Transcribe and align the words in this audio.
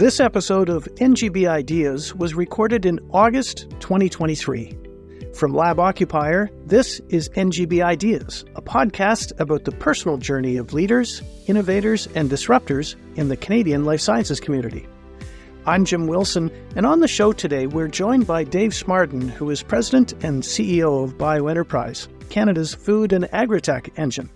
This 0.00 0.18
episode 0.18 0.70
of 0.70 0.86
NGB 0.94 1.46
Ideas 1.46 2.14
was 2.14 2.32
recorded 2.32 2.86
in 2.86 3.00
August 3.10 3.68
2023. 3.80 4.74
From 5.34 5.52
Lab 5.52 5.78
Occupier, 5.78 6.48
this 6.64 7.02
is 7.10 7.28
NGB 7.28 7.84
Ideas, 7.84 8.46
a 8.56 8.62
podcast 8.62 9.38
about 9.38 9.64
the 9.64 9.72
personal 9.72 10.16
journey 10.16 10.56
of 10.56 10.72
leaders, 10.72 11.20
innovators, 11.48 12.08
and 12.14 12.30
disruptors 12.30 12.96
in 13.16 13.28
the 13.28 13.36
Canadian 13.36 13.84
life 13.84 14.00
sciences 14.00 14.40
community. 14.40 14.88
I'm 15.66 15.84
Jim 15.84 16.06
Wilson, 16.06 16.50
and 16.76 16.86
on 16.86 17.00
the 17.00 17.06
show 17.06 17.34
today, 17.34 17.66
we're 17.66 17.86
joined 17.86 18.26
by 18.26 18.42
Dave 18.42 18.70
Smardon, 18.70 19.28
who 19.28 19.50
is 19.50 19.62
President 19.62 20.14
and 20.24 20.42
CEO 20.42 21.04
of 21.04 21.18
BioEnterprise, 21.18 22.08
Canada's 22.30 22.72
food 22.72 23.12
and 23.12 23.24
agritech 23.32 23.90
engine. 23.98 24.30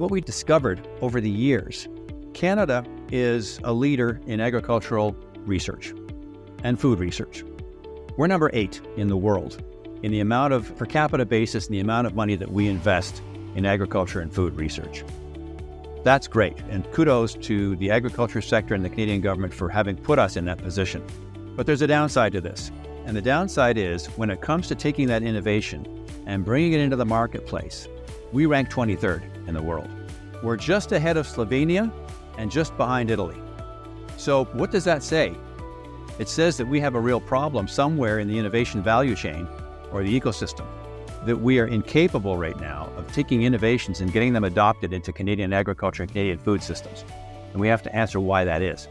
What 0.00 0.10
we 0.10 0.22
discovered 0.22 0.88
over 1.02 1.20
the 1.20 1.28
years, 1.28 1.86
Canada 2.32 2.86
is 3.12 3.60
a 3.64 3.72
leader 3.74 4.18
in 4.26 4.40
agricultural 4.40 5.14
research 5.44 5.92
and 6.64 6.80
food 6.80 6.98
research. 6.98 7.44
We're 8.16 8.26
number 8.26 8.48
eight 8.54 8.80
in 8.96 9.08
the 9.08 9.16
world 9.18 9.62
in 10.02 10.10
the 10.10 10.20
amount 10.20 10.54
of 10.54 10.74
per 10.78 10.86
capita 10.86 11.26
basis 11.26 11.66
and 11.66 11.74
the 11.74 11.80
amount 11.80 12.06
of 12.06 12.14
money 12.14 12.34
that 12.36 12.50
we 12.50 12.66
invest 12.66 13.20
in 13.54 13.66
agriculture 13.66 14.20
and 14.20 14.32
food 14.32 14.54
research. 14.56 15.04
That's 16.02 16.26
great, 16.26 16.56
and 16.70 16.90
kudos 16.92 17.34
to 17.34 17.76
the 17.76 17.90
agriculture 17.90 18.40
sector 18.40 18.74
and 18.74 18.82
the 18.82 18.88
Canadian 18.88 19.20
government 19.20 19.52
for 19.52 19.68
having 19.68 19.96
put 19.96 20.18
us 20.18 20.36
in 20.36 20.46
that 20.46 20.62
position. 20.62 21.04
But 21.56 21.66
there's 21.66 21.82
a 21.82 21.86
downside 21.86 22.32
to 22.32 22.40
this, 22.40 22.72
and 23.04 23.14
the 23.14 23.20
downside 23.20 23.76
is 23.76 24.06
when 24.16 24.30
it 24.30 24.40
comes 24.40 24.66
to 24.68 24.74
taking 24.74 25.08
that 25.08 25.22
innovation 25.22 26.06
and 26.24 26.42
bringing 26.42 26.72
it 26.72 26.80
into 26.80 26.96
the 26.96 27.04
marketplace, 27.04 27.86
we 28.32 28.46
rank 28.46 28.70
23rd 28.70 29.48
in 29.48 29.54
the 29.54 29.62
world. 29.62 29.88
We're 30.42 30.56
just 30.56 30.92
ahead 30.92 31.16
of 31.16 31.26
Slovenia 31.26 31.92
and 32.38 32.50
just 32.50 32.76
behind 32.76 33.10
Italy. 33.10 33.36
So, 34.16 34.44
what 34.46 34.70
does 34.70 34.84
that 34.84 35.02
say? 35.02 35.34
It 36.18 36.28
says 36.28 36.56
that 36.58 36.66
we 36.66 36.80
have 36.80 36.94
a 36.94 37.00
real 37.00 37.20
problem 37.20 37.66
somewhere 37.66 38.18
in 38.18 38.28
the 38.28 38.38
innovation 38.38 38.82
value 38.82 39.14
chain 39.14 39.48
or 39.92 40.02
the 40.02 40.20
ecosystem, 40.20 40.66
that 41.24 41.36
we 41.36 41.58
are 41.58 41.66
incapable 41.66 42.36
right 42.36 42.58
now 42.60 42.90
of 42.96 43.10
taking 43.12 43.42
innovations 43.42 44.00
and 44.00 44.12
getting 44.12 44.32
them 44.32 44.44
adopted 44.44 44.92
into 44.92 45.12
Canadian 45.12 45.52
agriculture 45.52 46.02
and 46.02 46.12
Canadian 46.12 46.38
food 46.38 46.62
systems. 46.62 47.04
And 47.52 47.60
we 47.60 47.68
have 47.68 47.82
to 47.82 47.94
answer 47.94 48.20
why 48.20 48.44
that 48.44 48.62
is. 48.62 48.88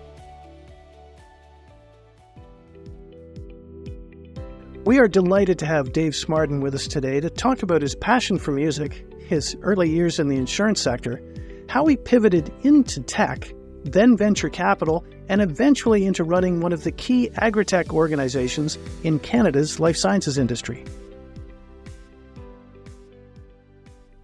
We 4.86 4.98
are 4.98 5.08
delighted 5.08 5.60
to 5.60 5.66
have 5.66 5.94
Dave 5.94 6.14
Smardon 6.14 6.62
with 6.62 6.74
us 6.74 6.88
today 6.88 7.20
to 7.20 7.30
talk 7.30 7.62
about 7.62 7.82
his 7.82 7.94
passion 7.96 8.40
for 8.40 8.52
music, 8.52 9.06
his 9.30 9.56
early 9.62 9.90
years 9.90 10.20
in 10.20 10.28
the 10.28 10.38
insurance 10.38 10.82
sector, 10.82 11.22
how 11.70 11.86
he 11.86 11.96
pivoted 11.96 12.52
into 12.64 13.00
tech, 13.02 13.54
then 13.84 14.18
venture 14.18 14.50
capital, 14.50 15.06
and 15.30 15.40
eventually 15.40 16.06
into 16.06 16.24
running 16.24 16.62
one 16.62 16.74
of 16.74 16.84
the 16.84 16.92
key 16.92 17.30
agritech 17.36 17.92
organizations 17.92 18.80
in 19.04 19.20
Canada's 19.20 19.80
life 19.80 19.96
sciences 19.96 20.40
industry. 20.40 20.84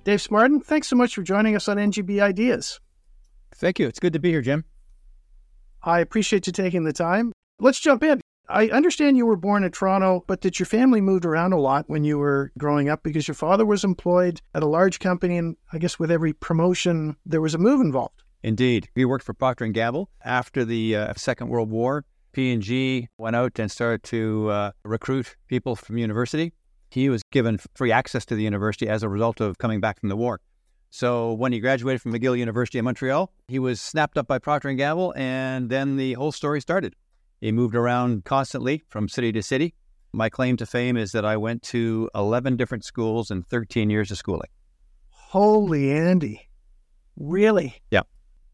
Dave 0.04 0.20
Smardon, 0.20 0.64
thanks 0.64 0.88
so 0.88 0.96
much 0.96 1.14
for 1.14 1.22
joining 1.22 1.56
us 1.56 1.68
on 1.68 1.78
NGB 1.78 2.20
Ideas. 2.20 2.80
Thank 3.56 3.80
you. 3.80 3.88
It's 3.88 4.00
good 4.00 4.14
to 4.14 4.20
be 4.20 4.32
here, 4.32 4.42
Jim. 4.42 4.66
I 5.84 6.00
appreciate 6.00 6.48
you 6.48 6.54
taking 6.54 6.84
the 6.84 6.94
time. 6.94 7.32
Let's 7.60 7.80
jump 7.80 8.04
in. 8.04 8.22
I 8.48 8.70
understand 8.70 9.18
you 9.18 9.26
were 9.26 9.38
born 9.38 9.64
in 9.64 9.72
Toronto, 9.72 10.24
but 10.28 10.42
that 10.42 10.60
your 10.60 10.66
family 10.66 11.02
moved 11.02 11.26
around 11.26 11.54
a 11.54 11.60
lot 11.60 11.86
when 11.88 12.04
you 12.04 12.18
were 12.18 12.52
growing 12.58 12.90
up 12.90 13.02
because 13.02 13.28
your 13.28 13.36
father 13.36 13.66
was 13.66 13.84
employed 13.84 14.42
at 14.54 14.64
a 14.64 14.68
large 14.68 15.00
company, 15.00 15.38
and 15.38 15.56
I 15.74 15.80
guess 15.80 15.98
with 15.98 16.12
every 16.12 16.34
promotion 16.34 17.16
there 17.26 17.42
was 17.42 17.54
a 17.54 17.58
move 17.58 17.82
involved. 17.82 18.24
Indeed, 18.44 18.90
he 18.94 19.06
worked 19.06 19.26
for 19.26 19.34
Procter 19.34 19.66
and 19.66 19.74
Gamble 19.74 20.10
after 20.24 20.64
the 20.64 20.96
uh, 20.96 21.14
Second 21.16 21.50
World 21.50 21.72
War. 21.72 22.06
P&G 22.34 23.08
went 23.18 23.36
out 23.36 23.58
and 23.58 23.72
started 23.72 24.04
to 24.04 24.50
uh, 24.50 24.72
recruit 24.84 25.36
people 25.48 25.76
from 25.76 25.98
university. 25.98 26.54
He 26.92 27.10
was 27.10 27.24
given 27.32 27.58
free 27.74 27.92
access 27.92 28.26
to 28.26 28.36
the 28.36 28.44
university 28.44 28.88
as 28.88 29.02
a 29.02 29.10
result 29.10 29.42
of 29.42 29.58
coming 29.58 29.80
back 29.80 30.00
from 30.00 30.10
the 30.10 30.16
war. 30.16 30.42
So 30.92 31.34
when 31.34 31.52
he 31.52 31.60
graduated 31.60 32.02
from 32.02 32.14
McGill 32.14 32.38
University 32.38 32.78
in 32.78 32.86
Montreal, 32.86 33.32
he 33.48 33.58
was 33.58 33.82
snapped 33.82 34.18
up 34.18 34.28
by 34.28 34.38
Procter 34.38 34.70
and 34.70 34.78
Gamble, 34.78 35.14
and 35.18 35.70
then 35.70 35.98
the 35.98 36.14
whole 36.14 36.32
story 36.32 36.62
started. 36.62 36.96
He 37.42 37.52
moved 37.52 37.76
around 37.76 38.26
constantly 38.26 38.84
from 38.88 39.10
city 39.10 39.32
to 39.34 39.44
city. 39.44 39.76
My 40.14 40.30
claim 40.30 40.58
to 40.58 40.66
fame 40.66 40.98
is 40.98 41.12
that 41.12 41.26
I 41.26 41.38
went 41.38 41.62
to 41.64 42.10
11 42.16 42.56
different 42.56 42.86
schools 42.86 43.32
in 43.32 43.44
13 43.44 43.90
years 43.90 44.12
of 44.12 44.18
schooling. 44.18 44.50
Holy 45.10 45.92
Andy. 45.92 46.50
Really? 47.18 47.82
Yeah. 47.92 48.02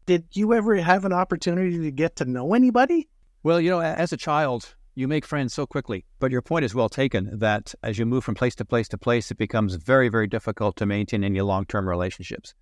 Did 0.06 0.24
you 0.32 0.52
ever 0.54 0.76
have 0.76 1.04
an 1.04 1.12
opportunity 1.12 1.78
to 1.78 1.90
get 1.92 2.16
to 2.16 2.24
know 2.24 2.54
anybody? 2.54 3.08
Well, 3.44 3.60
you 3.60 3.70
know, 3.70 3.80
as 3.80 4.12
a 4.12 4.16
child, 4.16 4.74
you 4.94 5.08
make 5.08 5.24
friends 5.24 5.54
so 5.54 5.66
quickly. 5.66 6.04
But 6.18 6.32
your 6.32 6.42
point 6.42 6.64
is 6.64 6.74
well 6.74 6.88
taken 6.88 7.38
that 7.38 7.74
as 7.82 7.98
you 7.98 8.06
move 8.06 8.24
from 8.24 8.34
place 8.34 8.54
to 8.56 8.64
place 8.64 8.88
to 8.88 8.98
place, 8.98 9.30
it 9.30 9.38
becomes 9.38 9.76
very, 9.76 10.08
very 10.08 10.26
difficult 10.26 10.76
to 10.76 10.86
maintain 10.86 11.24
any 11.24 11.40
long 11.40 11.64
term 11.64 11.88
relationships. 11.88 12.54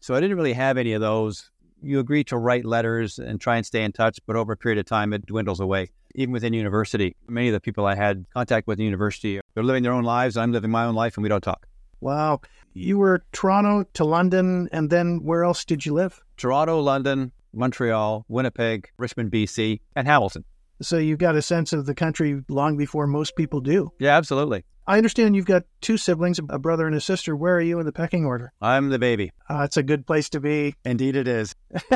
So 0.00 0.14
I 0.14 0.20
didn't 0.20 0.36
really 0.36 0.52
have 0.52 0.76
any 0.76 0.92
of 0.92 1.00
those 1.00 1.50
you 1.82 1.98
agree 1.98 2.24
to 2.24 2.36
write 2.36 2.64
letters 2.64 3.18
and 3.18 3.40
try 3.40 3.56
and 3.56 3.66
stay 3.66 3.82
in 3.84 3.92
touch, 3.92 4.18
but 4.26 4.36
over 4.36 4.52
a 4.52 4.56
period 4.56 4.78
of 4.78 4.86
time, 4.86 5.12
it 5.12 5.26
dwindles 5.26 5.60
away. 5.60 5.90
Even 6.14 6.32
within 6.32 6.52
university, 6.52 7.16
many 7.28 7.48
of 7.48 7.52
the 7.52 7.60
people 7.60 7.86
I 7.86 7.94
had 7.94 8.26
contact 8.34 8.66
with 8.66 8.78
in 8.78 8.84
university, 8.84 9.40
they're 9.54 9.62
living 9.62 9.82
their 9.82 9.92
own 9.92 10.04
lives. 10.04 10.36
I'm 10.36 10.52
living 10.52 10.70
my 10.70 10.84
own 10.84 10.94
life, 10.94 11.16
and 11.16 11.22
we 11.22 11.28
don't 11.28 11.42
talk. 11.42 11.66
Wow. 12.00 12.40
You 12.74 12.98
were 12.98 13.24
Toronto 13.32 13.84
to 13.94 14.04
London, 14.04 14.68
and 14.72 14.90
then 14.90 15.22
where 15.22 15.44
else 15.44 15.64
did 15.64 15.86
you 15.86 15.94
live? 15.94 16.22
Toronto, 16.36 16.80
London, 16.80 17.32
Montreal, 17.52 18.24
Winnipeg, 18.28 18.90
Richmond, 18.98 19.30
BC, 19.30 19.80
and 19.94 20.06
Hamilton. 20.06 20.44
So 20.82 20.98
you've 20.98 21.18
got 21.18 21.36
a 21.36 21.42
sense 21.42 21.72
of 21.72 21.86
the 21.86 21.94
country 21.94 22.42
long 22.48 22.76
before 22.76 23.06
most 23.06 23.36
people 23.36 23.60
do. 23.60 23.92
Yeah, 23.98 24.16
absolutely. 24.16 24.64
I 24.86 24.96
understand 24.96 25.36
you've 25.36 25.46
got 25.46 25.62
two 25.80 25.96
siblings, 25.96 26.40
a 26.48 26.58
brother 26.58 26.86
and 26.86 26.96
a 26.96 27.00
sister. 27.00 27.36
Where 27.36 27.56
are 27.56 27.60
you 27.60 27.78
in 27.78 27.86
the 27.86 27.92
pecking 27.92 28.24
order? 28.24 28.52
I'm 28.60 28.88
the 28.88 28.98
baby. 28.98 29.30
Uh, 29.48 29.62
it's 29.62 29.76
a 29.76 29.82
good 29.82 30.06
place 30.06 30.28
to 30.30 30.40
be. 30.40 30.74
Indeed, 30.84 31.14
it 31.14 31.28
is. 31.28 31.54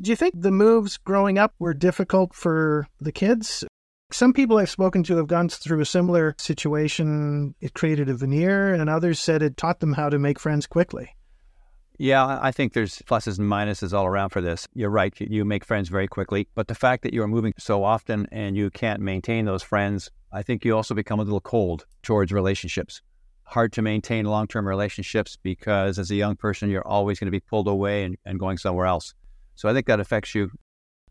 Do 0.00 0.10
you 0.10 0.16
think 0.16 0.34
the 0.36 0.52
moves 0.52 0.96
growing 0.96 1.38
up 1.38 1.54
were 1.58 1.74
difficult 1.74 2.34
for 2.34 2.86
the 3.00 3.10
kids? 3.10 3.64
Some 4.12 4.32
people 4.32 4.58
I've 4.58 4.70
spoken 4.70 5.02
to 5.04 5.16
have 5.16 5.26
gone 5.26 5.48
through 5.48 5.80
a 5.80 5.84
similar 5.84 6.36
situation. 6.38 7.54
It 7.60 7.74
created 7.74 8.08
a 8.08 8.14
veneer, 8.14 8.72
and 8.72 8.88
others 8.88 9.18
said 9.18 9.42
it 9.42 9.56
taught 9.56 9.80
them 9.80 9.92
how 9.94 10.08
to 10.08 10.18
make 10.18 10.38
friends 10.38 10.66
quickly. 10.68 11.16
Yeah, 12.00 12.38
I 12.40 12.52
think 12.52 12.74
there's 12.74 13.00
pluses 13.00 13.40
and 13.40 13.50
minuses 13.50 13.92
all 13.92 14.06
around 14.06 14.30
for 14.30 14.40
this. 14.40 14.68
You're 14.72 14.88
right, 14.88 15.12
you 15.20 15.44
make 15.44 15.64
friends 15.64 15.88
very 15.88 16.06
quickly, 16.06 16.46
but 16.54 16.68
the 16.68 16.74
fact 16.76 17.02
that 17.02 17.12
you're 17.12 17.26
moving 17.26 17.54
so 17.58 17.82
often 17.82 18.28
and 18.30 18.56
you 18.56 18.70
can't 18.70 19.00
maintain 19.00 19.46
those 19.46 19.64
friends, 19.64 20.08
I 20.32 20.44
think 20.44 20.64
you 20.64 20.76
also 20.76 20.94
become 20.94 21.18
a 21.18 21.24
little 21.24 21.40
cold 21.40 21.86
towards 22.04 22.30
relationships. 22.30 23.02
Hard 23.42 23.72
to 23.72 23.82
maintain 23.82 24.26
long 24.26 24.46
term 24.46 24.68
relationships 24.68 25.38
because 25.42 25.98
as 25.98 26.08
a 26.12 26.14
young 26.14 26.36
person, 26.36 26.70
you're 26.70 26.86
always 26.86 27.18
going 27.18 27.26
to 27.26 27.32
be 27.32 27.40
pulled 27.40 27.66
away 27.66 28.04
and, 28.04 28.16
and 28.24 28.38
going 28.38 28.58
somewhere 28.58 28.86
else. 28.86 29.12
So 29.56 29.68
I 29.68 29.72
think 29.72 29.86
that 29.86 29.98
affects 29.98 30.36
you. 30.36 30.52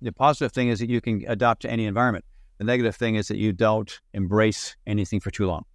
The 0.01 0.13
positive 0.13 0.53
thing 0.53 0.69
is 0.69 0.79
that 0.79 0.89
you 0.89 1.01
can 1.01 1.25
adapt 1.27 1.63
to 1.63 1.69
any 1.69 1.85
environment. 1.85 2.23
The 2.59 2.63
negative 2.63 2.95
thing 2.95 3.15
is 3.15 3.27
that 3.27 3.37
you 3.37 3.51
don't 3.51 3.99
embrace 4.13 4.77
anything 4.85 5.19
for 5.19 5.31
too 5.31 5.47
long. 5.47 5.65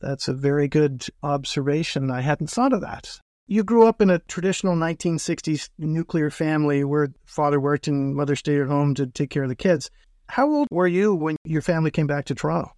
That's 0.00 0.26
a 0.26 0.34
very 0.34 0.66
good 0.66 1.06
observation. 1.22 2.10
I 2.10 2.22
hadn't 2.22 2.50
thought 2.50 2.72
of 2.72 2.80
that. 2.80 3.20
You 3.50 3.64
grew 3.64 3.86
up 3.86 4.02
in 4.02 4.10
a 4.10 4.18
traditional 4.18 4.76
1960s 4.76 5.70
nuclear 5.78 6.28
family 6.28 6.84
where 6.84 7.08
father 7.24 7.58
worked 7.58 7.88
and 7.88 8.14
mother 8.14 8.36
stayed 8.36 8.60
at 8.60 8.66
home 8.66 8.94
to 8.96 9.06
take 9.06 9.30
care 9.30 9.42
of 9.42 9.48
the 9.48 9.56
kids. 9.56 9.90
How 10.28 10.46
old 10.52 10.68
were 10.70 10.86
you 10.86 11.14
when 11.14 11.36
your 11.44 11.62
family 11.62 11.90
came 11.90 12.06
back 12.06 12.26
to 12.26 12.34
Toronto? 12.34 12.70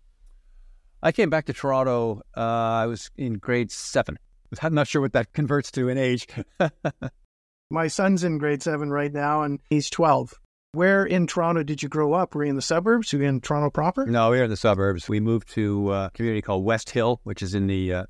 I 1.02 1.10
came 1.10 1.28
back 1.28 1.46
to 1.46 1.52
Toronto. 1.52 2.22
Uh, 2.36 2.40
I 2.40 2.86
was 2.86 3.10
in 3.16 3.34
grade 3.34 3.72
seven. 3.72 4.16
I'm 4.62 4.72
not 4.72 4.86
sure 4.86 5.02
what 5.02 5.12
that 5.14 5.32
converts 5.32 5.72
to 5.72 5.88
in 5.88 5.98
age. 5.98 6.28
My 7.70 7.88
son's 7.88 8.22
in 8.22 8.38
grade 8.38 8.62
seven 8.62 8.90
right 8.90 9.12
now, 9.12 9.42
and 9.42 9.58
he's 9.70 9.90
12. 9.90 10.34
Where 10.70 11.04
in 11.04 11.26
Toronto 11.26 11.64
did 11.64 11.82
you 11.82 11.88
grow 11.88 12.12
up? 12.12 12.36
Were 12.36 12.44
you 12.44 12.50
in 12.50 12.54
the 12.54 12.62
suburbs? 12.62 13.12
Were 13.12 13.18
you 13.18 13.26
in 13.26 13.40
Toronto 13.40 13.70
proper? 13.70 14.06
No, 14.06 14.30
we 14.30 14.38
were 14.38 14.44
in 14.44 14.50
the 14.50 14.56
suburbs. 14.56 15.08
We 15.08 15.18
moved 15.18 15.48
to 15.54 15.92
a 15.92 16.10
community 16.14 16.42
called 16.42 16.64
West 16.64 16.90
Hill, 16.90 17.20
which 17.24 17.42
is 17.42 17.56
in 17.56 17.66
the 17.66 17.92
uh, 17.92 18.04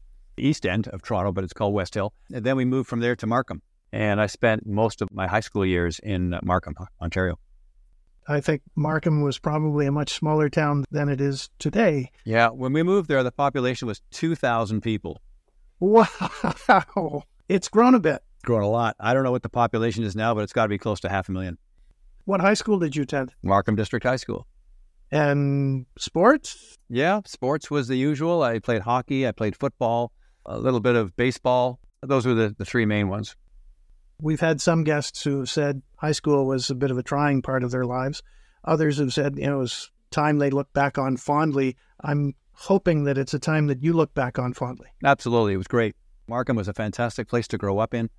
east 0.46 0.66
end 0.66 0.88
of 0.88 1.02
Toronto, 1.02 1.32
but 1.32 1.44
it's 1.44 1.52
called 1.52 1.74
West 1.74 1.94
Hill. 1.94 2.12
And 2.32 2.44
then 2.44 2.56
we 2.56 2.64
moved 2.64 2.88
from 2.88 3.00
there 3.00 3.16
to 3.16 3.26
Markham. 3.26 3.62
And 3.92 4.20
I 4.20 4.26
spent 4.26 4.66
most 4.66 5.02
of 5.02 5.12
my 5.12 5.26
high 5.26 5.40
school 5.40 5.66
years 5.66 5.98
in 5.98 6.34
uh, 6.34 6.40
Markham, 6.42 6.74
Ontario. 7.02 7.38
I 8.28 8.40
think 8.40 8.62
Markham 8.76 9.22
was 9.22 9.38
probably 9.38 9.86
a 9.86 9.92
much 9.92 10.12
smaller 10.12 10.48
town 10.48 10.84
than 10.90 11.08
it 11.08 11.20
is 11.20 11.50
today. 11.58 12.12
Yeah, 12.24 12.48
when 12.48 12.72
we 12.72 12.82
moved 12.82 13.08
there, 13.08 13.22
the 13.24 13.32
population 13.32 13.88
was 13.88 14.02
2,000 14.12 14.80
people. 14.80 15.20
Wow. 15.80 17.24
It's 17.48 17.66
grown 17.66 17.96
a 17.96 17.98
bit. 17.98 18.22
Grown 18.44 18.62
a 18.62 18.68
lot. 18.68 18.94
I 19.00 19.12
don't 19.12 19.24
know 19.24 19.32
what 19.32 19.42
the 19.42 19.48
population 19.48 20.04
is 20.04 20.14
now, 20.14 20.34
but 20.34 20.44
it's 20.44 20.52
got 20.52 20.66
to 20.66 20.68
be 20.68 20.78
close 20.78 21.00
to 21.00 21.08
half 21.08 21.28
a 21.28 21.32
million. 21.32 21.58
What 22.26 22.40
high 22.40 22.54
school 22.54 22.78
did 22.78 22.94
you 22.94 23.02
attend? 23.02 23.34
Markham 23.42 23.74
District 23.74 24.06
High 24.06 24.14
School. 24.14 24.46
And 25.10 25.86
sports? 25.98 26.78
Yeah, 26.88 27.22
sports 27.26 27.68
was 27.68 27.88
the 27.88 27.96
usual. 27.96 28.44
I 28.44 28.60
played 28.60 28.82
hockey, 28.82 29.26
I 29.26 29.32
played 29.32 29.56
football, 29.56 30.12
a 30.50 30.58
little 30.58 30.80
bit 30.80 30.96
of 30.96 31.16
baseball. 31.16 31.80
Those 32.02 32.26
were 32.26 32.34
the, 32.34 32.54
the 32.56 32.64
three 32.64 32.86
main 32.86 33.08
ones. 33.08 33.36
We've 34.20 34.40
had 34.40 34.60
some 34.60 34.84
guests 34.84 35.22
who 35.22 35.38
have 35.40 35.48
said 35.48 35.82
high 35.96 36.12
school 36.12 36.46
was 36.46 36.70
a 36.70 36.74
bit 36.74 36.90
of 36.90 36.98
a 36.98 37.02
trying 37.02 37.42
part 37.42 37.62
of 37.64 37.70
their 37.70 37.84
lives. 37.84 38.22
Others 38.64 38.98
have 38.98 39.12
said, 39.12 39.38
you 39.38 39.46
know, 39.46 39.56
it 39.56 39.60
was 39.60 39.90
time 40.10 40.38
they 40.38 40.50
look 40.50 40.72
back 40.72 40.98
on 40.98 41.16
fondly. 41.16 41.76
I'm 42.02 42.34
hoping 42.52 43.04
that 43.04 43.16
it's 43.16 43.32
a 43.32 43.38
time 43.38 43.68
that 43.68 43.82
you 43.82 43.92
look 43.92 44.12
back 44.12 44.38
on 44.38 44.52
fondly. 44.52 44.88
Absolutely. 45.04 45.54
It 45.54 45.58
was 45.58 45.66
great. 45.66 45.94
Markham 46.28 46.56
was 46.56 46.68
a 46.68 46.74
fantastic 46.74 47.28
place 47.28 47.48
to 47.48 47.58
grow 47.58 47.78
up 47.78 47.94
in, 47.94 48.10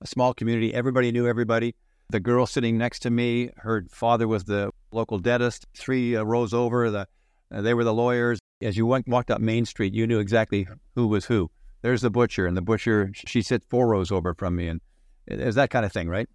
a 0.00 0.06
small 0.06 0.34
community. 0.34 0.74
Everybody 0.74 1.12
knew 1.12 1.26
everybody. 1.26 1.74
The 2.10 2.20
girl 2.20 2.46
sitting 2.46 2.76
next 2.76 3.00
to 3.00 3.10
me, 3.10 3.50
her 3.58 3.86
father 3.90 4.28
was 4.28 4.44
the 4.44 4.70
local 4.92 5.18
dentist. 5.18 5.66
Three 5.74 6.16
uh, 6.16 6.22
rows 6.22 6.52
over, 6.52 6.90
the 6.90 7.06
uh, 7.50 7.62
they 7.62 7.72
were 7.72 7.84
the 7.84 7.94
lawyers. 7.94 8.38
As 8.60 8.76
you 8.76 8.86
went, 8.86 9.08
walked 9.08 9.30
up 9.30 9.40
Main 9.40 9.64
Street, 9.64 9.94
you 9.94 10.06
knew 10.06 10.18
exactly 10.18 10.66
who 10.94 11.06
was 11.06 11.26
who. 11.26 11.50
There's 11.84 12.00
the 12.00 12.08
butcher, 12.08 12.46
and 12.46 12.56
the 12.56 12.62
butcher, 12.62 13.10
she 13.12 13.42
sits 13.42 13.66
four 13.68 13.86
rows 13.86 14.10
over 14.10 14.32
from 14.32 14.56
me. 14.56 14.68
And 14.68 14.80
it's 15.26 15.56
that 15.56 15.68
kind 15.68 15.84
of 15.84 15.92
thing, 15.92 16.08
right? 16.08 16.26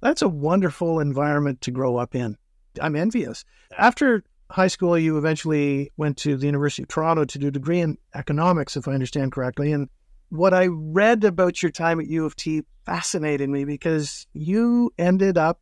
That's 0.00 0.22
a 0.22 0.28
wonderful 0.28 0.98
environment 0.98 1.60
to 1.60 1.70
grow 1.70 1.98
up 1.98 2.16
in. 2.16 2.36
I'm 2.80 2.96
envious. 2.96 3.44
After 3.78 4.24
high 4.50 4.66
school, 4.66 4.98
you 4.98 5.18
eventually 5.18 5.92
went 5.96 6.16
to 6.16 6.36
the 6.36 6.46
University 6.46 6.82
of 6.82 6.88
Toronto 6.88 7.24
to 7.24 7.38
do 7.38 7.46
a 7.46 7.52
degree 7.52 7.78
in 7.78 7.96
economics, 8.16 8.76
if 8.76 8.88
I 8.88 8.92
understand 8.94 9.30
correctly. 9.30 9.70
And 9.70 9.88
what 10.30 10.52
I 10.52 10.66
read 10.66 11.22
about 11.22 11.62
your 11.62 11.70
time 11.70 12.00
at 12.00 12.08
U 12.08 12.26
of 12.26 12.34
T 12.34 12.62
fascinated 12.86 13.48
me 13.48 13.64
because 13.64 14.26
you 14.32 14.90
ended 14.98 15.38
up 15.38 15.60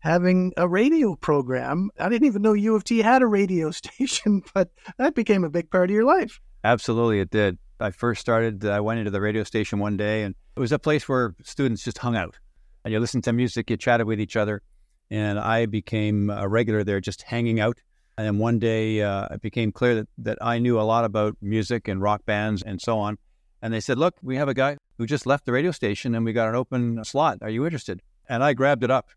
having 0.00 0.52
a 0.56 0.66
radio 0.66 1.14
program. 1.14 1.90
I 2.00 2.08
didn't 2.08 2.26
even 2.26 2.42
know 2.42 2.54
U 2.54 2.74
of 2.74 2.82
T 2.82 2.98
had 2.98 3.22
a 3.22 3.28
radio 3.28 3.70
station, 3.70 4.42
but 4.54 4.70
that 4.98 5.14
became 5.14 5.44
a 5.44 5.50
big 5.50 5.70
part 5.70 5.88
of 5.88 5.94
your 5.94 6.04
life. 6.04 6.40
Absolutely, 6.64 7.20
it 7.20 7.30
did. 7.30 7.56
I 7.80 7.90
first 7.90 8.20
started, 8.20 8.64
I 8.64 8.80
went 8.80 8.98
into 8.98 9.10
the 9.10 9.20
radio 9.20 9.44
station 9.44 9.78
one 9.78 9.96
day, 9.96 10.22
and 10.22 10.34
it 10.56 10.60
was 10.60 10.72
a 10.72 10.78
place 10.78 11.08
where 11.08 11.34
students 11.42 11.82
just 11.84 11.98
hung 11.98 12.16
out. 12.16 12.38
And 12.84 12.92
you 12.92 13.00
listened 13.00 13.24
to 13.24 13.32
music, 13.32 13.70
you 13.70 13.76
chatted 13.76 14.06
with 14.06 14.20
each 14.20 14.36
other. 14.36 14.62
And 15.10 15.38
I 15.38 15.66
became 15.66 16.30
a 16.30 16.48
regular 16.48 16.84
there, 16.84 17.00
just 17.00 17.22
hanging 17.22 17.60
out. 17.60 17.78
And 18.16 18.26
then 18.26 18.38
one 18.38 18.58
day 18.58 19.02
uh, 19.02 19.28
it 19.30 19.40
became 19.40 19.72
clear 19.72 19.94
that, 19.96 20.08
that 20.18 20.38
I 20.40 20.58
knew 20.58 20.78
a 20.78 20.82
lot 20.82 21.04
about 21.04 21.36
music 21.40 21.88
and 21.88 22.00
rock 22.00 22.24
bands 22.26 22.62
and 22.62 22.80
so 22.80 22.98
on. 22.98 23.18
And 23.62 23.72
they 23.72 23.80
said, 23.80 23.98
Look, 23.98 24.14
we 24.22 24.36
have 24.36 24.48
a 24.48 24.54
guy 24.54 24.76
who 24.98 25.06
just 25.06 25.26
left 25.26 25.46
the 25.46 25.52
radio 25.52 25.70
station 25.70 26.14
and 26.14 26.24
we 26.24 26.32
got 26.32 26.48
an 26.48 26.54
open 26.54 27.02
slot. 27.04 27.38
Are 27.42 27.50
you 27.50 27.64
interested? 27.64 28.00
And 28.28 28.44
I 28.44 28.52
grabbed 28.52 28.84
it 28.84 28.90
up. 28.90 29.08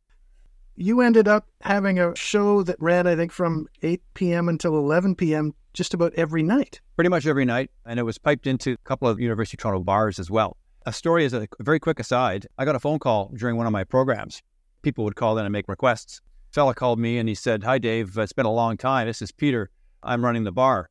You 0.76 1.02
ended 1.02 1.28
up 1.28 1.48
having 1.62 2.00
a 2.00 2.16
show 2.16 2.64
that 2.64 2.78
ran, 2.80 3.06
I 3.06 3.16
think, 3.16 3.32
from 3.32 3.68
8 3.84 4.02
p.m. 4.16 4.50
until 4.50 4.78
11 4.78 5.16
p.m. 5.16 5.54
just 5.74 5.94
about 5.94 6.14
every 6.14 6.44
night. 6.44 6.82
Pretty 6.96 7.10
much 7.10 7.26
every 7.26 7.46
night. 7.46 7.72
And 7.86 8.00
it 8.00 8.04
was 8.04 8.18
piped 8.18 8.48
into 8.48 8.74
a 8.74 8.78
couple 8.78 9.08
of 9.08 9.20
University 9.20 9.56
of 9.56 9.62
Toronto 9.62 9.84
bars 9.84 10.20
as 10.20 10.30
well. 10.30 10.58
A 10.86 10.94
story 10.94 11.26
is 11.26 11.34
a 11.34 11.48
very 11.60 11.80
quick 11.80 12.00
aside. 12.00 12.48
I 12.58 12.66
got 12.66 12.76
a 12.76 12.80
phone 12.80 13.00
call 13.00 13.32
during 13.36 13.56
one 13.56 13.66
of 13.66 13.74
my 13.74 13.84
programs. 13.84 14.42
People 14.82 15.04
would 15.06 15.16
call 15.16 15.38
in 15.38 15.46
and 15.46 15.54
make 15.54 15.68
requests. 15.68 16.22
A 16.52 16.54
fella 16.54 16.76
called 16.76 17.00
me 17.00 17.18
and 17.18 17.28
he 17.28 17.36
said, 17.36 17.64
Hi, 17.64 17.78
Dave. 17.78 18.18
It's 18.18 18.34
been 18.34 18.46
a 18.46 18.52
long 18.52 18.78
time. 18.78 19.08
This 19.08 19.22
is 19.22 19.32
Peter. 19.32 19.70
I'm 20.04 20.24
running 20.24 20.44
the 20.44 20.52
bar. 20.52 20.90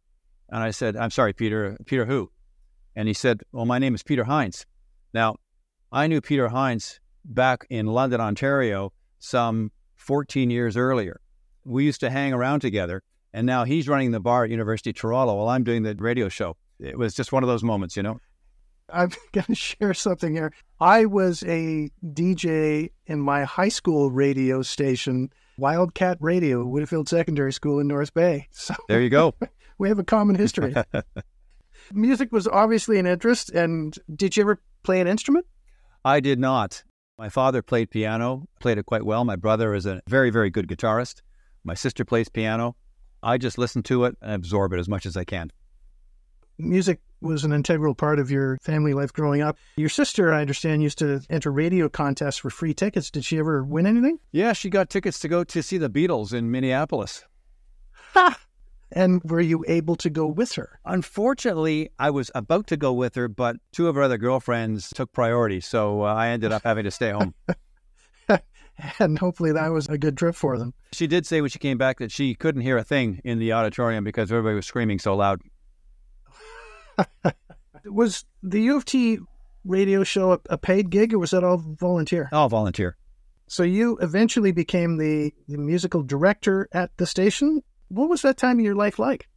And 0.48 0.62
I 0.62 0.70
said, 0.70 0.96
I'm 0.96 1.10
sorry, 1.10 1.32
Peter. 1.32 1.76
Peter 1.86 2.04
who? 2.04 2.30
And 2.96 3.08
he 3.08 3.14
said, 3.14 3.42
Well, 3.52 3.66
my 3.66 3.78
name 3.78 3.94
is 3.94 4.02
Peter 4.02 4.24
Hines. 4.24 4.66
Now, 5.14 5.36
I 5.92 6.06
knew 6.06 6.20
Peter 6.20 6.48
Hines 6.48 7.00
back 7.24 7.66
in 7.70 7.86
London, 7.86 8.20
Ontario, 8.20 8.92
some 9.18 9.70
14 9.96 10.50
years 10.50 10.76
earlier. 10.76 11.20
We 11.64 11.84
used 11.84 12.00
to 12.00 12.10
hang 12.10 12.32
around 12.32 12.60
together, 12.60 13.02
and 13.32 13.46
now 13.46 13.64
he's 13.64 13.88
running 13.88 14.10
the 14.10 14.20
bar 14.20 14.44
at 14.44 14.50
University 14.50 14.90
of 14.90 14.96
Toronto 14.96 15.34
while 15.34 15.48
I'm 15.48 15.64
doing 15.64 15.82
the 15.82 15.94
radio 15.94 16.28
show. 16.28 16.56
It 16.78 16.98
was 16.98 17.14
just 17.14 17.32
one 17.32 17.42
of 17.42 17.48
those 17.48 17.62
moments, 17.62 17.96
you 17.96 18.02
know. 18.02 18.20
I'm 18.92 19.10
going 19.32 19.46
to 19.46 19.54
share 19.54 19.94
something 19.94 20.34
here. 20.34 20.52
I 20.80 21.06
was 21.06 21.42
a 21.44 21.90
DJ 22.04 22.90
in 23.06 23.20
my 23.20 23.44
high 23.44 23.68
school 23.68 24.10
radio 24.10 24.62
station, 24.62 25.30
Wildcat 25.56 26.18
Radio, 26.20 26.64
Widdifield 26.64 27.08
Secondary 27.08 27.52
School 27.52 27.78
in 27.78 27.88
North 27.88 28.12
Bay. 28.12 28.48
So 28.52 28.74
there 28.88 29.00
you 29.00 29.10
go. 29.10 29.34
we 29.78 29.88
have 29.88 29.98
a 29.98 30.04
common 30.04 30.36
history. 30.36 30.74
Music 31.92 32.32
was 32.32 32.46
obviously 32.46 32.98
an 32.98 33.06
interest. 33.06 33.50
And 33.50 33.96
did 34.14 34.36
you 34.36 34.42
ever 34.42 34.60
play 34.82 35.00
an 35.00 35.08
instrument? 35.08 35.46
I 36.04 36.20
did 36.20 36.38
not. 36.38 36.82
My 37.18 37.28
father 37.28 37.62
played 37.62 37.90
piano, 37.90 38.48
played 38.60 38.78
it 38.78 38.86
quite 38.86 39.04
well. 39.04 39.24
My 39.24 39.36
brother 39.36 39.74
is 39.74 39.86
a 39.86 40.02
very, 40.08 40.30
very 40.30 40.50
good 40.50 40.66
guitarist. 40.66 41.22
My 41.64 41.74
sister 41.74 42.04
plays 42.04 42.28
piano. 42.28 42.74
I 43.22 43.38
just 43.38 43.58
listen 43.58 43.82
to 43.84 44.04
it 44.04 44.16
and 44.20 44.32
absorb 44.32 44.72
it 44.72 44.78
as 44.78 44.88
much 44.88 45.06
as 45.06 45.16
I 45.16 45.24
can. 45.24 45.52
Music 46.58 47.00
was 47.20 47.44
an 47.44 47.52
integral 47.52 47.94
part 47.94 48.18
of 48.18 48.30
your 48.30 48.58
family 48.62 48.94
life 48.94 49.12
growing 49.12 49.42
up. 49.42 49.56
Your 49.76 49.88
sister, 49.88 50.32
I 50.32 50.40
understand, 50.40 50.82
used 50.82 50.98
to 50.98 51.20
enter 51.30 51.50
radio 51.50 51.88
contests 51.88 52.38
for 52.38 52.50
free 52.50 52.74
tickets. 52.74 53.10
Did 53.10 53.24
she 53.24 53.38
ever 53.38 53.64
win 53.64 53.86
anything? 53.86 54.18
Yeah, 54.32 54.52
she 54.52 54.68
got 54.68 54.90
tickets 54.90 55.18
to 55.20 55.28
go 55.28 55.44
to 55.44 55.62
see 55.62 55.78
the 55.78 55.88
Beatles 55.88 56.32
in 56.32 56.50
Minneapolis. 56.50 57.24
Ha! 58.14 58.38
And 58.94 59.22
were 59.24 59.40
you 59.40 59.64
able 59.68 59.96
to 59.96 60.10
go 60.10 60.26
with 60.26 60.52
her? 60.52 60.78
Unfortunately, 60.84 61.90
I 61.98 62.10
was 62.10 62.30
about 62.34 62.66
to 62.66 62.76
go 62.76 62.92
with 62.92 63.14
her, 63.14 63.26
but 63.26 63.56
two 63.72 63.88
of 63.88 63.94
her 63.94 64.02
other 64.02 64.18
girlfriends 64.18 64.90
took 64.90 65.12
priority. 65.12 65.60
So 65.60 66.02
uh, 66.02 66.12
I 66.12 66.28
ended 66.28 66.52
up 66.52 66.62
having 66.62 66.84
to 66.84 66.90
stay 66.90 67.10
home. 67.10 67.34
and 68.98 69.18
hopefully 69.18 69.52
that 69.52 69.68
was 69.68 69.86
a 69.88 69.98
good 69.98 70.16
trip 70.16 70.34
for 70.34 70.58
them. 70.58 70.74
She 70.92 71.06
did 71.06 71.26
say 71.26 71.40
when 71.40 71.50
she 71.50 71.58
came 71.58 71.78
back 71.78 71.98
that 71.98 72.12
she 72.12 72.34
couldn't 72.34 72.62
hear 72.62 72.76
a 72.76 72.84
thing 72.84 73.20
in 73.24 73.38
the 73.38 73.52
auditorium 73.52 74.04
because 74.04 74.30
everybody 74.30 74.56
was 74.56 74.66
screaming 74.66 74.98
so 74.98 75.16
loud. 75.16 75.40
was 77.84 78.24
the 78.42 78.60
U 78.60 78.76
of 78.76 78.84
T 78.84 79.18
radio 79.64 80.04
show 80.04 80.40
a, 80.50 80.58
paid 80.58 80.90
gig 80.90 81.14
or 81.14 81.18
was 81.18 81.30
that 81.30 81.44
all 81.44 81.58
volunteer? 81.58 82.28
All 82.32 82.48
volunteer. 82.48 82.96
So 83.46 83.62
you 83.62 83.98
eventually 83.98 84.52
became 84.52 84.96
the, 84.96 85.32
the 85.48 85.58
musical 85.58 86.02
director 86.02 86.68
at 86.72 86.90
the 86.96 87.06
station 87.06 87.62
what 87.92 88.08
was 88.08 88.22
that 88.22 88.38
time 88.38 88.58
of 88.58 88.64
your 88.64 88.74
life 88.74 88.98
like? 88.98 89.28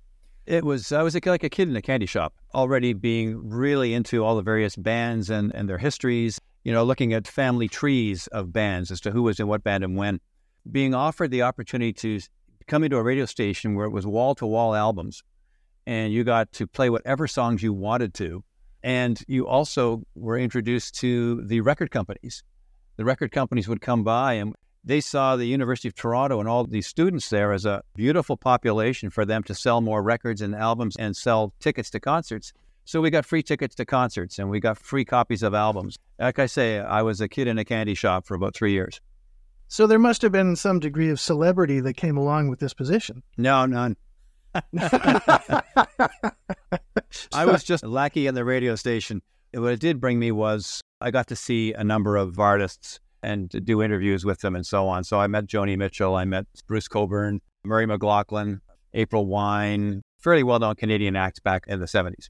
It 0.45 0.63
was 0.63 0.91
I 0.91 1.01
was 1.01 1.13
like 1.13 1.43
a 1.43 1.49
kid 1.49 1.67
in 1.67 1.75
a 1.75 1.81
candy 1.81 2.05
shop, 2.05 2.33
already 2.53 2.93
being 2.93 3.49
really 3.49 3.93
into 3.93 4.23
all 4.23 4.35
the 4.35 4.41
various 4.41 4.75
bands 4.75 5.29
and, 5.29 5.53
and 5.53 5.67
their 5.67 5.77
histories, 5.77 6.39
you 6.65 6.73
know, 6.73 6.83
looking 6.83 7.13
at 7.13 7.27
family 7.27 7.67
trees 7.67 8.27
of 8.27 8.51
bands 8.51 8.91
as 8.91 8.99
to 9.01 9.11
who 9.11 9.23
was 9.23 9.39
in 9.39 9.47
what 9.47 9.63
band 9.63 9.83
and 9.83 9.95
when. 9.95 10.19
Being 10.69 10.95
offered 10.95 11.29
the 11.29 11.43
opportunity 11.43 11.93
to 11.93 12.19
come 12.67 12.83
into 12.83 12.97
a 12.97 13.03
radio 13.03 13.25
station 13.25 13.75
where 13.75 13.85
it 13.85 13.91
was 13.91 14.05
wall 14.05 14.33
to 14.35 14.47
wall 14.47 14.73
albums 14.73 15.23
and 15.85 16.11
you 16.11 16.23
got 16.23 16.51
to 16.53 16.65
play 16.65 16.89
whatever 16.89 17.27
songs 17.27 17.61
you 17.61 17.71
wanted 17.71 18.15
to. 18.15 18.43
And 18.81 19.21
you 19.27 19.47
also 19.47 20.01
were 20.15 20.39
introduced 20.39 20.95
to 20.95 21.41
the 21.45 21.61
record 21.61 21.91
companies. 21.91 22.43
The 22.97 23.05
record 23.05 23.31
companies 23.31 23.67
would 23.67 23.81
come 23.81 24.03
by 24.03 24.33
and 24.33 24.55
they 24.83 25.01
saw 25.01 25.35
the 25.35 25.45
University 25.45 25.87
of 25.87 25.93
Toronto 25.93 26.39
and 26.39 26.49
all 26.49 26.63
these 26.63 26.87
students 26.87 27.29
there 27.29 27.51
as 27.51 27.65
a 27.65 27.83
beautiful 27.95 28.37
population 28.37 29.11
for 29.11 29.23
them 29.23 29.43
to 29.43 29.53
sell 29.53 29.81
more 29.81 30.01
records 30.01 30.41
and 30.41 30.55
albums 30.55 30.95
and 30.97 31.15
sell 31.15 31.53
tickets 31.59 31.91
to 31.91 31.99
concerts. 31.99 32.53
So 32.85 33.01
we 33.01 33.09
got 33.09 33.25
free 33.25 33.41
tickets 33.41 33.73
to 33.75 33.85
concerts 33.85 34.37
and 34.37 34.49
we 34.49 34.59
got 34.59 34.77
free 34.77 35.03
copies 35.03 35.41
of 35.41 35.55
albums. 35.55 35.97
Like 36.19 36.37
I 36.37 36.45
say, 36.45 36.79
I 36.79 37.01
was 37.01 37.19
a 37.19 37.27
kid 37.27 37.47
in 37.47 37.57
a 37.57 37.65
candy 37.65 37.95
shop 37.95 38.25
for 38.27 38.35
about 38.35 38.55
three 38.55 38.73
years. 38.73 39.01
So 39.67 39.87
there 39.87 39.97
must 39.97 40.21
have 40.21 40.31
been 40.31 40.55
some 40.55 40.79
degree 40.79 41.09
of 41.09 41.19
celebrity 41.19 41.79
that 41.79 41.95
came 41.95 42.15
along 42.15 42.49
with 42.49 42.59
this 42.59 42.75
position. 42.75 43.23
No, 43.37 43.65
none. 43.65 43.97
I 47.33 47.45
was 47.45 47.63
just 47.63 47.83
lackey 47.83 48.27
in 48.27 48.35
the 48.35 48.45
radio 48.45 48.75
station. 48.75 49.23
What 49.53 49.73
it 49.73 49.79
did 49.79 49.99
bring 49.99 50.19
me 50.19 50.31
was 50.31 50.81
I 51.01 51.09
got 51.09 51.27
to 51.27 51.35
see 51.35 51.73
a 51.73 51.83
number 51.83 52.15
of 52.15 52.39
artists 52.39 52.99
and 53.23 53.49
do 53.49 53.81
interviews 53.81 54.23
with 54.23 54.41
them 54.41 54.55
and 54.55 54.65
so 54.65 54.87
on. 54.87 55.03
So 55.03 55.19
I 55.19 55.25
met 55.25 55.47
Joni 55.47 55.75
Mitchell, 55.75 56.15
I 56.15 56.25
met 56.25 56.45
Bruce 56.67 56.87
Cockburn, 56.87 57.41
Murray 57.63 57.87
McLauchlan, 57.87 58.59
April 58.93 59.25
Wine, 59.25 60.03
fairly 60.19 60.43
well 60.43 60.59
known 60.59 60.75
Canadian 60.75 61.15
acts 61.15 61.39
back 61.39 61.65
in 61.67 61.79
the 61.79 61.87
70s. 61.87 62.29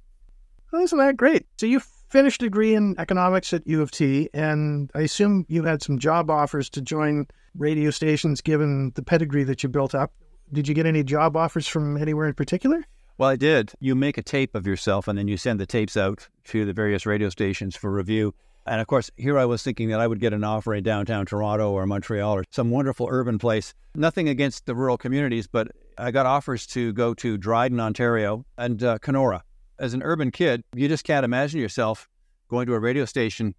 Well, 0.76 0.84
isn't 0.84 1.00
that 1.00 1.16
great? 1.16 1.46
So 1.56 1.68
you 1.68 1.80
finished 1.80 2.42
degree 2.42 2.76
in 2.76 3.00
economics 3.00 3.54
at 3.54 3.66
U 3.66 3.82
of 3.82 3.92
T, 3.92 4.30
and 4.34 4.92
I 4.94 5.04
assume 5.04 5.46
you 5.48 5.64
had 5.64 5.82
some 5.82 5.98
job 5.98 6.30
offers 6.30 6.70
to 6.72 6.82
join 6.82 7.28
radio 7.58 7.92
stations 7.92 8.42
given 8.42 8.92
the 8.96 9.02
pedigree 9.02 9.46
that 9.46 9.64
you 9.64 9.70
built 9.70 9.96
up. 9.96 10.12
Did 10.52 10.68
you 10.68 10.74
get 10.74 10.86
any 10.86 11.02
job 11.02 11.38
offers 11.38 11.66
from 11.66 11.96
anywhere 11.96 12.28
in 12.28 12.34
particular? 12.34 12.84
Well, 13.18 13.30
I 13.30 13.38
did. 13.38 13.72
You 13.80 13.96
make 13.96 14.18
a 14.18 14.22
tape 14.22 14.54
of 14.54 14.68
yourself 14.68 15.08
and 15.08 15.18
then 15.18 15.30
you 15.30 15.38
send 15.38 15.62
the 15.62 15.66
tapes 15.66 15.96
out 15.96 16.28
to 16.48 16.66
the 16.66 16.74
various 16.74 17.06
radio 17.06 17.30
stations 17.30 17.78
for 17.78 17.90
review. 17.90 18.36
And 18.66 18.82
of 18.82 18.88
course, 18.88 19.10
here 19.16 19.40
I 19.40 19.46
was 19.46 19.64
thinking 19.64 19.88
that 19.92 20.02
I 20.02 20.08
would 20.08 20.20
get 20.20 20.34
an 20.34 20.44
offer 20.44 20.74
in 20.74 20.84
downtown 20.84 21.26
Toronto 21.26 21.72
or 21.72 21.88
Montreal 21.88 22.36
or 22.36 22.44
some 22.52 22.70
wonderful 22.70 23.08
urban 23.10 23.40
place. 23.40 23.74
Nothing 23.96 24.28
against 24.28 24.66
the 24.66 24.76
rural 24.76 24.98
communities, 24.98 25.48
but 25.48 25.70
I 25.98 26.12
got 26.12 26.26
offers 26.26 26.68
to 26.68 26.92
go 26.92 27.14
to 27.14 27.38
Dryden, 27.38 27.80
Ontario 27.80 28.46
and 28.58 28.84
uh, 28.84 28.98
Kenora. 28.98 29.46
As 29.78 29.94
an 29.94 30.04
urban 30.04 30.32
kid, 30.32 30.64
you 30.74 30.88
just 30.88 31.04
can't 31.04 31.26
imagine 31.26 31.60
yourself 31.60 32.08
going 32.50 32.66
to 32.68 32.74
a 32.74 32.80
radio 32.80 33.06
station 33.06 33.56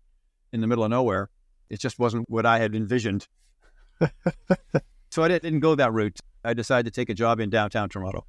in 0.53 0.61
the 0.61 0.67
middle 0.67 0.85
of 0.85 0.91
nowhere. 0.91 1.29
It 1.69 1.81
just 1.81 1.99
wasn't 1.99 2.31
what 2.31 2.47
I 2.47 2.59
had 2.59 2.75
envisioned. 2.75 3.27
so 5.11 5.23
I 5.23 5.29
didn't 5.29 5.61
go 5.61 5.75
that 5.75 5.93
route. 5.93 6.19
I 6.45 6.55
decided 6.55 6.93
to 6.93 7.01
take 7.01 7.11
a 7.11 7.15
job 7.15 7.41
in 7.41 7.51
downtown 7.51 7.89
Toronto. 7.89 8.25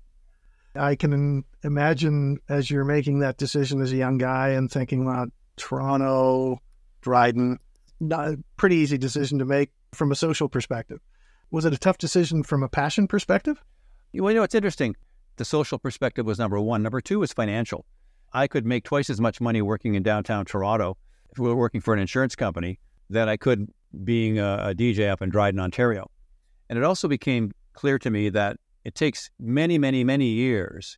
I 0.75 0.95
can 0.95 1.43
imagine 1.63 2.39
as 2.49 2.69
you're 2.69 2.83
making 2.83 3.19
that 3.19 3.37
decision 3.37 3.81
as 3.81 3.91
a 3.91 3.95
young 3.95 4.17
guy 4.17 4.49
and 4.49 4.71
thinking, 4.71 5.05
well, 5.05 5.27
Toronto, 5.55 6.59
Dryden. 7.01 7.59
Not 7.99 8.27
a 8.27 8.39
pretty 8.57 8.75
easy 8.75 8.97
decision 8.97 9.39
to 9.39 9.45
make 9.45 9.71
from 9.93 10.11
a 10.11 10.15
social 10.15 10.49
perspective. 10.49 10.99
Was 11.49 11.65
it 11.65 11.73
a 11.73 11.77
tough 11.77 11.97
decision 11.97 12.43
from 12.43 12.61
a 12.61 12.69
passion 12.69 13.07
perspective? 13.07 13.63
Well, 14.13 14.31
you 14.31 14.37
know, 14.37 14.43
it's 14.43 14.55
interesting. 14.55 14.95
The 15.37 15.45
social 15.45 15.77
perspective 15.79 16.25
was 16.25 16.39
number 16.39 16.59
one. 16.59 16.83
Number 16.83 16.99
two 16.99 17.19
was 17.19 17.31
financial. 17.31 17.85
I 18.33 18.47
could 18.47 18.65
make 18.65 18.83
twice 18.83 19.09
as 19.09 19.21
much 19.21 19.39
money 19.39 19.61
working 19.61 19.95
in 19.95 20.03
downtown 20.03 20.45
Toronto 20.45 20.97
if 21.31 21.39
we 21.39 21.47
were 21.47 21.55
working 21.55 21.79
for 21.79 21.93
an 21.93 21.99
insurance 21.99 22.35
company 22.35 22.79
than 23.09 23.29
I 23.29 23.37
could 23.37 23.71
being 24.03 24.39
a, 24.39 24.69
a 24.69 24.75
DJ 24.75 25.09
up 25.09 25.21
in 25.21 25.29
Dryden, 25.29 25.59
Ontario. 25.59 26.09
And 26.69 26.77
it 26.77 26.83
also 26.83 27.07
became 27.07 27.51
clear 27.73 27.99
to 27.99 28.09
me 28.09 28.29
that 28.29 28.57
it 28.83 28.95
takes 28.95 29.29
many, 29.39 29.77
many, 29.77 30.03
many 30.03 30.27
years 30.27 30.97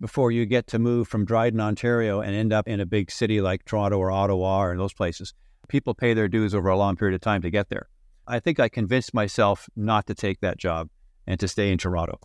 before 0.00 0.30
you 0.30 0.46
get 0.46 0.66
to 0.68 0.78
move 0.78 1.08
from 1.08 1.24
Dryden, 1.24 1.60
Ontario 1.60 2.20
and 2.20 2.34
end 2.34 2.52
up 2.52 2.66
in 2.66 2.80
a 2.80 2.86
big 2.86 3.10
city 3.10 3.40
like 3.40 3.64
Toronto 3.64 3.98
or 3.98 4.10
Ottawa 4.10 4.62
or 4.62 4.76
those 4.76 4.94
places. 4.94 5.34
People 5.68 5.94
pay 5.94 6.14
their 6.14 6.28
dues 6.28 6.54
over 6.54 6.68
a 6.68 6.76
long 6.76 6.96
period 6.96 7.14
of 7.14 7.20
time 7.20 7.42
to 7.42 7.50
get 7.50 7.68
there. 7.68 7.88
I 8.26 8.40
think 8.40 8.60
I 8.60 8.68
convinced 8.68 9.12
myself 9.12 9.68
not 9.76 10.06
to 10.06 10.14
take 10.14 10.40
that 10.40 10.58
job 10.58 10.88
and 11.26 11.38
to 11.40 11.48
stay 11.48 11.70
in 11.70 11.78
Toronto. 11.78 12.18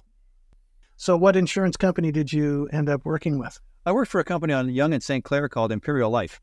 So, 0.97 1.17
what 1.17 1.35
insurance 1.35 1.75
company 1.75 2.11
did 2.11 2.31
you 2.31 2.69
end 2.71 2.87
up 2.87 3.03
working 3.03 3.37
with? 3.37 3.59
I 3.85 3.91
worked 3.91 4.11
for 4.11 4.21
a 4.21 4.23
company 4.23 4.53
on 4.53 4.69
Yonge 4.69 4.93
and 4.93 5.03
St. 5.03 5.23
Clair 5.25 5.49
called 5.49 5.71
Imperial 5.71 6.09
Life. 6.09 6.39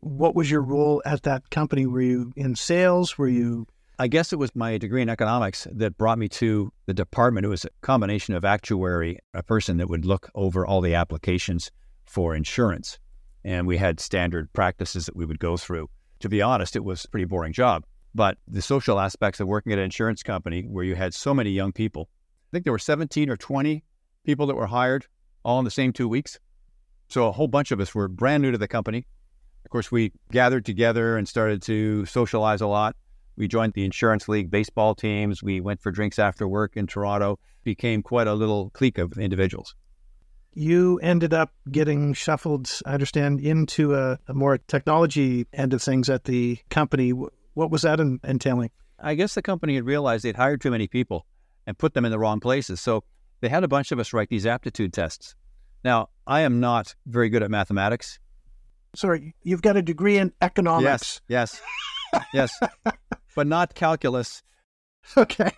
What 0.00 0.36
was 0.36 0.50
your 0.50 0.62
role 0.62 1.02
at 1.04 1.24
that 1.24 1.50
company? 1.50 1.86
Were 1.86 2.00
you 2.00 2.32
in 2.36 2.54
sales? 2.54 3.18
Were 3.18 3.28
you? 3.28 3.66
I 3.98 4.06
guess 4.06 4.32
it 4.32 4.38
was 4.38 4.54
my 4.54 4.78
degree 4.78 5.02
in 5.02 5.08
economics 5.08 5.66
that 5.70 5.98
brought 5.98 6.18
me 6.18 6.28
to 6.28 6.72
the 6.86 6.94
department. 6.94 7.44
It 7.44 7.48
was 7.48 7.64
a 7.64 7.70
combination 7.82 8.34
of 8.34 8.44
actuary, 8.44 9.18
a 9.34 9.42
person 9.42 9.78
that 9.78 9.88
would 9.88 10.04
look 10.04 10.30
over 10.34 10.64
all 10.64 10.80
the 10.80 10.94
applications 10.94 11.70
for 12.06 12.36
insurance. 12.36 12.98
And 13.44 13.66
we 13.66 13.76
had 13.76 13.98
standard 13.98 14.52
practices 14.52 15.06
that 15.06 15.16
we 15.16 15.26
would 15.26 15.40
go 15.40 15.56
through. 15.56 15.90
To 16.20 16.28
be 16.28 16.40
honest, 16.40 16.76
it 16.76 16.84
was 16.84 17.04
a 17.04 17.08
pretty 17.08 17.26
boring 17.26 17.52
job. 17.52 17.84
But 18.14 18.38
the 18.46 18.62
social 18.62 19.00
aspects 19.00 19.40
of 19.40 19.48
working 19.48 19.72
at 19.72 19.78
an 19.78 19.84
insurance 19.84 20.22
company 20.22 20.62
where 20.62 20.84
you 20.84 20.94
had 20.94 21.14
so 21.14 21.34
many 21.34 21.50
young 21.50 21.72
people, 21.72 22.08
think 22.52 22.64
there 22.64 22.72
were 22.72 22.78
17 22.78 23.30
or 23.30 23.36
20 23.36 23.82
people 24.24 24.46
that 24.46 24.54
were 24.54 24.66
hired 24.66 25.06
all 25.44 25.58
in 25.58 25.64
the 25.64 25.70
same 25.70 25.92
two 25.92 26.08
weeks. 26.08 26.38
So 27.08 27.26
a 27.26 27.32
whole 27.32 27.48
bunch 27.48 27.72
of 27.72 27.80
us 27.80 27.94
were 27.94 28.08
brand 28.08 28.42
new 28.42 28.52
to 28.52 28.58
the 28.58 28.68
company. 28.68 29.06
Of 29.64 29.70
course, 29.70 29.90
we 29.90 30.12
gathered 30.30 30.64
together 30.64 31.16
and 31.16 31.28
started 31.28 31.62
to 31.62 32.06
socialize 32.06 32.60
a 32.60 32.66
lot. 32.66 32.94
We 33.36 33.48
joined 33.48 33.72
the 33.72 33.84
insurance 33.84 34.28
league 34.28 34.50
baseball 34.50 34.94
teams. 34.94 35.42
We 35.42 35.60
went 35.60 35.80
for 35.80 35.90
drinks 35.90 36.18
after 36.18 36.46
work 36.46 36.76
in 36.76 36.86
Toronto, 36.86 37.38
became 37.64 38.02
quite 38.02 38.26
a 38.26 38.34
little 38.34 38.70
clique 38.70 38.98
of 38.98 39.18
individuals. 39.18 39.74
You 40.54 40.98
ended 41.02 41.32
up 41.32 41.50
getting 41.70 42.12
shuffled, 42.12 42.70
I 42.84 42.92
understand, 42.92 43.40
into 43.40 43.94
a, 43.94 44.18
a 44.28 44.34
more 44.34 44.58
technology 44.58 45.46
end 45.54 45.72
of 45.72 45.82
things 45.82 46.10
at 46.10 46.24
the 46.24 46.58
company. 46.68 47.10
What 47.10 47.70
was 47.70 47.82
that 47.82 48.00
entailing? 48.00 48.70
I 48.98 49.14
guess 49.14 49.34
the 49.34 49.42
company 49.42 49.76
had 49.76 49.86
realized 49.86 50.24
they'd 50.24 50.36
hired 50.36 50.60
too 50.60 50.70
many 50.70 50.88
people 50.88 51.26
and 51.66 51.78
put 51.78 51.94
them 51.94 52.04
in 52.04 52.10
the 52.10 52.18
wrong 52.18 52.40
places. 52.40 52.80
So 52.80 53.04
they 53.40 53.48
had 53.48 53.64
a 53.64 53.68
bunch 53.68 53.92
of 53.92 53.98
us 53.98 54.12
write 54.12 54.28
these 54.28 54.46
aptitude 54.46 54.92
tests. 54.92 55.34
Now, 55.84 56.08
I 56.26 56.40
am 56.40 56.60
not 56.60 56.94
very 57.06 57.28
good 57.28 57.42
at 57.42 57.50
mathematics. 57.50 58.18
Sorry, 58.94 59.34
you've 59.42 59.62
got 59.62 59.76
a 59.76 59.82
degree 59.82 60.18
in 60.18 60.32
economics. 60.40 61.20
Yes, 61.28 61.60
yes, 62.34 62.52
yes, 62.54 62.60
but 63.34 63.46
not 63.46 63.74
calculus. 63.74 64.42
Okay. 65.16 65.50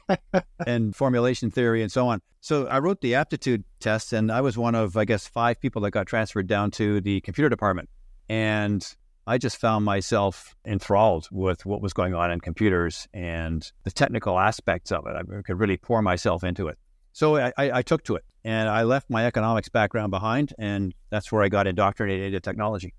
and 0.66 0.96
formulation 0.96 1.50
theory 1.50 1.82
and 1.82 1.92
so 1.92 2.08
on. 2.08 2.22
So 2.40 2.66
I 2.66 2.78
wrote 2.78 3.02
the 3.02 3.14
aptitude 3.14 3.64
tests, 3.78 4.12
and 4.12 4.32
I 4.32 4.40
was 4.40 4.56
one 4.56 4.74
of, 4.74 4.96
I 4.96 5.04
guess, 5.04 5.26
five 5.26 5.60
people 5.60 5.82
that 5.82 5.90
got 5.90 6.06
transferred 6.06 6.46
down 6.46 6.70
to 6.72 7.00
the 7.02 7.20
computer 7.20 7.50
department. 7.50 7.90
And 8.28 8.86
I 9.26 9.38
just 9.38 9.56
found 9.56 9.86
myself 9.86 10.54
enthralled 10.66 11.28
with 11.32 11.64
what 11.64 11.80
was 11.80 11.94
going 11.94 12.14
on 12.14 12.30
in 12.30 12.40
computers 12.40 13.08
and 13.14 13.72
the 13.84 13.90
technical 13.90 14.38
aspects 14.38 14.92
of 14.92 15.06
it. 15.06 15.16
I 15.16 15.22
could 15.42 15.58
really 15.58 15.78
pour 15.78 16.02
myself 16.02 16.44
into 16.44 16.68
it. 16.68 16.76
So 17.12 17.36
I, 17.36 17.52
I, 17.56 17.80
took 17.82 18.04
to 18.04 18.16
it 18.16 18.24
and 18.42 18.68
I 18.68 18.82
left 18.82 19.08
my 19.08 19.24
economics 19.24 19.68
background 19.68 20.10
behind, 20.10 20.52
and 20.58 20.92
that's 21.10 21.30
where 21.30 21.42
I 21.42 21.48
got 21.48 21.68
indoctrinated 21.68 22.26
into 22.26 22.40
technology. 22.40 22.92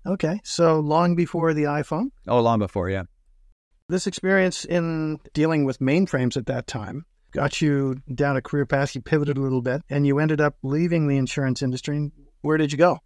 Okay. 0.07 0.41
So 0.45 0.81
long 0.81 1.17
before 1.17 1.53
the 1.55 1.65
iPhone? 1.65 2.11
Oh, 2.27 2.41
long 2.41 2.61
before, 2.61 2.89
yeah. 2.89 3.03
This 3.91 4.07
experience 4.07 4.67
in 4.67 5.19
dealing 5.33 5.65
with 5.65 5.79
mainframes 5.79 6.37
at 6.37 6.45
that 6.45 6.67
time 6.67 7.07
got 7.33 7.63
you 7.63 8.03
down 8.15 8.37
a 8.37 8.43
career 8.43 8.67
path. 8.67 8.95
You 8.95 9.01
pivoted 9.01 9.39
a 9.39 9.41
little 9.41 9.63
bit 9.63 9.81
and 9.89 10.07
you 10.07 10.19
ended 10.19 10.43
up 10.43 10.57
leaving 10.63 11.09
the 11.09 11.17
insurance 11.17 11.63
industry. 11.63 12.13
Where 12.43 12.59
did 12.59 12.71
you 12.71 12.77
go? 12.77 12.99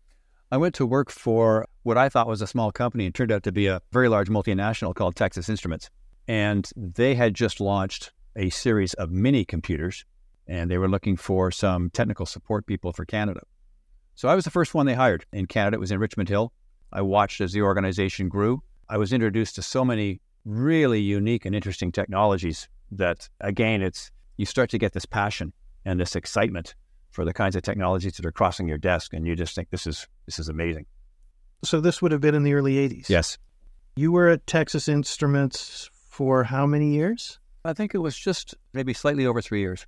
I 0.50 0.56
went 0.56 0.74
to 0.74 0.86
work 0.86 1.08
for 1.12 1.68
what 1.84 1.96
I 1.96 2.08
thought 2.08 2.26
was 2.26 2.42
a 2.42 2.48
small 2.48 2.72
company 2.72 3.06
and 3.06 3.14
turned 3.14 3.30
out 3.30 3.44
to 3.44 3.52
be 3.52 3.68
a 3.68 3.80
very 3.92 4.08
large 4.08 4.28
multinational 4.28 4.92
called 4.92 5.14
Texas 5.14 5.48
Instruments. 5.48 5.88
And 6.26 6.68
they 6.76 7.14
had 7.14 7.34
just 7.34 7.60
launched 7.60 8.10
a 8.34 8.50
series 8.50 8.92
of 8.94 9.12
mini 9.12 9.44
computers 9.44 10.04
and 10.48 10.68
they 10.68 10.78
were 10.78 10.88
looking 10.88 11.16
for 11.16 11.52
some 11.52 11.90
technical 11.90 12.26
support 12.26 12.66
people 12.66 12.92
for 12.92 13.04
Canada. 13.04 13.42
So 14.16 14.28
I 14.28 14.34
was 14.34 14.44
the 14.44 14.50
first 14.50 14.74
one 14.74 14.86
they 14.86 14.94
hired 14.94 15.26
in 15.32 15.46
Canada. 15.46 15.76
It 15.76 15.80
was 15.80 15.92
in 15.92 16.00
Richmond 16.00 16.28
Hill. 16.28 16.52
I 16.92 17.02
watched 17.02 17.40
as 17.40 17.52
the 17.52 17.62
organization 17.62 18.28
grew. 18.28 18.64
I 18.88 18.98
was 18.98 19.12
introduced 19.12 19.54
to 19.54 19.62
so 19.62 19.84
many 19.84 20.20
really 20.44 21.00
unique 21.00 21.44
and 21.44 21.54
interesting 21.54 21.92
technologies 21.92 22.68
that 22.90 23.28
again 23.40 23.82
it's 23.82 24.10
you 24.36 24.46
start 24.46 24.70
to 24.70 24.78
get 24.78 24.92
this 24.92 25.06
passion 25.06 25.52
and 25.84 26.00
this 26.00 26.16
excitement 26.16 26.74
for 27.10 27.24
the 27.24 27.32
kinds 27.32 27.54
of 27.54 27.62
technologies 27.62 28.16
that 28.16 28.26
are 28.26 28.32
crossing 28.32 28.66
your 28.66 28.78
desk 28.78 29.12
and 29.12 29.26
you 29.26 29.36
just 29.36 29.54
think 29.54 29.70
this 29.70 29.86
is 29.86 30.06
this 30.26 30.38
is 30.38 30.48
amazing. 30.48 30.86
So 31.64 31.80
this 31.80 32.02
would 32.02 32.10
have 32.10 32.20
been 32.20 32.34
in 32.34 32.42
the 32.42 32.54
early 32.54 32.74
80s 32.74 33.08
yes. 33.08 33.38
You 33.94 34.10
were 34.12 34.28
at 34.28 34.46
texas 34.46 34.88
instruments 34.88 35.90
for 36.08 36.44
how 36.44 36.66
many 36.66 36.94
years? 36.94 37.38
I 37.64 37.72
think 37.72 37.94
it 37.94 37.98
was 37.98 38.16
just 38.16 38.54
maybe 38.72 38.92
slightly 38.92 39.26
over 39.26 39.40
three 39.40 39.60
years. 39.60 39.86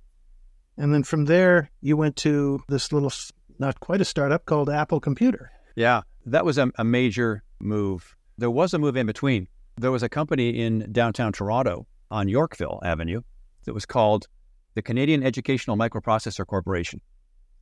And 0.77 0.93
then 0.93 1.03
from 1.03 1.25
there 1.25 1.69
you 1.81 1.97
went 1.97 2.15
to 2.17 2.61
this 2.69 2.91
little 2.91 3.11
not 3.59 3.79
quite 3.79 4.01
a 4.01 4.05
startup 4.05 4.45
called 4.45 4.69
apple 4.69 4.99
computer. 4.99 5.51
Yeah. 5.75 6.01
That 6.25 6.45
was 6.45 6.57
a, 6.57 6.71
a 6.77 6.83
major 6.83 7.43
move. 7.59 8.15
There 8.37 8.51
was 8.51 8.73
a 8.73 8.79
move 8.79 8.97
in 8.97 9.05
between 9.05 9.47
there 9.77 9.91
was 9.91 10.03
a 10.03 10.09
company 10.09 10.49
in 10.61 10.91
downtown 10.91 11.33
Toronto 11.33 11.85
on 12.09 12.27
Yorkville 12.27 12.79
Avenue 12.83 13.21
that 13.65 13.73
was 13.73 13.85
called 13.85 14.27
the 14.73 14.81
Canadian 14.81 15.23
Educational 15.23 15.77
Microprocessor 15.77 16.45
Corporation, 16.45 17.01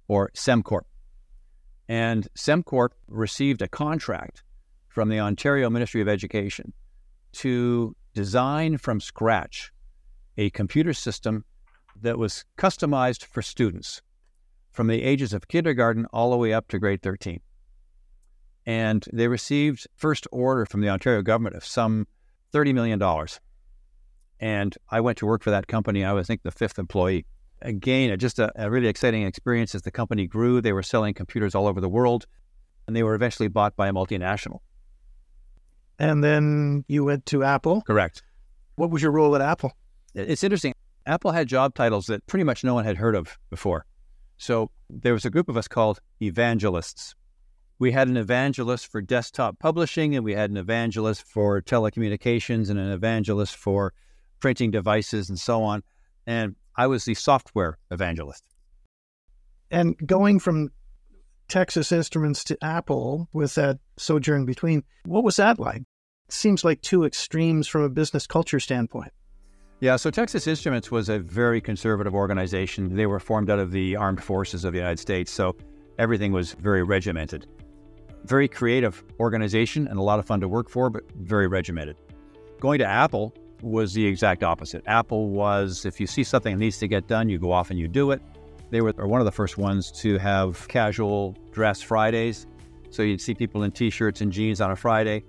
or 0.08 0.32
CEMCorp. 0.36 0.82
And 1.88 2.28
CEMCorp 2.38 2.90
received 3.08 3.62
a 3.62 3.68
contract 3.68 4.44
from 4.90 5.10
the 5.10 5.20
Ontario 5.20 5.70
Ministry 5.70 6.02
of 6.02 6.08
Education 6.08 6.74
to 7.34 7.96
design 8.14 8.78
from 8.78 9.00
scratch 9.00 9.72
a 10.38 10.50
computer 10.52 10.94
system 10.94 11.46
that 12.02 12.18
was 12.18 12.46
customized 12.58 13.26
for 13.26 13.42
students 13.42 14.02
from 14.72 14.88
the 14.88 15.04
ages 15.04 15.34
of 15.34 15.48
kindergarten 15.48 16.06
all 16.14 16.32
the 16.32 16.38
way 16.38 16.54
up 16.54 16.68
to 16.68 16.80
grade 16.80 17.02
13 17.02 17.40
and 18.66 19.06
they 19.12 19.28
received 19.28 19.88
first 19.96 20.28
order 20.32 20.66
from 20.66 20.82
the 20.82 20.90
Ontario 20.90 21.22
government 21.22 21.56
of 21.56 21.66
some 21.66 22.08
$30 22.54 22.74
million. 22.74 23.02
And 24.40 24.76
I 24.90 25.02
went 25.02 25.18
to 25.20 25.26
work 25.26 25.44
for 25.44 25.52
that 25.52 25.68
company. 25.68 26.04
I 26.04 26.14
was, 26.14 26.26
I 26.26 26.28
think, 26.28 26.44
the 26.44 26.52
fifth 26.52 26.80
employee. 26.80 27.26
Again, 27.62 28.18
just 28.20 28.40
a, 28.40 28.52
a 28.56 28.70
really 28.70 28.88
exciting 28.88 29.24
experience 29.24 29.74
as 29.74 29.84
the 29.84 29.92
company 29.92 30.28
grew. 30.28 30.62
They 30.62 30.74
were 30.74 30.84
selling 30.84 31.14
computers 31.14 31.56
all 31.56 31.68
over 31.68 31.80
the 31.80 31.90
world, 31.90 32.26
and 32.88 32.96
they 32.96 33.04
were 33.04 33.16
eventually 33.16 33.48
bought 33.48 33.76
by 33.76 33.88
a 33.88 33.94
multinational. 33.94 34.60
And 36.00 36.24
then 36.24 36.84
you 36.88 37.06
went 37.06 37.26
to 37.28 37.44
Apple? 37.44 37.82
Correct. 37.84 38.24
What 38.76 38.90
was 38.90 39.02
your 39.02 39.12
role 39.12 39.36
at 39.36 39.42
Apple? 39.42 39.72
It's 40.14 40.44
interesting. 40.44 40.74
Apple 41.06 41.32
had 41.32 41.48
job 41.48 41.76
titles 41.76 42.08
that 42.08 42.26
pretty 42.28 42.44
much 42.44 42.64
no 42.64 42.74
one 42.74 42.86
had 42.86 42.98
heard 42.98 43.16
of 43.16 43.38
before. 43.50 43.86
So 44.38 44.72
there 44.90 45.14
was 45.14 45.26
a 45.26 45.30
group 45.30 45.48
of 45.48 45.58
us 45.58 45.68
called 45.68 46.00
evangelists 46.22 47.16
we 47.84 47.92
had 47.92 48.08
an 48.08 48.16
evangelist 48.16 48.88
for 48.88 49.02
desktop 49.02 49.60
publishing, 49.60 50.16
and 50.16 50.24
we 50.24 50.34
had 50.34 50.50
an 50.50 50.56
evangelist 50.56 51.22
for 51.22 51.62
telecommunications, 51.62 52.70
and 52.70 52.80
an 52.80 52.94
evangelist 52.94 53.58
for 53.58 53.94
printing 54.40 54.72
devices, 54.72 55.28
and 55.28 55.38
so 55.38 55.62
on. 55.64 55.84
And 56.26 56.56
I 56.78 56.88
was 56.88 57.04
the 57.04 57.14
software 57.14 57.78
evangelist. 57.92 58.46
And 59.70 59.98
going 60.06 60.40
from 60.40 60.70
Texas 61.50 61.92
Instruments 61.92 62.46
to 62.46 62.58
Apple 62.64 63.28
with 63.34 63.56
that 63.56 63.80
sojourn 63.98 64.46
between, 64.46 64.86
what 65.04 65.26
was 65.26 65.36
that 65.36 65.60
like? 65.60 65.82
It 65.82 66.34
seems 66.34 66.64
like 66.64 66.82
two 66.82 67.04
extremes 67.04 67.68
from 67.68 67.82
a 67.82 67.90
business 67.90 68.26
culture 68.26 68.62
standpoint. 68.62 69.12
Yeah, 69.82 69.98
so 69.98 70.10
Texas 70.10 70.48
Instruments 70.48 70.90
was 70.90 71.10
a 71.10 71.20
very 71.20 71.60
conservative 71.60 72.16
organization. 72.16 72.96
They 72.96 73.08
were 73.08 73.20
formed 73.20 73.50
out 73.50 73.60
of 73.60 73.72
the 73.72 73.98
armed 73.98 74.24
forces 74.24 74.64
of 74.64 74.72
the 74.72 74.80
United 74.80 75.00
States, 75.00 75.34
so 75.34 75.58
everything 76.00 76.32
was 76.32 76.54
very 76.54 76.82
regimented 76.82 77.46
very 78.26 78.48
creative 78.48 79.04
organization 79.20 79.88
and 79.88 79.98
a 80.00 80.02
lot 80.02 80.20
of 80.20 80.26
fun 80.26 80.40
to 80.42 80.48
work 80.48 80.70
for, 80.70 80.90
but 80.90 81.04
very 81.16 81.48
regimented. 81.48 81.98
Going 82.60 82.80
to 82.80 82.86
Apple 82.86 83.34
was 83.62 83.94
the 83.94 84.06
exact 84.06 84.44
opposite. 84.44 84.84
Apple 84.88 85.30
was, 85.30 85.86
if 85.86 86.00
you 86.00 86.08
see 86.08 86.24
something 86.24 86.54
that 86.54 86.60
needs 86.60 86.78
to 86.80 86.88
get 86.88 87.08
done, 87.08 87.30
you 87.30 87.38
go 87.38 87.52
off 87.52 87.70
and 87.70 87.80
you 87.80 87.88
do 87.88 88.12
it. 88.12 88.22
They 88.70 88.82
were 88.82 88.92
one 88.92 89.22
of 89.22 89.26
the 89.26 89.32
first 89.32 89.58
ones 89.58 89.92
to 90.02 90.18
have 90.18 90.68
casual 90.68 91.36
dress 91.52 91.82
Fridays. 91.82 92.48
So 92.90 93.04
you'd 93.04 93.22
see 93.22 93.34
people 93.34 93.64
in 93.64 93.72
t 93.72 93.90
shirts 93.90 94.22
and 94.22 94.32
jeans 94.32 94.62
on 94.62 94.72
a 94.72 94.76
Friday, 94.76 95.24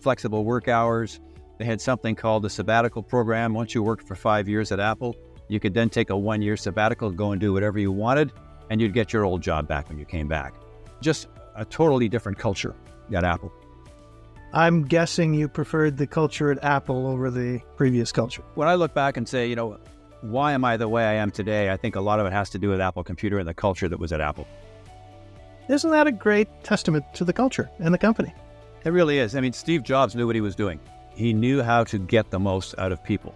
flexible 0.00 0.44
work 0.44 0.68
hours. 0.68 1.20
They 1.58 1.64
had 1.64 1.80
something 1.80 2.14
called 2.14 2.42
the 2.42 2.50
sabbatical 2.50 3.02
program. 3.02 3.54
Once 3.54 3.74
you 3.74 3.82
worked 3.82 4.06
for 4.06 4.14
five 4.14 4.48
years 4.48 4.72
at 4.72 4.80
Apple, 4.80 5.16
you 5.48 5.60
could 5.60 5.74
then 5.74 5.90
take 5.90 6.10
a 6.10 6.16
one 6.16 6.42
year 6.42 6.56
sabbatical, 6.56 7.10
go 7.10 7.32
and 7.32 7.40
do 7.40 7.52
whatever 7.52 7.78
you 7.78 7.92
wanted, 7.92 8.32
and 8.70 8.80
you'd 8.80 8.94
get 8.94 9.12
your 9.12 9.24
old 9.24 9.42
job 9.42 9.66
back 9.66 9.88
when 9.88 9.98
you 9.98 10.04
came 10.04 10.28
back. 10.28 10.54
Just 11.00 11.28
a 11.56 11.64
totally 11.64 12.08
different 12.08 12.38
culture 12.38 12.74
at 13.14 13.24
Apple. 13.24 13.52
I'm 14.52 14.82
guessing 14.84 15.32
you 15.32 15.48
preferred 15.48 15.96
the 15.96 16.06
culture 16.06 16.50
at 16.50 16.62
Apple 16.64 17.06
over 17.06 17.30
the 17.30 17.60
previous 17.76 18.10
culture. 18.10 18.42
When 18.54 18.66
I 18.66 18.74
look 18.74 18.94
back 18.94 19.16
and 19.16 19.28
say, 19.28 19.48
you 19.48 19.54
know, 19.54 19.78
why 20.22 20.52
am 20.52 20.64
I 20.64 20.76
the 20.76 20.88
way 20.88 21.04
I 21.04 21.14
am 21.14 21.30
today? 21.30 21.70
I 21.70 21.76
think 21.76 21.94
a 21.96 22.00
lot 22.00 22.18
of 22.20 22.26
it 22.26 22.32
has 22.32 22.50
to 22.50 22.58
do 22.58 22.68
with 22.68 22.80
Apple 22.80 23.04
Computer 23.04 23.38
and 23.38 23.48
the 23.48 23.54
culture 23.54 23.88
that 23.88 23.98
was 23.98 24.12
at 24.12 24.20
Apple. 24.20 24.46
Isn't 25.68 25.92
that 25.92 26.08
a 26.08 26.12
great 26.12 26.48
testament 26.64 27.04
to 27.14 27.24
the 27.24 27.32
culture 27.32 27.70
and 27.78 27.94
the 27.94 27.98
company? 27.98 28.34
It 28.84 28.90
really 28.90 29.18
is. 29.18 29.36
I 29.36 29.40
mean, 29.40 29.52
Steve 29.52 29.84
Jobs 29.84 30.16
knew 30.16 30.26
what 30.26 30.34
he 30.34 30.40
was 30.40 30.56
doing. 30.56 30.80
He 31.14 31.32
knew 31.32 31.62
how 31.62 31.84
to 31.84 31.98
get 31.98 32.30
the 32.30 32.40
most 32.40 32.74
out 32.78 32.92
of 32.92 33.04
people. 33.04 33.34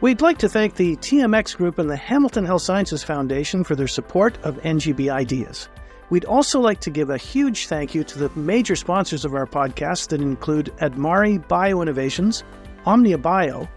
We'd 0.00 0.20
like 0.20 0.38
to 0.38 0.48
thank 0.48 0.74
the 0.74 0.96
TMX 0.96 1.56
Group 1.56 1.78
and 1.78 1.88
the 1.88 1.96
Hamilton 1.96 2.44
Health 2.44 2.62
Sciences 2.62 3.02
Foundation 3.02 3.64
for 3.64 3.74
their 3.74 3.88
support 3.88 4.36
of 4.42 4.56
NGB 4.62 5.10
Ideas. 5.10 5.68
We'd 6.10 6.26
also 6.26 6.60
like 6.60 6.80
to 6.80 6.90
give 6.90 7.10
a 7.10 7.16
huge 7.16 7.66
thank 7.68 7.94
you 7.94 8.04
to 8.04 8.18
the 8.18 8.38
major 8.38 8.76
sponsors 8.76 9.24
of 9.24 9.34
our 9.34 9.46
podcast 9.46 10.08
that 10.08 10.20
include 10.20 10.72
adMare 10.80 11.44
Bioinnovations, 11.46 12.42
Omnia 12.84 13.18
Bio, 13.18 13.68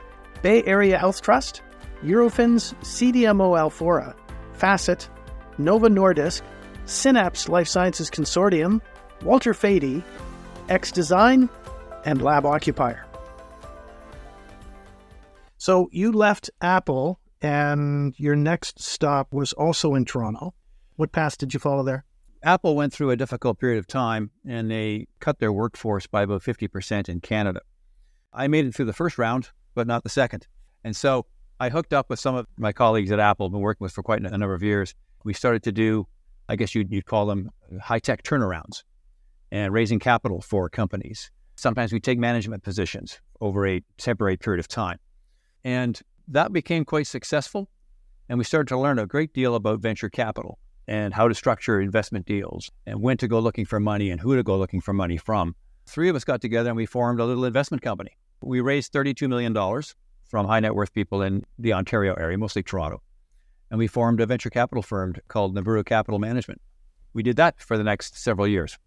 Bay 0.42 0.64
Area 0.64 0.98
Health 0.98 1.22
Trust, 1.22 1.62
Eurofins, 2.04 2.76
CDMO 2.82 3.58
Alphora, 3.58 4.14
FACIT, 4.58 5.08
Novo 5.58 5.88
Nordisk, 5.88 6.42
Synapse 6.86 7.48
Life 7.48 7.68
Sciences 7.68 8.10
Consortium, 8.10 8.82
Walter 9.24 9.54
Fedy, 9.54 10.04
X 10.70 10.92
Design, 10.92 11.50
and 12.06 12.22
Lab 12.22 12.46
Occupier. 12.46 13.07
So 15.58 15.90
you 15.92 16.12
left 16.12 16.50
Apple, 16.62 17.20
and 17.42 18.14
your 18.18 18.36
next 18.36 18.80
stop 18.80 19.34
was 19.34 19.54
also 19.54 19.96
in 19.96 20.06
Toronto. 20.06 20.54
What 20.96 21.12
path 21.12 21.38
did 21.38 21.54
you 21.54 21.60
follow 21.60 21.84
there? 21.84 22.06
Apple 22.44 22.76
went 22.76 22.94
through 22.94 23.12
a 23.12 23.16
difficult 23.16 23.60
period 23.60 23.80
of 23.80 23.88
time 23.88 24.32
and 24.46 24.70
they 24.70 25.08
cut 25.20 25.40
their 25.40 25.52
workforce 25.52 26.08
by 26.08 26.22
about 26.22 26.44
50% 26.44 27.10
in 27.10 27.20
Canada. 27.20 27.62
I 28.32 28.48
made 28.48 28.66
it 28.66 28.76
through 28.76 28.86
the 28.86 28.94
first 28.94 29.18
round, 29.18 29.50
but 29.76 29.88
not 29.88 30.04
the 30.04 30.10
second. 30.10 30.48
And 30.84 30.96
so 30.96 31.26
I 31.60 31.70
hooked 31.70 31.94
up 31.94 32.10
with 32.10 32.20
some 32.20 32.36
of 32.36 32.46
my 32.58 32.72
colleagues 32.72 33.12
at 33.12 33.20
Apple, 33.20 33.50
been 33.50 33.60
working 33.60 33.84
with 33.84 33.92
for 33.92 34.04
quite 34.04 34.22
a 34.22 34.38
number 34.38 34.54
of 34.54 34.64
years. 34.64 34.94
We 35.24 35.34
started 35.34 35.64
to 35.64 35.72
do, 35.72 36.08
I 36.48 36.56
guess 36.56 36.76
you'd, 36.76 36.92
you'd 36.92 37.06
call 37.06 37.26
them 37.26 37.50
high 37.82 38.00
tech 38.00 38.24
turnarounds 38.24 38.84
and 39.52 39.74
raising 39.74 40.00
capital 40.00 40.42
for 40.42 40.70
companies. 40.70 41.32
Sometimes 41.56 41.92
we 41.92 42.00
take 42.00 42.20
management 42.20 42.64
positions 42.64 43.20
over 43.42 43.66
a 43.68 43.84
temporary 43.98 44.38
period 44.38 44.60
of 44.60 44.68
time. 44.68 45.00
And 45.68 46.00
that 46.30 46.54
became 46.54 46.86
quite 46.86 47.08
successful. 47.08 47.70
And 48.30 48.38
we 48.38 48.46
started 48.46 48.70
to 48.70 48.80
learn 48.80 49.00
a 49.00 49.06
great 49.06 49.34
deal 49.34 49.54
about 49.54 49.82
venture 49.82 50.10
capital 50.10 50.60
and 50.88 51.14
how 51.14 51.28
to 51.28 51.36
structure 51.36 51.82
investment 51.82 52.26
deals 52.26 52.72
and 52.86 53.02
when 53.02 53.18
to 53.18 53.28
go 53.28 53.40
looking 53.40 53.66
for 53.66 53.78
money 53.78 54.10
and 54.10 54.22
who 54.22 54.38
to 54.38 54.44
go 54.44 54.58
looking 54.58 54.80
for 54.80 54.94
money 54.94 55.18
from. 55.18 55.58
Three 55.86 56.08
of 56.08 56.16
us 56.16 56.24
got 56.24 56.40
together 56.40 56.70
and 56.70 56.78
we 56.78 56.86
formed 56.86 57.20
a 57.20 57.26
little 57.26 57.44
investment 57.44 57.84
company. 57.84 58.12
We 58.42 58.62
raised 58.62 58.94
$32 58.94 59.28
million 59.28 59.54
from 60.24 60.48
high 60.48 60.62
net 60.62 60.74
worth 60.74 60.94
people 60.94 61.22
in 61.22 61.44
the 61.60 61.74
Ontario 61.74 62.14
area, 62.14 62.38
mostly 62.38 62.64
Toronto. 62.64 63.02
And 63.70 63.78
we 63.78 63.88
formed 63.88 64.22
a 64.22 64.26
venture 64.26 64.50
capital 64.50 64.82
firm 64.82 65.16
called 65.28 65.54
Naburu 65.54 65.86
Capital 65.86 66.18
Management. 66.18 66.62
We 67.12 67.24
did 67.24 67.36
that 67.36 67.60
for 67.60 67.78
the 67.78 67.84
next 67.84 68.18
several 68.18 68.48
years. 68.48 68.78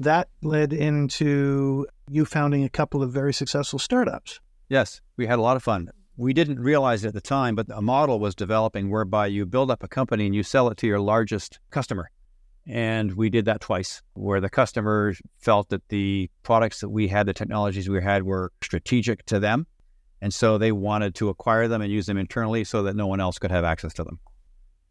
That 0.00 0.30
led 0.42 0.72
into 0.72 1.86
you 2.08 2.24
founding 2.24 2.64
a 2.64 2.68
couple 2.68 3.04
of 3.04 3.12
very 3.12 3.32
successful 3.32 3.78
startups. 3.78 4.40
Yes, 4.68 5.00
we 5.16 5.26
had 5.26 5.38
a 5.38 5.42
lot 5.42 5.56
of 5.56 5.62
fun. 5.62 5.90
We 6.16 6.32
didn't 6.32 6.60
realize 6.60 7.04
it 7.04 7.08
at 7.08 7.14
the 7.14 7.20
time, 7.20 7.54
but 7.54 7.66
a 7.70 7.82
model 7.82 8.18
was 8.18 8.34
developing 8.34 8.90
whereby 8.90 9.26
you 9.26 9.46
build 9.46 9.70
up 9.70 9.82
a 9.82 9.88
company 9.88 10.26
and 10.26 10.34
you 10.34 10.42
sell 10.42 10.68
it 10.70 10.78
to 10.78 10.86
your 10.86 10.98
largest 10.98 11.60
customer. 11.70 12.10
And 12.66 13.12
we 13.12 13.30
did 13.30 13.44
that 13.44 13.60
twice, 13.60 14.02
where 14.14 14.40
the 14.40 14.50
customer 14.50 15.14
felt 15.38 15.68
that 15.68 15.88
the 15.88 16.28
products 16.42 16.80
that 16.80 16.88
we 16.88 17.06
had, 17.06 17.26
the 17.26 17.32
technologies 17.32 17.88
we 17.88 18.02
had, 18.02 18.24
were 18.24 18.50
strategic 18.60 19.24
to 19.26 19.38
them. 19.38 19.66
And 20.20 20.34
so 20.34 20.58
they 20.58 20.72
wanted 20.72 21.14
to 21.16 21.28
acquire 21.28 21.68
them 21.68 21.82
and 21.82 21.92
use 21.92 22.06
them 22.06 22.16
internally 22.16 22.64
so 22.64 22.82
that 22.84 22.96
no 22.96 23.06
one 23.06 23.20
else 23.20 23.38
could 23.38 23.52
have 23.52 23.64
access 23.64 23.92
to 23.94 24.04
them. 24.04 24.18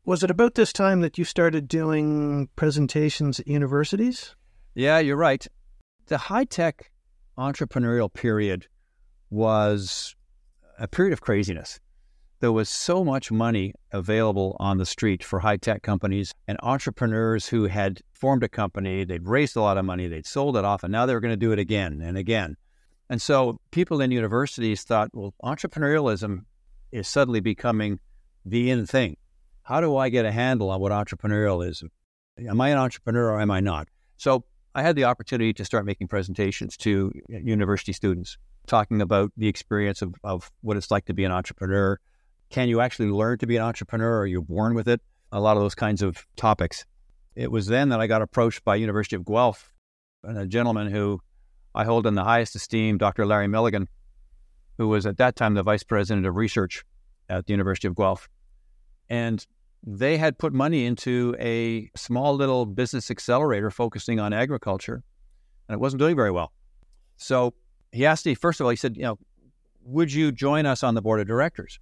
Was 0.05 0.23
it 0.23 0.31
about 0.31 0.53
this 0.53 0.71
time 0.71 1.01
that 1.01 1.17
you 1.17 1.25
started 1.25 1.67
doing 1.67 2.47
presentations 2.55 3.39
at 3.39 3.47
universities? 3.47 4.35
Yeah, 4.75 4.99
you're 4.99 5.17
right. 5.17 5.45
The 6.05 6.19
high 6.19 6.45
tech 6.45 6.91
entrepreneurial 7.37 8.13
period 8.13 8.67
was 9.29 10.15
a 10.79 10.87
period 10.87 11.13
of 11.13 11.21
craziness. 11.21 11.79
There 12.41 12.51
was 12.51 12.69
so 12.69 13.03
much 13.03 13.31
money 13.31 13.73
available 13.91 14.57
on 14.59 14.77
the 14.77 14.85
street 14.85 15.23
for 15.23 15.39
high 15.39 15.57
tech 15.57 15.83
companies 15.83 16.33
and 16.47 16.57
entrepreneurs 16.61 17.47
who 17.47 17.63
had 17.65 18.01
formed 18.13 18.43
a 18.43 18.49
company, 18.49 19.03
they'd 19.03 19.25
raised 19.25 19.55
a 19.55 19.61
lot 19.61 19.77
of 19.77 19.85
money, 19.85 20.07
they'd 20.07 20.27
sold 20.27 20.57
it 20.57 20.65
off, 20.65 20.83
and 20.83 20.91
now 20.91 21.05
they 21.05 21.13
were 21.13 21.21
going 21.21 21.31
to 21.31 21.37
do 21.37 21.51
it 21.51 21.59
again 21.59 22.01
and 22.01 22.17
again. 22.17 22.55
And 23.09 23.21
so 23.21 23.59
people 23.71 24.01
in 24.01 24.11
universities 24.11 24.83
thought, 24.83 25.09
well, 25.13 25.33
entrepreneurialism 25.43 26.41
is 26.91 27.07
suddenly 27.07 27.39
becoming 27.39 27.99
the 28.45 28.69
in 28.69 28.85
thing. 28.85 29.17
How 29.63 29.81
do 29.81 29.95
I 29.97 30.09
get 30.09 30.25
a 30.25 30.31
handle 30.31 30.69
on 30.69 30.79
what 30.79 30.91
entrepreneurial 30.91 31.67
is? 31.67 31.83
Am 32.37 32.59
I 32.59 32.69
an 32.69 32.77
entrepreneur 32.77 33.31
or 33.31 33.41
am 33.41 33.51
I 33.51 33.59
not? 33.59 33.87
So 34.17 34.43
I 34.75 34.81
had 34.81 34.95
the 34.95 35.05
opportunity 35.05 35.53
to 35.53 35.65
start 35.65 35.85
making 35.85 36.07
presentations 36.07 36.77
to 36.77 37.11
uh, 37.33 37.37
university 37.37 37.93
students 37.93 38.37
talking 38.65 39.01
about 39.01 39.31
the 39.37 39.47
experience 39.47 40.01
of, 40.01 40.15
of 40.23 40.51
what 40.61 40.77
it's 40.77 40.91
like 40.91 41.05
to 41.05 41.13
be 41.13 41.23
an 41.23 41.31
entrepreneur. 41.31 41.99
Can 42.49 42.69
you 42.69 42.81
actually 42.81 43.09
learn 43.09 43.37
to 43.39 43.47
be 43.47 43.57
an 43.57 43.63
entrepreneur? 43.63 44.17
Or 44.17 44.21
are 44.21 44.27
you 44.27 44.41
born 44.41 44.75
with 44.75 44.87
it? 44.87 45.01
A 45.31 45.39
lot 45.39 45.57
of 45.57 45.63
those 45.63 45.75
kinds 45.75 46.01
of 46.01 46.25
topics. 46.35 46.85
It 47.35 47.51
was 47.51 47.67
then 47.67 47.89
that 47.89 47.99
I 47.99 48.07
got 48.07 48.21
approached 48.21 48.63
by 48.63 48.75
University 48.75 49.15
of 49.15 49.25
Guelph 49.25 49.73
and 50.23 50.37
a 50.37 50.45
gentleman 50.45 50.89
who 50.89 51.19
I 51.73 51.83
hold 51.83 52.07
in 52.07 52.15
the 52.15 52.23
highest 52.23 52.55
esteem, 52.55 52.97
Dr. 52.97 53.25
Larry 53.25 53.47
Milligan, 53.47 53.87
who 54.77 54.87
was 54.87 55.05
at 55.05 55.17
that 55.17 55.35
time 55.35 55.53
the 55.53 55.63
vice 55.63 55.83
president 55.83 56.25
of 56.25 56.35
research 56.35 56.83
at 57.29 57.45
the 57.45 57.53
University 57.53 57.87
of 57.87 57.95
Guelph. 57.95 58.29
And 59.09 59.45
they 59.83 60.17
had 60.17 60.37
put 60.37 60.53
money 60.53 60.85
into 60.85 61.35
a 61.39 61.89
small 61.95 62.35
little 62.35 62.65
business 62.65 63.11
accelerator 63.11 63.69
focusing 63.69 64.19
on 64.19 64.33
agriculture, 64.33 65.03
and 65.67 65.75
it 65.75 65.79
wasn't 65.79 65.99
doing 65.99 66.15
very 66.15 66.31
well. 66.31 66.53
So 67.17 67.53
he 67.95 68.05
asked 68.05 68.25
me, 68.25 68.35
first 68.35 68.59
of 68.59 68.65
all, 68.65 68.69
he 68.69 68.75
said, 68.75 68.97
you 68.97 69.03
know, 69.03 69.17
would 69.83 70.11
you 70.11 70.31
join 70.31 70.65
us 70.65 70.83
on 70.83 70.95
the 70.95 71.01
board 71.01 71.19
of 71.19 71.27
directors? 71.27 71.79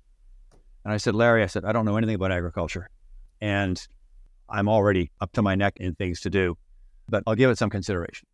And 0.84 0.94
I 0.94 0.98
said, 0.98 1.16
Larry, 1.16 1.44
I 1.44 1.48
said, 1.48 1.66
I 1.66 1.72
don't 1.72 1.86
know 1.86 1.98
anything 1.98 2.16
about 2.16 2.32
agriculture. 2.32 2.90
And 3.42 3.82
I'm 4.50 4.70
already 4.70 5.12
up 5.22 5.32
to 5.34 5.42
my 5.42 5.56
neck 5.56 5.78
in 5.78 5.96
things 5.96 6.22
to 6.22 6.30
do, 6.30 6.58
but 7.10 7.24
I'll 7.26 7.36
give 7.36 7.50
it 7.50 7.58
some 7.58 7.70
consideration. 7.70 8.28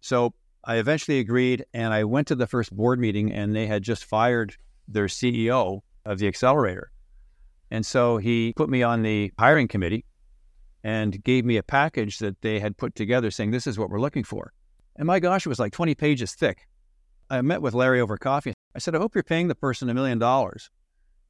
So 0.00 0.34
I 0.64 0.76
eventually 0.76 1.20
agreed 1.20 1.64
and 1.72 1.94
I 1.94 2.04
went 2.04 2.28
to 2.28 2.34
the 2.34 2.46
first 2.46 2.74
board 2.74 2.98
meeting 3.00 3.32
and 3.32 3.54
they 3.54 3.66
had 3.66 3.82
just 3.82 4.04
fired 4.04 4.54
their 4.88 5.06
CEO 5.06 5.80
of 6.04 6.18
the 6.18 6.26
accelerator. 6.26 6.90
And 7.70 7.86
so 7.86 8.18
he 8.18 8.52
put 8.56 8.68
me 8.68 8.82
on 8.82 9.02
the 9.02 9.32
hiring 9.38 9.68
committee 9.68 10.04
and 10.84 11.22
gave 11.24 11.44
me 11.44 11.56
a 11.56 11.62
package 11.62 12.18
that 12.18 12.40
they 12.42 12.60
had 12.60 12.76
put 12.76 12.94
together 12.94 13.30
saying, 13.30 13.52
this 13.52 13.66
is 13.66 13.78
what 13.78 13.88
we're 13.88 14.00
looking 14.00 14.24
for. 14.24 14.52
And 14.96 15.06
my 15.06 15.20
gosh, 15.20 15.46
it 15.46 15.48
was 15.48 15.58
like 15.58 15.72
20 15.72 15.94
pages 15.94 16.34
thick. 16.34 16.66
I 17.32 17.40
met 17.40 17.62
with 17.62 17.72
Larry 17.72 18.02
over 18.02 18.18
coffee. 18.18 18.52
I 18.76 18.78
said, 18.78 18.94
I 18.94 18.98
hope 18.98 19.14
you're 19.14 19.24
paying 19.24 19.48
the 19.48 19.54
person 19.54 19.88
a 19.88 19.94
million 19.94 20.18
dollars 20.18 20.68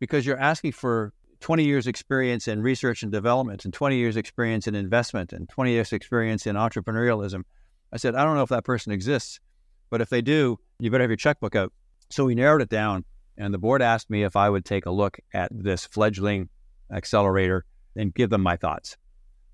because 0.01 0.27
you're 0.27 0.37
asking 0.37 0.73
for 0.73 1.13
20 1.39 1.63
years 1.63 1.87
experience 1.87 2.49
in 2.49 2.61
research 2.61 3.05
and 3.05 3.13
development 3.13 3.65
and 3.65 3.73
20 3.73 3.97
years 3.97 4.17
experience 4.17 4.67
in 4.67 4.75
investment 4.75 5.33
and 5.33 5.49
20 5.49 5.71
years 5.71 5.93
experience 5.93 6.45
in 6.45 6.57
entrepreneurialism. 6.57 7.45
I 7.93 7.99
said, 7.99 8.17
I 8.17 8.25
don't 8.25 8.35
know 8.35 8.43
if 8.43 8.49
that 8.49 8.65
person 8.65 8.91
exists, 8.91 9.39
but 9.91 10.01
if 10.01 10.09
they 10.09 10.23
do, 10.23 10.59
you 10.81 10.91
better 10.91 11.05
have 11.05 11.11
your 11.11 11.17
checkbook 11.17 11.55
out. 11.55 11.73
So 12.11 12.25
we 12.25 12.35
narrowed 12.35 12.63
it 12.63 12.69
down 12.69 13.05
and 13.39 13.55
the 13.55 13.59
board 13.59 13.81
asked 13.81 14.11
me 14.11 14.25
if 14.25 14.35
I 14.35 14.51
would 14.51 14.65
take 14.65 14.87
a 14.87 14.91
look 14.91 15.21
at 15.33 15.53
this 15.53 15.87
fledgling 15.87 16.49
accelerator 16.93 17.65
and 17.95 18.13
give 18.13 18.29
them 18.29 18.43
my 18.43 18.57
thoughts. 18.57 18.97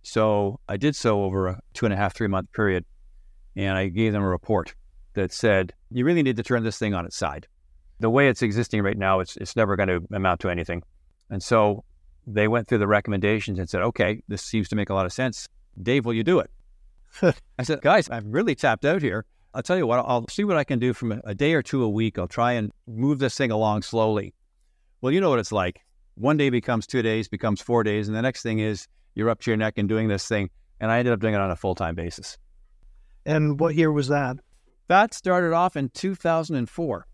So 0.01 0.61
I 0.67 0.79
did 0.79 0.97
so 0.97 1.25
over 1.25 1.49
a 1.49 1.61
two 1.75 1.85
and 1.85 1.93
a 1.93 1.97
half, 1.99 2.17
three 2.17 2.29
month 2.29 2.53
period. 2.53 2.87
And 3.55 3.77
I 3.77 3.89
gave 3.89 4.15
them 4.15 4.23
a 4.23 4.29
report 4.29 4.75
that 5.15 5.33
said, 5.33 5.73
you 5.91 6.05
really 6.05 6.23
need 6.23 6.37
to 6.37 6.43
turn 6.43 6.63
this 6.63 6.79
thing 6.79 6.95
on 6.95 7.05
its 7.05 7.17
side. 7.17 7.47
The 8.01 8.11
way 8.11 8.29
it's 8.29 8.43
existing 8.43 8.83
right 8.83 8.97
now, 8.97 9.21
it's, 9.21 9.37
it's 9.37 9.57
never 9.57 9.77
going 9.77 9.89
to 9.89 10.03
amount 10.13 10.41
to 10.41 10.51
anything. 10.51 10.83
And 11.31 11.43
so 11.43 11.85
they 12.27 12.49
went 12.49 12.69
through 12.69 12.79
the 12.79 12.87
recommendations 12.87 13.59
and 13.59 13.69
said, 13.69 13.83
okay, 13.83 14.23
this 14.29 14.43
seems 14.43 14.69
to 14.69 14.77
make 14.77 14.91
a 14.91 14.95
lot 14.95 15.07
of 15.07 15.13
sense. 15.13 15.49
Dave, 15.83 16.05
will 16.05 16.15
you 16.15 16.25
do 16.25 16.39
it? 16.39 16.51
I 17.59 17.63
said, 17.63 17.81
guys, 17.81 18.09
I'm 18.11 18.31
really 18.31 18.55
tapped 18.55 18.85
out 18.85 19.03
here. 19.03 19.25
I'll 19.55 19.63
tell 19.63 19.79
you 19.79 19.87
what, 19.87 19.99
I'll 20.01 20.29
see 20.29 20.45
what 20.45 20.57
I 20.57 20.65
can 20.65 20.79
do 20.79 20.93
from 20.93 21.21
a 21.25 21.35
day 21.35 21.55
or 21.55 21.63
two 21.63 21.83
a 21.83 21.89
week. 21.89 22.19
I'll 22.19 22.29
try 22.29 22.53
and 22.53 22.71
move 22.87 23.19
this 23.19 23.37
thing 23.37 23.51
along 23.51 23.83
slowly. 23.83 24.35
Well, 25.01 25.13
you 25.13 25.21
know 25.21 25.31
what 25.31 25.39
it's 25.39 25.53
like. 25.53 25.81
One 26.17 26.37
day 26.37 26.51
becomes 26.51 26.87
two 26.87 27.03
days, 27.03 27.29
becomes 27.29 27.61
four 27.61 27.83
days, 27.83 28.09
and 28.09 28.17
the 28.17 28.23
next 28.23 28.43
thing 28.43 28.59
is 28.59 28.87
you're 29.15 29.31
up 29.31 29.41
to 29.41 29.51
your 29.51 29.57
neck 29.57 29.79
and 29.79 29.89
doing 29.89 30.09
this 30.09 30.29
thing. 30.29 30.51
And 30.81 30.91
I 30.91 30.99
ended 30.99 31.15
up 31.15 31.21
doing 31.21 31.35
it 31.35 31.41
on 31.41 31.51
a 31.51 31.57
full 31.57 31.75
time 31.75 31.95
basis. 31.95 32.37
And 33.25 33.59
what 33.59 33.75
year 33.75 33.91
was 33.91 34.09
that? 34.09 34.37
That 34.89 35.13
started 35.15 35.53
off 35.53 35.77
in 35.77 35.91
2004. 35.91 37.07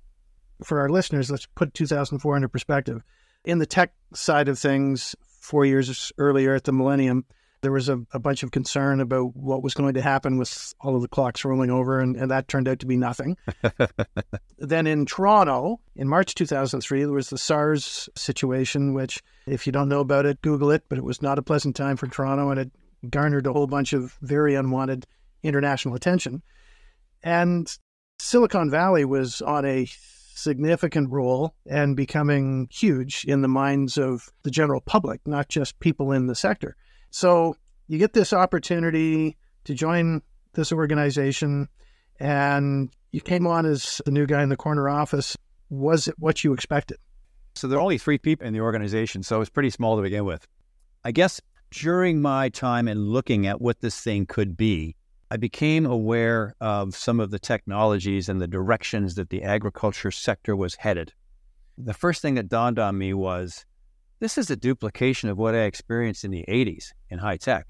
For 0.63 0.81
our 0.81 0.89
listeners, 0.89 1.31
let's 1.31 1.47
put 1.47 1.75
2004 1.75 2.37
into 2.37 2.49
perspective. 2.49 3.03
In 3.45 3.59
the 3.59 3.67
tech 3.67 3.93
side 4.15 4.49
of 4.49 4.59
things, 4.59 5.15
four 5.41 5.67
years 5.67 6.13
earlier 6.17 6.55
at 6.55 6.65
the 6.65 6.73
millennium, 6.73 7.25
there 7.61 7.73
was 7.73 7.89
a, 7.89 8.01
a, 8.13 8.19
bunch 8.19 8.43
of 8.43 8.51
concern 8.51 9.01
about 9.01 9.35
what 9.35 9.63
was 9.63 9.75
going 9.75 9.95
to 9.95 10.03
happen 10.03 10.37
with 10.37 10.75
all 10.81 10.95
of 10.95 11.03
the 11.03 11.09
clocks 11.09 11.45
rolling 11.45 11.71
over, 11.71 11.99
and, 11.99 12.15
and 12.15 12.31
that 12.31 12.47
turned 12.47 12.69
out 12.69 12.79
to 12.79 12.87
be 12.87 12.97
nothing. 12.97 13.37
then 14.59 14.87
in 14.87 15.07
Toronto, 15.07 15.81
in 15.97 16.07
March 16.07 16.35
2003, 16.35 17.05
there 17.05 17.13
was 17.13 17.31
the 17.31 17.39
SARS 17.39 18.09
situation, 18.15 18.93
which, 18.93 19.23
if 19.47 19.67
you 19.67 19.73
don't 19.73 19.89
know 19.89 20.01
about 20.01 20.27
it, 20.27 20.43
Google 20.43 20.71
it, 20.71 20.85
but 20.89 20.99
it 20.99 21.05
was 21.05 21.23
not 21.23 21.39
a 21.39 21.43
pleasant 21.43 21.75
time 21.75 21.97
for 21.97 22.07
Toronto, 22.07 22.51
and 22.51 22.61
it 22.61 22.71
garnered 23.11 23.47
a 23.47 23.53
whole 23.53 23.67
bunch 23.67 23.95
of 23.95 24.17
very 24.21 24.55
unwanted 24.55 25.07
international 25.43 25.95
attention. 25.95 26.43
And 27.25 27.75
Silicon 28.21 28.71
Valley 28.71 29.05
was 29.05 29.41
on 29.41 29.65
a 29.65 29.89
significant 30.35 31.11
role 31.11 31.55
and 31.67 31.97
becoming 31.97 32.69
huge 32.71 33.25
in 33.27 33.41
the 33.41 33.49
minds 33.49 33.97
of 33.97 34.31
the 34.43 34.51
general 34.51 34.83
public, 34.83 35.21
not 35.27 35.49
just 35.49 35.81
people 35.81 36.13
in 36.13 36.27
the 36.27 36.35
sector. 36.35 36.77
So 37.11 37.57
you 37.89 37.99
get 37.99 38.13
this 38.13 38.33
opportunity 38.35 39.37
to 39.65 39.75
join 39.75 40.21
this 40.53 40.71
organization, 40.71 41.69
and 42.21 42.91
you 43.11 43.23
came 43.23 43.47
on 43.47 43.65
as 43.65 44.03
the 44.05 44.11
new 44.11 44.27
guy 44.27 44.43
in 44.43 44.51
the 44.51 44.57
corner 44.57 44.89
office. 44.89 45.37
Was 45.71 46.07
it 46.09 46.17
what 46.19 46.45
you 46.45 46.53
expected? 46.53 46.99
So 47.55 47.69
there 47.69 47.79
are 47.79 47.83
only 47.83 47.99
three 47.99 48.19
people 48.19 48.47
in 48.47 48.53
the 48.53 48.61
organization, 48.61 49.23
so 49.23 49.41
it's 49.41 49.51
pretty 49.51 49.71
small 49.71 49.97
to 49.97 50.03
begin 50.03 50.27
with. 50.27 50.47
I 51.05 51.13
guess 51.13 51.41
during 51.71 52.21
my 52.21 52.51
time 52.51 52.87
and 52.87 53.09
looking 53.09 53.47
at 53.47 53.61
what 53.61 53.81
this 53.81 53.99
thing 53.99 54.27
could 54.27 54.57
be, 54.57 54.97
I 55.31 55.37
became 55.37 55.87
aware 55.87 56.55
of 56.61 56.95
some 56.95 57.19
of 57.19 57.31
the 57.31 57.39
technologies 57.39 58.29
and 58.29 58.41
the 58.41 58.47
directions 58.47 59.15
that 59.15 59.31
the 59.31 59.43
agriculture 59.43 60.11
sector 60.11 60.55
was 60.55 60.75
headed. 60.75 61.13
The 61.79 61.95
first 61.95 62.23
thing 62.23 62.35
that 62.35 62.49
dawned 62.49 62.79
on 62.79 62.99
me 62.99 63.15
was 63.15 63.65
this 64.21 64.39
is 64.39 64.51
a 64.51 64.57
duplication 64.57 65.29
of 65.29 65.39
what 65.39 65.55
I 65.55 65.63
experienced 65.63 66.25
in 66.25 66.31
the 66.31 66.45
80s 66.47 66.93
in 67.11 67.19
high 67.19 67.37
tech, 67.37 67.67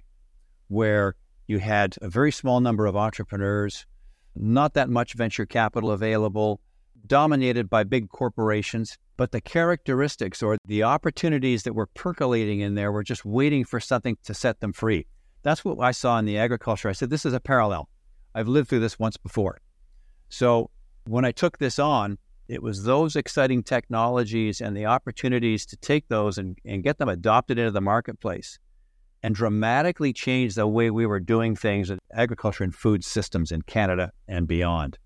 where 0.68 1.16
you 1.46 1.58
had 1.58 1.96
a 2.02 2.08
very 2.08 2.32
small 2.32 2.60
number 2.60 2.86
of 2.86 2.96
entrepreneurs, 2.96 3.86
not 4.34 4.74
that 4.74 4.90
much 4.90 5.14
venture 5.14 5.46
capital 5.46 5.90
available, 5.90 6.60
dominated 7.06 7.70
by 7.70 7.84
big 7.84 8.08
corporations, 8.08 8.98
but 9.16 9.30
the 9.30 9.40
characteristics 9.40 10.42
or 10.42 10.58
the 10.66 10.82
opportunities 10.82 11.62
that 11.62 11.74
were 11.74 11.86
percolating 11.86 12.60
in 12.60 12.74
there 12.74 12.90
were 12.90 13.04
just 13.04 13.24
waiting 13.24 13.64
for 13.64 13.78
something 13.78 14.16
to 14.24 14.34
set 14.34 14.60
them 14.60 14.72
free. 14.72 15.06
That's 15.44 15.64
what 15.64 15.78
I 15.78 15.92
saw 15.92 16.18
in 16.18 16.24
the 16.24 16.38
agriculture. 16.38 16.88
I 16.88 16.92
said, 16.92 17.10
this 17.10 17.24
is 17.24 17.34
a 17.34 17.38
parallel. 17.38 17.88
I've 18.34 18.48
lived 18.48 18.68
through 18.68 18.80
this 18.80 18.98
once 18.98 19.16
before. 19.16 19.60
So 20.30 20.70
when 21.06 21.24
I 21.24 21.32
took 21.32 21.58
this 21.58 21.78
on, 21.78 22.18
it 22.48 22.62
was 22.62 22.84
those 22.84 23.14
exciting 23.14 23.62
technologies 23.62 24.60
and 24.60 24.76
the 24.76 24.86
opportunities 24.86 25.64
to 25.66 25.76
take 25.76 26.08
those 26.08 26.38
and, 26.38 26.58
and 26.64 26.82
get 26.82 26.98
them 26.98 27.08
adopted 27.08 27.58
into 27.58 27.70
the 27.70 27.80
marketplace 27.80 28.58
and 29.22 29.34
dramatically 29.34 30.12
change 30.12 30.54
the 30.54 30.66
way 30.66 30.90
we 30.90 31.06
were 31.06 31.20
doing 31.20 31.54
things 31.54 31.90
in 31.90 31.98
agriculture 32.12 32.64
and 32.64 32.74
food 32.74 33.04
systems 33.04 33.52
in 33.52 33.62
Canada 33.62 34.12
and 34.28 34.48
beyond. 34.48 34.98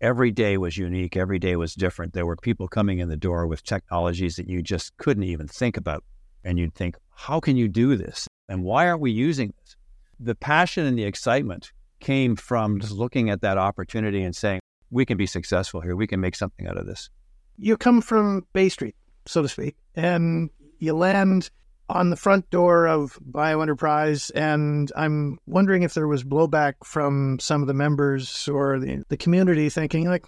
Every 0.00 0.30
day 0.30 0.58
was 0.58 0.76
unique. 0.76 1.16
Every 1.16 1.38
day 1.38 1.56
was 1.56 1.74
different. 1.74 2.12
There 2.12 2.26
were 2.26 2.36
people 2.36 2.68
coming 2.68 2.98
in 2.98 3.08
the 3.08 3.16
door 3.16 3.46
with 3.46 3.62
technologies 3.62 4.36
that 4.36 4.48
you 4.48 4.62
just 4.62 4.96
couldn't 4.98 5.24
even 5.24 5.48
think 5.48 5.76
about. 5.76 6.04
And 6.44 6.58
you'd 6.58 6.74
think, 6.74 6.96
how 7.14 7.40
can 7.40 7.56
you 7.56 7.68
do 7.68 7.96
this? 7.96 8.26
And 8.52 8.64
why 8.64 8.86
aren't 8.86 9.00
we 9.00 9.10
using 9.10 9.54
this? 9.58 9.76
The 10.20 10.34
passion 10.34 10.84
and 10.84 10.98
the 10.98 11.04
excitement 11.04 11.72
came 12.00 12.36
from 12.36 12.80
just 12.80 12.92
looking 12.92 13.30
at 13.30 13.40
that 13.40 13.56
opportunity 13.56 14.22
and 14.22 14.36
saying, 14.36 14.60
we 14.90 15.06
can 15.06 15.16
be 15.16 15.24
successful 15.24 15.80
here. 15.80 15.96
We 15.96 16.06
can 16.06 16.20
make 16.20 16.36
something 16.36 16.66
out 16.66 16.76
of 16.76 16.84
this. 16.84 17.08
You 17.56 17.78
come 17.78 18.02
from 18.02 18.44
Bay 18.52 18.68
Street, 18.68 18.94
so 19.24 19.40
to 19.40 19.48
speak, 19.48 19.74
and 19.96 20.50
you 20.80 20.92
land 20.92 21.48
on 21.88 22.10
the 22.10 22.16
front 22.16 22.50
door 22.50 22.86
of 22.86 23.18
BioEnterprise. 23.30 24.30
And 24.34 24.92
I'm 24.96 25.38
wondering 25.46 25.82
if 25.82 25.94
there 25.94 26.06
was 26.06 26.22
blowback 26.22 26.74
from 26.84 27.38
some 27.40 27.62
of 27.62 27.68
the 27.68 27.74
members 27.74 28.48
or 28.48 28.78
the, 28.78 29.02
the 29.08 29.16
community 29.16 29.70
thinking, 29.70 30.08
like, 30.08 30.26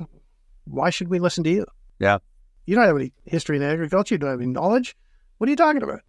why 0.65 0.89
should 0.89 1.09
we 1.09 1.19
listen 1.19 1.45
to 1.45 1.51
you? 1.51 1.67
Yeah. 1.99 2.19
You 2.65 2.75
don't 2.75 2.87
have 2.87 2.97
any 2.97 3.13
history 3.27 3.59
in 3.59 3.63
agriculture. 3.63 4.15
You 4.15 4.19
don't 4.19 4.31
have 4.31 4.41
any 4.41 4.51
knowledge. 4.51 4.97
What 5.37 5.47
are 5.47 5.51
you 5.51 5.57
talking 5.57 5.83
about? 5.83 6.01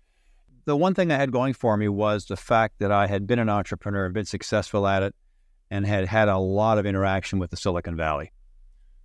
The 0.66 0.76
one 0.76 0.94
thing 0.94 1.12
I 1.12 1.18
had 1.18 1.32
going 1.32 1.54
for 1.54 1.78
me 1.78 1.88
was 1.88 2.26
the 2.26 2.36
fact 2.36 2.80
that 2.80 2.92
I 2.92 3.08
had 3.08 3.28
been 3.28 3.40
an 3.40 3.50
entrepreneur 3.50 4.06
and 4.06 4.14
been 4.14 4.26
successful 4.26 4.88
at 4.88 5.04
it 5.04 5.16
and 5.72 5.86
had 5.86 6.08
had 6.08 6.28
a 6.28 6.38
lot 6.38 6.78
of 6.78 6.86
interaction 6.86 7.40
with 7.40 7.52
the 7.52 7.58
Silicon 7.58 7.96
Valley. 7.96 8.32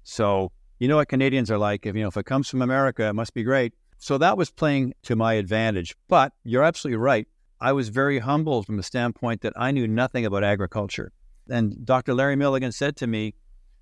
So, 0.03 0.53
you 0.79 0.89
know 0.89 0.97
what 0.97 1.09
Canadians 1.09 1.51
are 1.51 1.59
like. 1.59 1.85
If 1.85 1.95
you 1.95 2.03
know 2.03 2.09
if 2.09 2.17
it 2.17 2.25
comes 2.25 2.49
from 2.49 2.63
America, 2.63 3.07
it 3.07 3.13
must 3.13 3.35
be 3.35 3.43
great. 3.43 3.75
So 3.99 4.17
that 4.17 4.39
was 4.39 4.51
playing 4.51 4.95
to 5.03 5.15
my 5.15 5.35
advantage. 5.35 5.95
But 6.09 6.33
you're 6.45 6.65
absolutely 6.65 6.97
right. 6.97 7.29
I 7.61 7.73
was 7.73 7.91
very 7.91 8.19
humbled 8.19 8.65
from 8.65 8.79
the 8.79 8.83
standpoint 8.83 9.43
that 9.43 9.53
I 9.57 9.71
knew 9.71 9.87
nothing 9.87 10.25
about 10.25 10.43
agriculture. 10.43 11.13
And 11.51 11.85
Dr. 11.85 12.15
Larry 12.15 12.37
Milligan 12.37 12.73
said 12.73 12.97
to 12.97 13.07
me, 13.07 13.35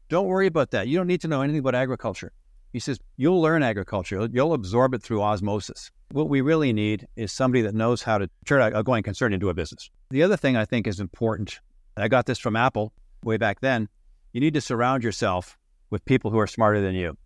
Don't 0.09 0.27
worry 0.27 0.49
about 0.49 0.73
that. 0.73 0.89
You 0.89 0.99
don't 0.99 1.07
need 1.07 1.21
to 1.21 1.29
know 1.29 1.43
anything 1.43 1.61
about 1.61 1.77
agriculture. 1.77 2.33
He 2.73 2.81
says, 2.81 2.99
You'll 3.17 3.41
learn 3.41 3.63
agriculture, 3.63 4.29
you'll 4.33 4.55
absorb 4.55 4.95
it 4.95 5.03
through 5.03 5.23
osmosis. 5.23 5.93
What 6.11 6.29
we 6.29 6.41
really 6.41 6.73
need 6.73 7.07
is 7.17 7.33
somebody 7.33 7.63
that 7.63 7.75
knows 7.75 8.03
how 8.03 8.19
to 8.19 8.31
turn 8.47 8.75
a 8.75 8.83
going 8.83 9.03
concern 9.03 9.35
into 9.35 9.51
a 9.51 9.55
business. 9.55 9.91
The 10.11 10.23
other 10.23 10.37
thing 10.37 10.57
I 10.57 10.65
think 10.65 10.87
is 10.87 11.01
important, 11.01 11.61
I 11.97 12.09
got 12.09 12.27
this 12.27 12.39
from 12.39 12.57
Apple 12.57 12.93
way 13.23 13.37
back 13.37 13.61
then, 13.61 13.89
you 14.33 14.41
need 14.41 14.55
to 14.55 14.61
surround 14.61 15.05
yourself 15.05 15.59
with 15.91 16.05
people 16.05 16.31
who 16.31 16.39
are 16.39 16.47
smarter 16.47 16.81
than 16.81 16.95
you. 16.95 17.17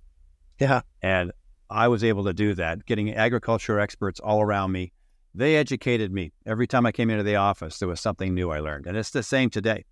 Yeah. 0.59 0.81
And 1.01 1.33
I 1.71 1.89
was 1.89 2.03
able 2.03 2.25
to 2.25 2.33
do 2.33 2.55
that, 2.55 2.85
getting 2.85 3.15
agriculture 3.15 3.79
experts 3.79 4.21
all 4.21 4.43
around 4.43 4.73
me. 4.73 4.93
They 5.35 5.57
educated 5.57 6.13
me. 6.13 6.33
Every 6.45 6.67
time 6.67 6.85
I 6.85 6.93
came 6.93 7.09
into 7.09 7.23
the 7.23 7.37
office, 7.37 7.79
there 7.79 7.89
was 7.89 8.01
something 8.01 8.35
new 8.35 8.51
I 8.51 8.61
learned. 8.61 8.87
And 8.87 8.97
it's 8.97 9.11
the 9.11 9.23
same 9.23 9.49
today. 9.49 9.85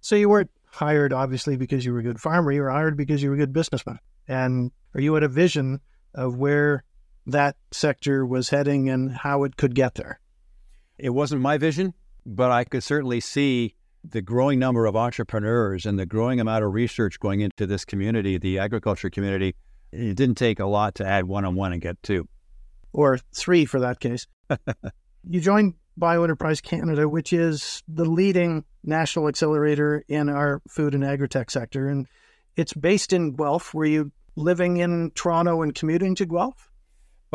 So 0.00 0.16
you 0.16 0.28
weren't 0.28 0.50
hired, 0.66 1.12
obviously, 1.12 1.56
because 1.56 1.84
you 1.84 1.92
were 1.92 2.00
a 2.00 2.02
good 2.02 2.20
farmer. 2.20 2.50
You 2.50 2.62
were 2.62 2.70
hired 2.70 2.96
because 2.96 3.22
you 3.22 3.28
were 3.28 3.36
a 3.36 3.38
good 3.38 3.52
businessman. 3.52 3.98
And 4.26 4.72
are 4.94 5.00
you 5.00 5.14
had 5.14 5.22
a 5.22 5.28
vision 5.28 5.80
of 6.14 6.36
where 6.36 6.82
that 7.26 7.56
sector 7.72 8.24
was 8.24 8.50
heading 8.50 8.88
and 8.88 9.10
how 9.10 9.44
it 9.44 9.56
could 9.56 9.74
get 9.74 9.94
there. 9.94 10.20
It 10.98 11.10
wasn't 11.10 11.42
my 11.42 11.58
vision, 11.58 11.94
but 12.24 12.50
I 12.50 12.64
could 12.64 12.82
certainly 12.82 13.20
see 13.20 13.74
the 14.08 14.22
growing 14.22 14.58
number 14.58 14.86
of 14.86 14.96
entrepreneurs 14.96 15.84
and 15.84 15.98
the 15.98 16.06
growing 16.06 16.40
amount 16.40 16.64
of 16.64 16.72
research 16.72 17.18
going 17.18 17.40
into 17.40 17.66
this 17.66 17.84
community, 17.84 18.38
the 18.38 18.58
agriculture 18.58 19.10
community. 19.10 19.54
It 19.92 20.14
didn't 20.14 20.36
take 20.36 20.60
a 20.60 20.66
lot 20.66 20.94
to 20.96 21.06
add 21.06 21.24
one 21.24 21.44
on 21.44 21.54
one 21.54 21.72
and 21.72 21.82
get 21.82 22.02
two. 22.02 22.28
Or 22.92 23.18
three 23.34 23.64
for 23.64 23.80
that 23.80 24.00
case. 24.00 24.26
you 25.28 25.40
joined 25.40 25.74
BioEnterprise 25.98 26.62
Canada, 26.62 27.08
which 27.08 27.32
is 27.32 27.82
the 27.88 28.04
leading 28.04 28.64
national 28.84 29.28
accelerator 29.28 30.04
in 30.08 30.28
our 30.28 30.62
food 30.68 30.94
and 30.94 31.04
agri-tech 31.04 31.50
sector. 31.50 31.88
And 31.88 32.06
it's 32.56 32.72
based 32.72 33.12
in 33.12 33.34
Guelph. 33.34 33.74
Were 33.74 33.86
you 33.86 34.12
living 34.36 34.78
in 34.78 35.10
Toronto 35.14 35.62
and 35.62 35.74
commuting 35.74 36.14
to 36.16 36.26
Guelph? 36.26 36.70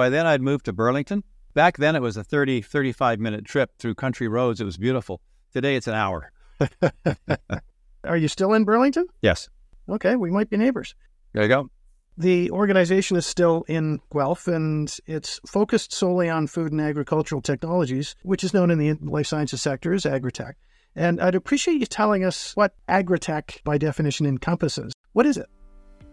By 0.01 0.09
then, 0.09 0.25
I'd 0.25 0.41
moved 0.41 0.65
to 0.65 0.73
Burlington. 0.73 1.23
Back 1.53 1.77
then, 1.77 1.95
it 1.95 2.01
was 2.01 2.17
a 2.17 2.23
30, 2.23 2.63
35 2.63 3.19
minute 3.19 3.45
trip 3.45 3.77
through 3.77 3.93
country 3.93 4.27
roads. 4.27 4.59
It 4.59 4.63
was 4.63 4.75
beautiful. 4.75 5.21
Today, 5.53 5.75
it's 5.75 5.85
an 5.85 5.93
hour. 5.93 6.31
Are 8.03 8.17
you 8.17 8.27
still 8.27 8.53
in 8.53 8.63
Burlington? 8.63 9.05
Yes. 9.21 9.47
Okay, 9.87 10.15
we 10.15 10.31
might 10.31 10.49
be 10.49 10.57
neighbors. 10.57 10.95
There 11.33 11.43
you 11.43 11.49
go. 11.49 11.69
The 12.17 12.49
organization 12.49 13.15
is 13.15 13.27
still 13.27 13.63
in 13.67 13.99
Guelph 14.11 14.47
and 14.47 14.91
it's 15.05 15.39
focused 15.45 15.93
solely 15.93 16.31
on 16.31 16.47
food 16.47 16.71
and 16.71 16.81
agricultural 16.81 17.43
technologies, 17.43 18.15
which 18.23 18.43
is 18.43 18.55
known 18.55 18.71
in 18.71 18.79
the 18.79 18.93
life 19.07 19.27
sciences 19.27 19.61
sector 19.61 19.93
as 19.93 20.05
agritech. 20.05 20.53
And 20.95 21.21
I'd 21.21 21.35
appreciate 21.35 21.79
you 21.79 21.85
telling 21.85 22.25
us 22.25 22.55
what 22.55 22.73
agritech 22.89 23.63
by 23.63 23.77
definition 23.77 24.25
encompasses. 24.25 24.93
What 25.13 25.27
is 25.27 25.37
it? 25.37 25.45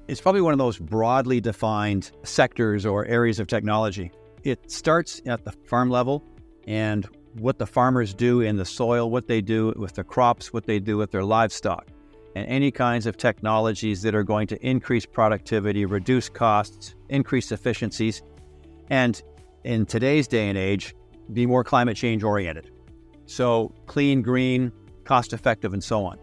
It's 0.09 0.23
probably 0.23 0.40
one 0.40 0.55
of 0.55 0.59
those 0.59 0.79
broadly 0.79 1.38
defined 1.38 2.12
sectors 2.25 2.87
or 2.87 3.05
areas 3.05 3.38
of 3.38 3.47
technology. 3.47 4.11
It 4.42 4.71
starts 4.71 5.21
at 5.27 5.44
the 5.44 5.53
farm 5.53 5.90
level 5.90 6.25
and 6.66 7.07
what 7.35 7.59
the 7.59 7.66
farmers 7.66 8.14
do 8.14 8.40
in 8.40 8.57
the 8.57 8.64
soil, 8.64 9.11
what 9.11 9.27
they 9.27 9.42
do 9.42 9.75
with 9.77 9.92
their 9.92 10.05
crops, 10.05 10.51
what 10.51 10.64
they 10.64 10.79
do 10.79 10.97
with 10.97 11.11
their 11.11 11.25
livestock, 11.25 11.88
and 12.35 12.49
any 12.49 12.71
kinds 12.71 13.05
of 13.05 13.18
technologies 13.18 14.01
that 14.01 14.14
are 14.14 14.23
going 14.23 14.47
to 14.47 14.66
increase 14.66 15.05
productivity, 15.05 15.85
reduce 15.85 16.31
costs, 16.31 16.94
increase 17.11 17.53
efficiencies, 17.53 18.23
and 18.88 19.23
in 19.64 19.85
today's 19.85 20.27
day 20.27 20.49
and 20.49 20.57
age, 20.57 20.94
be 21.35 21.44
more 21.44 21.62
climate 21.62 21.99
change 21.99 22.25
oriented. 22.25 22.71
So, 23.27 23.75
clean, 23.85 24.23
green, 24.23 24.73
cost 25.05 25.35
effective, 25.35 25.75
and 25.75 25.85
so 25.85 26.07
on. 26.07 26.18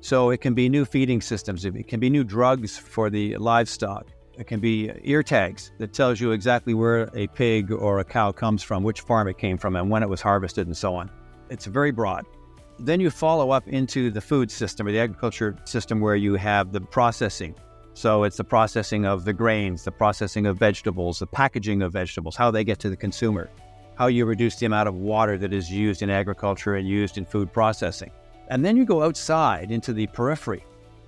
So 0.00 0.30
it 0.30 0.40
can 0.40 0.54
be 0.54 0.68
new 0.68 0.84
feeding 0.84 1.20
systems, 1.20 1.64
it 1.64 1.88
can 1.88 1.98
be 1.98 2.08
new 2.08 2.24
drugs 2.24 2.78
for 2.78 3.10
the 3.10 3.36
livestock, 3.36 4.06
it 4.38 4.46
can 4.46 4.60
be 4.60 4.92
ear 5.02 5.24
tags 5.24 5.72
that 5.78 5.92
tells 5.92 6.20
you 6.20 6.30
exactly 6.30 6.72
where 6.72 7.10
a 7.14 7.26
pig 7.26 7.72
or 7.72 7.98
a 7.98 8.04
cow 8.04 8.30
comes 8.30 8.62
from, 8.62 8.84
which 8.84 9.00
farm 9.00 9.26
it 9.26 9.38
came 9.38 9.58
from, 9.58 9.74
and 9.74 9.90
when 9.90 10.04
it 10.04 10.08
was 10.08 10.20
harvested, 10.20 10.68
and 10.68 10.76
so 10.76 10.94
on. 10.94 11.10
It's 11.50 11.66
very 11.66 11.90
broad. 11.90 12.24
Then 12.78 13.00
you 13.00 13.10
follow 13.10 13.50
up 13.50 13.66
into 13.66 14.10
the 14.10 14.20
food 14.20 14.52
system 14.52 14.86
or 14.86 14.92
the 14.92 15.00
agriculture 15.00 15.56
system 15.64 16.00
where 16.00 16.14
you 16.14 16.34
have 16.36 16.70
the 16.70 16.80
processing. 16.80 17.56
So 17.94 18.22
it's 18.22 18.36
the 18.36 18.44
processing 18.44 19.04
of 19.04 19.24
the 19.24 19.32
grains, 19.32 19.82
the 19.82 19.90
processing 19.90 20.46
of 20.46 20.56
vegetables, 20.56 21.18
the 21.18 21.26
packaging 21.26 21.82
of 21.82 21.92
vegetables, 21.92 22.36
how 22.36 22.52
they 22.52 22.62
get 22.62 22.78
to 22.80 22.90
the 22.90 22.96
consumer, 22.96 23.50
how 23.96 24.06
you 24.06 24.24
reduce 24.24 24.54
the 24.54 24.66
amount 24.66 24.88
of 24.88 24.94
water 24.94 25.36
that 25.38 25.52
is 25.52 25.68
used 25.68 26.02
in 26.02 26.10
agriculture 26.10 26.76
and 26.76 26.86
used 26.86 27.18
in 27.18 27.24
food 27.24 27.52
processing. 27.52 28.12
And 28.48 28.64
then 28.64 28.76
you 28.76 28.84
go 28.84 29.02
outside 29.02 29.70
into 29.70 29.92
the 29.92 30.06
periphery 30.08 30.64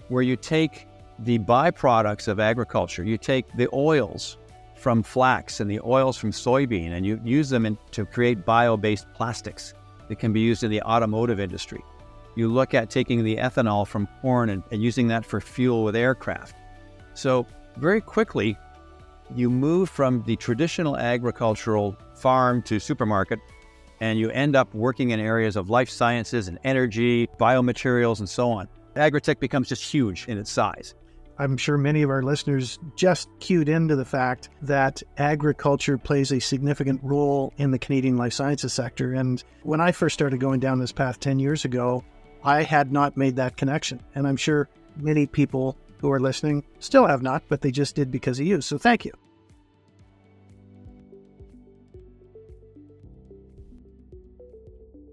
where 0.08 0.22
you 0.22 0.36
take 0.36 0.86
the 1.20 1.38
byproducts 1.38 2.28
of 2.28 2.40
agriculture. 2.40 3.04
You 3.04 3.18
take 3.18 3.46
the 3.56 3.68
oils 3.72 4.36
from 4.76 5.02
flax 5.02 5.60
and 5.60 5.70
the 5.70 5.80
oils 5.84 6.16
from 6.16 6.30
soybean 6.30 6.92
and 6.92 7.04
you 7.04 7.20
use 7.22 7.50
them 7.50 7.66
in, 7.66 7.76
to 7.92 8.06
create 8.06 8.44
bio 8.44 8.76
based 8.76 9.06
plastics 9.14 9.74
that 10.08 10.18
can 10.18 10.32
be 10.32 10.40
used 10.40 10.64
in 10.64 10.70
the 10.70 10.82
automotive 10.82 11.38
industry. 11.38 11.82
You 12.36 12.48
look 12.48 12.74
at 12.74 12.90
taking 12.90 13.22
the 13.22 13.36
ethanol 13.36 13.86
from 13.86 14.08
corn 14.22 14.50
and, 14.50 14.62
and 14.70 14.82
using 14.82 15.08
that 15.08 15.24
for 15.24 15.40
fuel 15.40 15.84
with 15.84 15.96
aircraft. 15.96 16.56
So, 17.14 17.46
very 17.76 18.00
quickly, 18.00 18.56
you 19.34 19.50
move 19.50 19.88
from 19.88 20.22
the 20.24 20.36
traditional 20.36 20.96
agricultural 20.96 21.96
farm 22.14 22.62
to 22.62 22.80
supermarket, 22.80 23.38
and 24.00 24.18
you 24.18 24.30
end 24.30 24.56
up 24.56 24.74
working 24.74 25.10
in 25.10 25.20
areas 25.20 25.56
of 25.56 25.70
life 25.70 25.90
sciences 25.90 26.48
and 26.48 26.58
energy, 26.64 27.28
biomaterials, 27.38 28.18
and 28.18 28.28
so 28.28 28.50
on. 28.50 28.68
Agritech 28.96 29.38
becomes 29.38 29.68
just 29.68 29.82
huge 29.82 30.26
in 30.26 30.38
its 30.38 30.50
size. 30.50 30.94
I'm 31.38 31.56
sure 31.56 31.78
many 31.78 32.02
of 32.02 32.10
our 32.10 32.22
listeners 32.22 32.78
just 32.96 33.30
cued 33.40 33.70
into 33.70 33.96
the 33.96 34.04
fact 34.04 34.50
that 34.60 35.02
agriculture 35.16 35.96
plays 35.96 36.32
a 36.32 36.38
significant 36.38 37.00
role 37.02 37.54
in 37.56 37.70
the 37.70 37.78
Canadian 37.78 38.18
life 38.18 38.34
sciences 38.34 38.74
sector. 38.74 39.14
And 39.14 39.42
when 39.62 39.80
I 39.80 39.92
first 39.92 40.12
started 40.12 40.38
going 40.38 40.60
down 40.60 40.80
this 40.80 40.92
path 40.92 41.18
10 41.18 41.38
years 41.38 41.64
ago, 41.64 42.04
I 42.44 42.62
had 42.62 42.92
not 42.92 43.16
made 43.16 43.36
that 43.36 43.56
connection. 43.56 44.02
And 44.14 44.28
I'm 44.28 44.36
sure 44.36 44.68
many 44.96 45.26
people 45.26 45.78
who 46.00 46.12
are 46.12 46.20
listening 46.20 46.62
still 46.78 47.06
have 47.06 47.22
not, 47.22 47.42
but 47.48 47.62
they 47.62 47.70
just 47.70 47.94
did 47.94 48.10
because 48.10 48.38
of 48.38 48.46
you. 48.46 48.60
So 48.60 48.76
thank 48.76 49.06
you. 49.06 49.12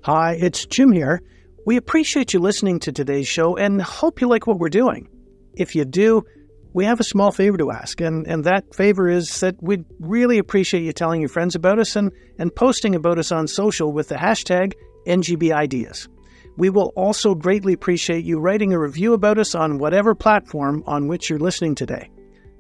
Hi, 0.08 0.38
it's 0.40 0.66
Jim 0.66 0.94
here. 0.94 1.22
We 1.66 1.76
appreciate 1.76 2.34
you 2.34 2.40
listening 2.40 2.80
to 2.80 2.94
today's 2.94 3.28
show 3.28 3.58
and 3.58 3.82
hope 3.82 4.22
you 4.22 4.30
like 4.30 4.48
what 4.48 4.58
we're 4.58 4.70
doing. 4.70 5.10
If 5.54 5.76
you 5.76 5.84
do, 5.84 6.24
we 6.72 6.86
have 6.86 7.02
a 7.02 7.04
small 7.04 7.34
favor 7.34 7.58
to 7.58 7.72
ask, 7.72 8.00
and, 8.00 8.26
and 8.26 8.46
that 8.46 8.74
favor 8.74 9.10
is 9.10 9.42
that 9.42 9.62
we'd 9.62 9.84
really 10.00 10.38
appreciate 10.38 10.84
you 10.84 10.94
telling 10.94 11.20
your 11.20 11.28
friends 11.28 11.56
about 11.56 11.78
us 11.78 11.98
and, 11.98 12.14
and 12.40 12.56
posting 12.56 12.96
about 12.96 13.20
us 13.20 13.34
on 13.34 13.50
social 13.50 13.92
with 13.92 14.08
the 14.08 14.16
hashtag 14.16 14.76
NGBIdeas. 15.06 16.08
We 16.56 16.70
will 16.70 16.94
also 16.96 17.36
greatly 17.36 17.74
appreciate 17.74 18.24
you 18.24 18.40
writing 18.40 18.72
a 18.72 18.80
review 18.80 19.12
about 19.12 19.38
us 19.38 19.56
on 19.56 19.78
whatever 19.78 20.16
platform 20.16 20.86
on 20.88 21.10
which 21.10 21.30
you're 21.30 21.38
listening 21.38 21.76
today. 21.76 22.10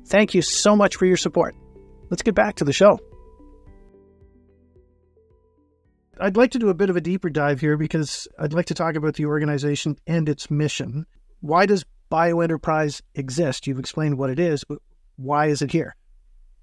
Thank 0.07 0.33
you 0.33 0.41
so 0.41 0.75
much 0.75 0.97
for 0.97 1.05
your 1.05 1.15
support. 1.15 1.55
Let's 2.09 2.23
get 2.23 2.35
back 2.35 2.55
to 2.55 2.65
the 2.65 2.73
show. 2.73 2.99
I'd 6.19 6.37
like 6.37 6.51
to 6.51 6.59
do 6.59 6.69
a 6.69 6.73
bit 6.73 6.89
of 6.89 6.95
a 6.95 7.01
deeper 7.01 7.29
dive 7.29 7.59
here 7.59 7.77
because 7.77 8.27
I'd 8.39 8.53
like 8.53 8.65
to 8.67 8.73
talk 8.73 8.95
about 8.95 9.15
the 9.15 9.25
organization 9.25 9.97
and 10.07 10.27
its 10.27 10.49
mission. 10.49 11.05
Why 11.41 11.65
does 11.65 11.85
bioenterprise 12.11 13.01
exist? 13.15 13.67
You've 13.67 13.79
explained 13.79 14.17
what 14.17 14.29
it 14.29 14.39
is, 14.39 14.63
but 14.63 14.79
why 15.17 15.47
is 15.47 15.61
it 15.61 15.71
here? 15.71 15.95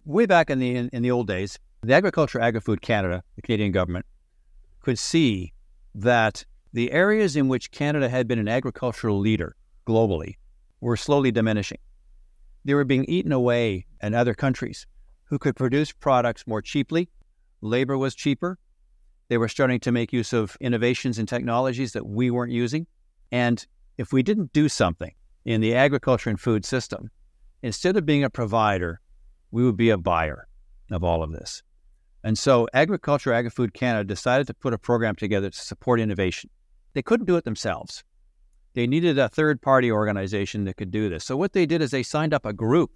Way 0.05 0.27
back 0.27 0.51
in 0.51 0.59
the 0.59 0.75
in, 0.75 0.89
in 0.93 1.03
the 1.03 1.11
old 1.11 1.27
days, 1.27 1.59
the 1.83 1.95
Agriculture 1.95 2.41
Agri-Food 2.41 2.83
Canada, 2.83 3.23
the 3.37 3.43
Canadian 3.43 3.73
government, 3.73 4.07
could 4.81 4.99
see 4.99 5.53
that 5.95 6.45
the 6.73 6.91
areas 6.91 7.37
in 7.37 7.49
which 7.49 7.71
Canada 7.71 8.09
had 8.09 8.27
been 8.27 8.39
an 8.39 8.49
agricultural 8.49 9.19
leader 9.19 9.55
globally 9.87 10.35
were 10.81 10.97
slowly 10.97 11.31
diminishing. 11.31 11.79
They 12.65 12.75
were 12.75 12.85
being 12.85 13.05
eaten 13.05 13.33
away 13.33 13.87
in 14.03 14.15
other 14.15 14.35
countries 14.35 14.87
who 15.25 15.39
could 15.39 15.57
produce 15.57 15.93
products 15.93 16.47
more 16.47 16.63
cheaply. 16.63 17.09
Labor 17.61 17.97
was 17.97 18.15
cheaper. 18.15 18.59
They 19.29 19.39
were 19.39 19.49
starting 19.49 19.81
to 19.81 19.93
make 19.93 20.13
use 20.13 20.33
of 20.33 20.57
innovations 20.61 21.19
and 21.19 21.29
technologies 21.29 21.93
that 21.93 22.07
we 22.07 22.31
weren't 22.31 22.53
using. 22.53 22.87
And 23.33 23.65
if 23.97 24.13
we 24.13 24.23
didn't 24.23 24.53
do 24.53 24.69
something 24.69 25.13
in 25.45 25.61
the 25.61 25.75
agriculture 25.75 26.31
and 26.31 26.41
food 26.41 26.65
system, 26.65 27.11
instead 27.63 27.97
of 27.97 28.07
being 28.07 28.25
a 28.25 28.31
provider, 28.31 29.01
we 29.51 29.65
would 29.65 29.77
be 29.77 29.91
a 29.91 29.99
buyer 29.99 30.47
of 30.91 31.05
all 31.05 31.23
of 31.23 31.33
this. 31.33 31.63
And 32.23 32.39
so 32.39 32.67
Agriculture 32.73 33.33
Agri-Food 33.33 33.75
Canada 33.75 34.05
decided 34.05 34.47
to 34.47 34.55
put 34.55 34.73
a 34.73 34.79
program 34.79 35.15
together 35.15 35.51
to 35.51 35.61
support 35.61 36.01
innovation. 36.01 36.51
They 36.95 37.03
couldn't 37.03 37.27
do 37.27 37.37
it 37.37 37.45
themselves. 37.45 38.03
They 38.75 38.87
needed 38.87 39.19
a 39.19 39.29
third 39.29 39.63
party 39.63 39.93
organization 39.93 40.65
that 40.65 40.77
could 40.77 40.91
do 40.91 41.09
this. 41.09 41.25
So 41.25 41.37
what 41.37 41.53
they 41.53 41.67
did 41.67 41.83
is 41.83 41.91
they 41.91 42.03
signed 42.03 42.35
up 42.35 42.47
a 42.47 42.53
group 42.53 42.93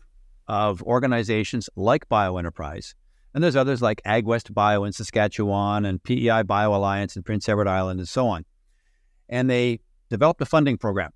of 0.47 0.83
organizations 0.83 1.69
like 1.77 2.09
BioEnterprise, 2.09 2.95
and 3.39 3.45
there's 3.45 3.55
others 3.55 3.81
like 3.81 4.03
AgWest 4.03 4.53
Bio 4.53 4.83
in 4.83 4.91
Saskatchewan 4.91 5.85
and 5.85 6.03
PEI 6.03 6.43
Bio 6.43 6.75
Alliance 6.75 7.15
in 7.15 7.23
Prince 7.23 7.49
Edward 7.49 7.69
Island 7.69 8.01
and 8.01 8.09
so 8.09 8.27
on. 8.27 8.45
And 9.29 9.49
they 9.49 9.79
developed 10.11 10.43
a 10.43 10.45
funding 10.45 10.77
program 10.77 11.13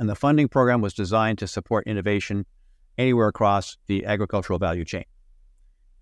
and 0.00 0.08
the 0.08 0.16
funding 0.16 0.48
program 0.48 0.80
was 0.80 0.92
designed 0.92 1.38
to 1.38 1.46
support 1.46 1.86
innovation 1.86 2.46
anywhere 2.98 3.28
across 3.28 3.76
the 3.86 4.06
agricultural 4.06 4.58
value 4.58 4.84
chain. 4.84 5.04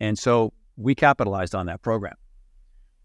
And 0.00 0.18
so 0.18 0.54
we 0.78 0.94
capitalized 0.94 1.54
on 1.54 1.66
that 1.66 1.82
program. 1.82 2.14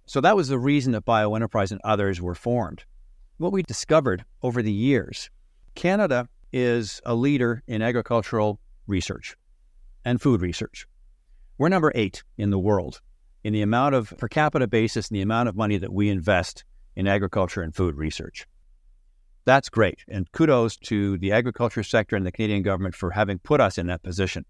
So 0.05 0.21
that 0.21 0.37
was 0.37 0.47
the 0.47 0.57
reason 0.57 0.93
that 0.93 1.03
BioEnterprise 1.03 1.73
and 1.73 1.81
others 1.83 2.21
were 2.21 2.35
formed. 2.35 2.85
What 3.35 3.51
we 3.51 3.63
discovered 3.63 4.23
over 4.41 4.61
the 4.61 4.71
years, 4.71 5.29
Canada 5.75 6.29
is 6.53 7.01
a 7.05 7.15
leader 7.15 7.63
in 7.67 7.81
agricultural 7.81 8.61
research 8.87 9.35
and 10.05 10.21
food 10.21 10.39
research. 10.39 10.87
We're 11.57 11.69
number 11.69 11.91
eight 11.93 12.23
in 12.37 12.49
the 12.49 12.59
world 12.59 12.99
in 13.43 13.53
the 13.53 13.61
amount 13.61 13.93
of 13.93 14.13
per 14.17 14.27
capita 14.27 14.67
basis 14.67 15.09
and 15.09 15.15
the 15.15 15.21
amount 15.21 15.49
of 15.49 15.55
money 15.55 15.77
that 15.77 15.93
we 15.93 16.09
invest 16.09 16.63
in 16.95 17.07
agriculture 17.07 17.61
and 17.61 17.75
food 17.75 17.95
research. 17.95 18.47
That's 19.45 19.69
great. 19.69 19.99
And 20.07 20.31
kudos 20.31 20.77
to 20.77 21.17
the 21.17 21.31
agriculture 21.31 21.83
sector 21.83 22.15
and 22.15 22.25
the 22.25 22.31
Canadian 22.31 22.63
government 22.63 22.95
for 22.95 23.11
having 23.11 23.39
put 23.39 23.59
us 23.61 23.77
in 23.77 23.87
that 23.87 24.01
position. 24.01 24.45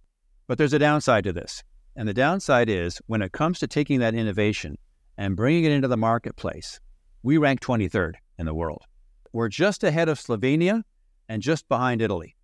But 0.48 0.58
there's 0.58 0.74
a 0.74 0.80
downside 0.80 1.24
to 1.26 1.34
this. 1.34 1.64
And 1.96 2.08
the 2.08 2.14
downside 2.14 2.70
is 2.70 3.02
when 3.08 3.22
it 3.22 3.32
comes 3.32 3.60
to 3.60 3.68
taking 3.68 4.00
that 4.00 4.16
innovation 4.16 4.78
and 5.18 5.36
bringing 5.36 5.66
it 5.66 5.72
into 5.72 5.88
the 5.88 5.98
marketplace, 5.98 6.80
we 7.22 7.38
rank 7.38 7.62
23rd 7.62 8.14
in 8.38 8.46
the 8.46 8.54
world. 8.54 8.84
We're 9.32 9.50
just 9.50 9.84
ahead 9.84 10.10
of 10.10 10.20
Slovenia 10.20 10.84
and 11.28 11.42
just 11.42 11.68
behind 11.68 12.02
Italy. 12.02 12.36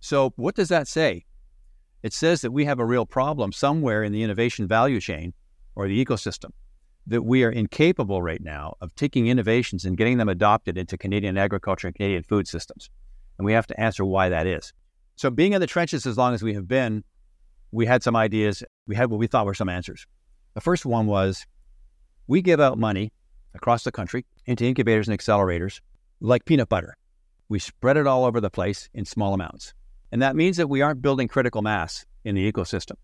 So, 0.00 0.32
what 0.36 0.54
does 0.54 0.68
that 0.68 0.88
say? 0.88 1.24
It 2.06 2.12
says 2.12 2.42
that 2.42 2.52
we 2.52 2.66
have 2.66 2.78
a 2.78 2.84
real 2.84 3.04
problem 3.04 3.50
somewhere 3.50 4.04
in 4.04 4.12
the 4.12 4.22
innovation 4.22 4.68
value 4.68 5.00
chain 5.00 5.34
or 5.74 5.88
the 5.88 6.04
ecosystem 6.04 6.50
that 7.08 7.22
we 7.22 7.42
are 7.42 7.50
incapable 7.50 8.22
right 8.22 8.40
now 8.40 8.76
of 8.80 8.94
taking 8.94 9.26
innovations 9.26 9.84
and 9.84 9.96
getting 9.96 10.16
them 10.16 10.28
adopted 10.28 10.78
into 10.78 10.96
Canadian 10.96 11.36
agriculture 11.36 11.88
and 11.88 11.96
Canadian 11.96 12.22
food 12.22 12.46
systems. 12.46 12.90
And 13.38 13.44
we 13.44 13.54
have 13.54 13.66
to 13.66 13.80
answer 13.80 14.04
why 14.04 14.28
that 14.28 14.46
is. 14.46 14.72
So, 15.16 15.30
being 15.30 15.54
in 15.54 15.60
the 15.60 15.66
trenches 15.66 16.06
as 16.06 16.16
long 16.16 16.32
as 16.32 16.44
we 16.44 16.54
have 16.54 16.68
been, 16.68 17.02
we 17.72 17.86
had 17.86 18.04
some 18.04 18.14
ideas. 18.14 18.62
We 18.86 18.94
had 18.94 19.10
what 19.10 19.18
we 19.18 19.26
thought 19.26 19.44
were 19.44 19.54
some 19.54 19.68
answers. 19.68 20.06
The 20.54 20.60
first 20.60 20.86
one 20.86 21.06
was 21.06 21.44
we 22.28 22.40
give 22.40 22.60
out 22.60 22.78
money 22.78 23.12
across 23.52 23.82
the 23.82 23.90
country 23.90 24.24
into 24.44 24.64
incubators 24.64 25.08
and 25.08 25.18
accelerators 25.18 25.80
like 26.20 26.44
peanut 26.44 26.68
butter. 26.68 26.96
We 27.48 27.58
spread 27.58 27.96
it 27.96 28.06
all 28.06 28.24
over 28.24 28.40
the 28.40 28.48
place 28.48 28.88
in 28.94 29.06
small 29.06 29.34
amounts. 29.34 29.74
And 30.16 30.22
that 30.22 30.34
means 30.34 30.56
that 30.56 30.70
we 30.70 30.80
aren't 30.80 31.02
building 31.02 31.28
critical 31.28 31.60
mass 31.60 32.06
in 32.24 32.36
the 32.36 32.50
ecosystem. 32.50 32.94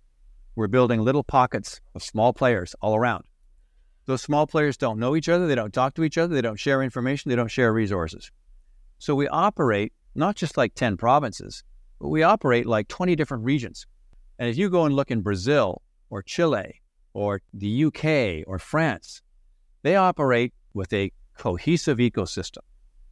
We're 0.57 0.67
building 0.67 1.03
little 1.03 1.23
pockets 1.23 1.79
of 1.95 2.03
small 2.03 2.33
players 2.33 2.75
all 2.81 2.97
around. 2.97 3.25
Those 4.07 4.23
small 4.23 4.47
players 4.47 4.79
don't 4.79 4.99
know 4.99 5.15
each 5.15 5.29
other, 5.29 5.47
they 5.47 5.55
don't 5.55 5.75
talk 5.75 5.93
to 5.97 6.05
each 6.05 6.17
other, 6.17 6.35
they 6.35 6.41
don't 6.41 6.59
share 6.59 6.83
information, 6.83 7.29
they 7.29 7.37
don't 7.37 7.51
share 7.51 7.71
resources. 7.71 8.31
So 8.99 9.15
we 9.15 9.29
operate 9.29 9.93
not 10.15 10.37
just 10.37 10.57
like 10.57 10.75
10 10.75 10.97
provinces, 10.97 11.63
but 12.01 12.09
we 12.09 12.23
operate 12.23 12.65
like 12.65 12.89
20 12.89 13.15
different 13.15 13.45
regions. 13.45 13.87
And 14.39 14.49
if 14.49 14.57
you 14.57 14.71
go 14.71 14.87
and 14.87 14.97
look 14.97 15.11
in 15.11 15.21
Brazil 15.21 15.83
or 16.09 16.23
Chile 16.23 16.81
or 17.13 17.43
the 17.53 17.85
UK 17.85 18.49
or 18.49 18.59
France, 18.59 19.21
they 19.83 19.97
operate 19.97 20.55
with 20.73 20.91
a 20.95 21.13
cohesive 21.37 21.99
ecosystem 21.99 22.63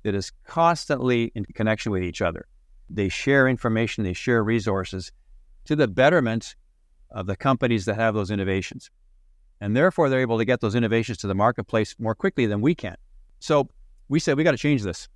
that 0.05 0.15
is 0.15 0.33
constantly 0.47 1.33
in 1.35 1.45
connection 1.53 1.93
with 1.93 2.03
each 2.03 2.23
other. 2.23 2.47
They 2.92 3.09
share 3.09 3.48
information, 3.48 4.05
they 4.05 4.12
share 4.12 4.42
resources 4.42 5.12
to 5.64 5.76
the 5.76 5.88
betterment 5.88 6.57
of 7.11 7.26
the 7.26 7.37
companies 7.37 7.85
that 7.85 7.94
have 7.94 8.14
those 8.14 8.31
innovations 8.31 8.90
and 9.61 9.76
therefore 9.76 10.09
they're 10.09 10.20
able 10.20 10.38
to 10.38 10.44
get 10.44 10.61
those 10.61 10.74
innovations 10.74 11.18
to 11.18 11.26
the 11.26 11.35
marketplace 11.35 11.94
more 11.98 12.14
quickly 12.14 12.46
than 12.46 12.61
we 12.61 12.74
can. 12.74 12.96
So 13.40 13.68
we 14.09 14.18
said 14.18 14.37
we 14.37 14.44
got 14.44 14.53
to 14.53 14.57
change 14.57 14.83
this. 14.83 15.09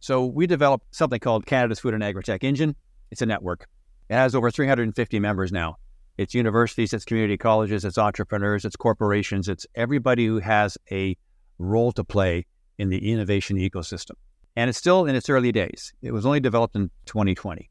So 0.00 0.26
we 0.26 0.46
developed 0.46 0.94
something 0.94 1.20
called 1.20 1.46
Canada's 1.46 1.78
Food 1.78 1.94
and 1.94 2.02
Agritech 2.02 2.42
Engine. 2.42 2.74
It's 3.10 3.22
a 3.22 3.26
network. 3.26 3.68
It 4.08 4.14
has 4.14 4.34
over 4.34 4.50
350 4.50 5.20
members 5.20 5.52
now. 5.52 5.76
It's 6.18 6.34
universities, 6.34 6.92
it's 6.92 7.04
community 7.04 7.38
colleges, 7.38 7.84
it's 7.84 7.96
entrepreneurs, 7.96 8.64
it's 8.64 8.76
corporations, 8.76 9.48
it's 9.48 9.66
everybody 9.74 10.26
who 10.26 10.40
has 10.40 10.76
a 10.90 11.16
role 11.58 11.92
to 11.92 12.04
play 12.04 12.44
in 12.78 12.90
the 12.90 13.12
innovation 13.12 13.56
ecosystem. 13.56 14.16
And 14.56 14.68
it's 14.68 14.78
still 14.78 15.06
in 15.06 15.14
its 15.14 15.30
early 15.30 15.52
days. 15.52 15.92
It 16.02 16.12
was 16.12 16.26
only 16.26 16.40
developed 16.40 16.76
in 16.76 16.90
2020. 17.06 17.70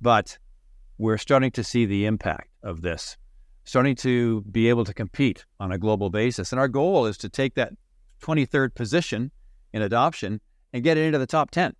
But 0.00 0.38
we're 0.98 1.18
starting 1.18 1.50
to 1.52 1.64
see 1.64 1.86
the 1.86 2.06
impact 2.06 2.48
of 2.62 2.82
this, 2.82 3.16
starting 3.64 3.94
to 3.96 4.42
be 4.42 4.68
able 4.68 4.84
to 4.84 4.94
compete 4.94 5.44
on 5.58 5.72
a 5.72 5.78
global 5.78 6.10
basis. 6.10 6.52
And 6.52 6.60
our 6.60 6.68
goal 6.68 7.06
is 7.06 7.16
to 7.18 7.28
take 7.28 7.54
that 7.54 7.72
23rd 8.22 8.74
position 8.74 9.30
in 9.72 9.82
adoption 9.82 10.40
and 10.72 10.82
get 10.84 10.98
it 10.98 11.04
into 11.04 11.18
the 11.18 11.26
top 11.26 11.50
10. 11.50 11.74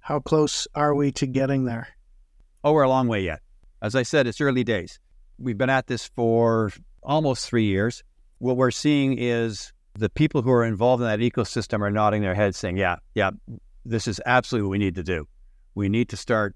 How 0.00 0.20
close 0.20 0.66
are 0.74 0.94
we 0.94 1.12
to 1.12 1.26
getting 1.26 1.64
there? 1.64 1.88
Oh, 2.64 2.72
we're 2.72 2.82
a 2.82 2.88
long 2.88 3.08
way 3.08 3.22
yet. 3.22 3.40
As 3.80 3.94
I 3.94 4.02
said, 4.02 4.26
it's 4.26 4.40
early 4.40 4.64
days. 4.64 4.98
We've 5.38 5.58
been 5.58 5.70
at 5.70 5.86
this 5.86 6.08
for 6.14 6.72
almost 7.02 7.46
three 7.46 7.64
years. 7.64 8.02
What 8.38 8.56
we're 8.56 8.70
seeing 8.70 9.16
is 9.18 9.72
the 9.94 10.08
people 10.08 10.42
who 10.42 10.50
are 10.50 10.64
involved 10.64 11.02
in 11.02 11.08
that 11.08 11.20
ecosystem 11.20 11.80
are 11.80 11.90
nodding 11.90 12.22
their 12.22 12.34
heads 12.34 12.56
saying, 12.56 12.76
yeah, 12.76 12.96
yeah, 13.14 13.30
this 13.84 14.08
is 14.08 14.20
absolutely 14.26 14.66
what 14.66 14.72
we 14.72 14.78
need 14.78 14.94
to 14.94 15.02
do. 15.02 15.26
We 15.74 15.88
need 15.88 16.08
to 16.10 16.16
start 16.16 16.54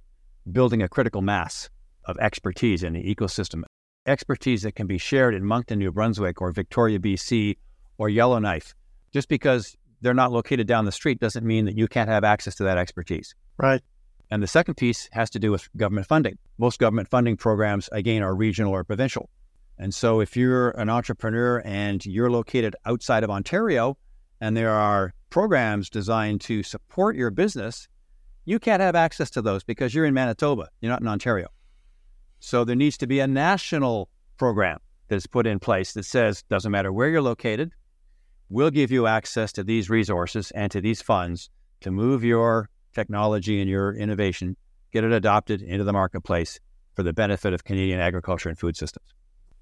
building 0.51 0.83
a 0.83 0.89
critical 0.89 1.23
mass 1.23 1.69
of 2.05 2.17
expertise 2.19 2.83
in 2.83 2.93
the 2.93 3.15
ecosystem, 3.15 3.65
expertise 4.07 4.63
that 4.63 4.73
can 4.73 4.87
be 4.87 4.99
shared 4.99 5.35
in 5.35 5.45
Moncton, 5.45 5.79
New 5.79 5.93
Brunswick, 5.93 6.41
or 6.41 6.53
Victoria, 6.53 6.99
BC, 6.99 7.57
or 7.99 8.09
Yellowknife. 8.09 8.75
Just 9.13 9.29
because 9.29 9.77
they're 10.01 10.15
not 10.15 10.33
located 10.33 10.67
down 10.67 10.85
the 10.85 10.93
street 10.93 11.21
doesn't 11.21 11.45
mean 11.45 11.65
that 11.65 11.77
you 11.77 11.89
can't 11.89 12.09
have 12.09 12.25
access 12.25 12.55
to 12.57 12.65
that 12.65 12.79
expertise. 12.79 13.35
Right. 13.59 13.83
And 14.31 14.43
the 14.43 14.47
second 14.47 14.75
piece 14.75 15.09
has 15.13 15.31
to 15.31 15.39
do 15.39 15.51
with 15.51 15.69
government 15.77 16.07
funding. 16.07 16.39
Most 16.59 16.79
government 16.79 17.09
funding 17.09 17.37
programs, 17.37 17.89
again, 17.93 18.23
are 18.23 18.35
regional 18.35 18.73
or 18.73 18.85
provincial. 18.85 19.31
And 19.79 19.95
so 19.95 20.21
if 20.21 20.37
you're 20.37 20.71
an 20.71 20.89
entrepreneur 20.89 21.63
and 21.65 22.05
you're 22.05 22.31
located 22.31 22.77
outside 22.87 23.25
of 23.25 23.31
Ontario 23.31 23.99
and 24.41 24.57
there 24.57 24.71
are 24.73 25.13
programs 25.31 25.91
designed 25.91 26.41
to 26.43 26.63
support 26.63 27.17
your 27.17 27.31
business, 27.31 27.89
you 28.45 28.59
can't 28.59 28.81
have 28.81 28.95
access 28.95 29.31
to 29.31 29.43
those 29.43 29.65
because 29.65 29.95
you're 29.95 30.07
in 30.07 30.15
Manitoba, 30.15 30.69
you're 30.81 30.91
not 30.91 31.03
in 31.03 31.09
Ontario. 31.09 31.49
So 32.41 32.65
there 32.65 32.77
needs 32.77 32.97
to 32.99 33.07
be 33.07 33.21
a 33.21 33.27
national 33.27 34.09
program 34.39 34.79
that's 35.09 35.27
put 35.27 35.47
in 35.47 35.59
place 35.59 35.93
that 35.93 36.05
says, 36.05 36.43
doesn't 36.49 36.73
matter 36.73 36.93
where 36.93 37.09
you're 37.09 37.23
located, 37.23 37.73
we'll 38.49 38.71
give 38.71 38.91
you 38.91 39.07
access 39.07 39.53
to 39.53 39.65
these 39.65 39.91
resources 39.91 40.51
and 40.53 40.71
to 40.73 40.81
these 40.81 41.03
funds 41.03 41.51
to 41.81 41.91
move 41.91 42.25
your 42.25 42.69
technology 42.95 43.61
and 43.61 43.69
your 43.69 43.95
innovation, 43.95 44.57
get 44.93 45.05
it 45.05 45.13
adopted 45.13 45.61
into 45.61 45.85
the 45.85 45.93
marketplace 45.93 46.59
for 46.95 47.03
the 47.03 47.13
benefit 47.13 47.53
of 47.53 47.65
Canadian 47.65 48.01
agriculture 48.01 48.49
and 48.49 48.59
food 48.59 48.77
systems. 48.77 49.07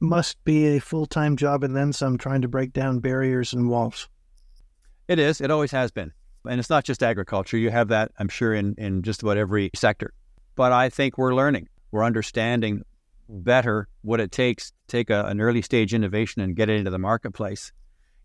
Must 0.05 0.43
be 0.45 0.77
a 0.77 0.81
full 0.81 1.07
time 1.07 1.37
job 1.37 1.65
and 1.65 1.75
then 1.75 1.93
some 1.93 2.19
trying 2.19 2.43
to 2.43 2.49
break 2.49 2.73
down 2.73 3.01
barriers 3.01 3.53
and 3.53 3.69
walls. 3.69 4.09
It 5.09 5.19
is. 5.19 5.41
It 5.41 5.51
always 5.51 5.71
has 5.71 5.91
been. 5.91 6.13
And 6.49 6.61
it's 6.61 6.71
not 6.71 6.85
just 6.85 7.03
agriculture. 7.03 7.57
You 7.57 7.71
have 7.71 7.89
that, 7.89 8.13
I'm 8.19 8.29
sure, 8.29 8.53
in, 8.53 8.75
in 8.77 9.03
just 9.03 9.23
about 9.23 9.39
every 9.39 9.71
sector. 9.75 10.13
But 10.57 10.73
I 10.73 10.91
think 10.91 11.17
we're 11.17 11.35
learning. 11.35 11.69
We're 11.91 12.05
understanding 12.05 12.83
better 13.29 13.89
what 14.03 14.21
it 14.21 14.31
takes 14.31 14.71
to 14.71 14.77
take 14.89 15.11
a, 15.11 15.25
an 15.25 15.41
early 15.41 15.63
stage 15.63 15.95
innovation 15.95 16.43
and 16.43 16.55
get 16.55 16.69
it 16.69 16.79
into 16.79 16.91
the 16.91 16.99
marketplace 16.99 17.73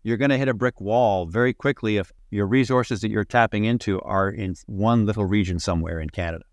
you're 0.02 0.16
going 0.16 0.30
to 0.30 0.38
hit 0.38 0.48
a 0.48 0.54
brick 0.54 0.80
wall 0.80 1.26
very 1.26 1.52
quickly 1.52 1.98
if 1.98 2.12
your 2.30 2.46
resources 2.46 3.00
that 3.00 3.10
you're 3.10 3.24
tapping 3.24 3.64
into 3.64 4.00
are 4.00 4.30
in 4.30 4.54
one 4.66 5.06
little 5.06 5.24
region 5.24 5.58
somewhere 5.58 6.00
in 6.00 6.08
Canada. 6.08 6.44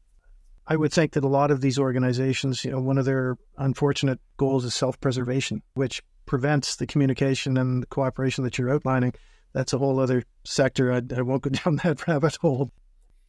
I 0.67 0.75
would 0.75 0.91
think 0.91 1.13
that 1.13 1.23
a 1.23 1.29
lot 1.29 1.51
of 1.51 1.61
these 1.61 1.79
organizations, 1.79 2.65
you 2.65 2.71
know, 2.71 2.81
one 2.81 2.97
of 2.97 3.05
their 3.05 3.37
unfortunate 3.57 4.19
goals 4.37 4.65
is 4.65 4.73
self 4.73 4.99
preservation, 4.99 5.61
which 5.75 6.03
prevents 6.25 6.75
the 6.75 6.87
communication 6.87 7.57
and 7.57 7.83
the 7.83 7.87
cooperation 7.87 8.43
that 8.43 8.57
you're 8.57 8.73
outlining. 8.73 9.13
That's 9.53 9.73
a 9.73 9.77
whole 9.77 9.99
other 9.99 10.23
sector. 10.43 10.91
I, 10.91 11.01
I 11.15 11.21
won't 11.21 11.43
go 11.43 11.49
down 11.63 11.77
that 11.83 12.07
rabbit 12.07 12.35
hole. 12.37 12.69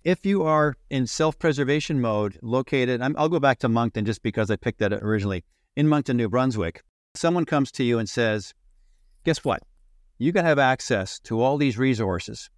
If 0.05 0.27
you 0.27 0.43
are 0.43 0.77
in 0.91 1.07
self 1.07 1.39
preservation 1.39 2.01
mode, 2.01 2.39
located, 2.43 3.01
i 3.01 3.09
will 3.09 3.29
go 3.29 3.41
back 3.41 3.59
to 3.61 3.69
Moncton 3.69 4.05
just 4.05 4.23
because 4.23 4.51
I 4.51 4.57
picked 4.57 4.81
that 4.81 4.93
originally. 4.93 5.45
In 5.77 5.89
Moncton, 5.89 6.17
New 6.17 6.29
Brunswick, 6.29 6.83
someone 7.15 7.45
comes 7.45 7.71
to 7.73 7.85
you 7.85 7.99
and 7.99 8.09
says, 8.09 8.53
Guess 9.25 9.45
what? 9.45 9.63
you 10.19 10.33
can 10.33 10.45
have 10.45 10.59
access 10.59 11.21
to 11.21 11.41
all 11.41 11.57
these 11.57 11.79
resources. 11.79 12.51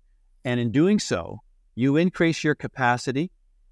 And 0.45 0.59
in 0.59 0.73
doing 0.73 0.99
so, 0.99 1.41
you 1.75 1.97
increase 1.97 2.43
your 2.43 2.55
capacity, 2.55 3.31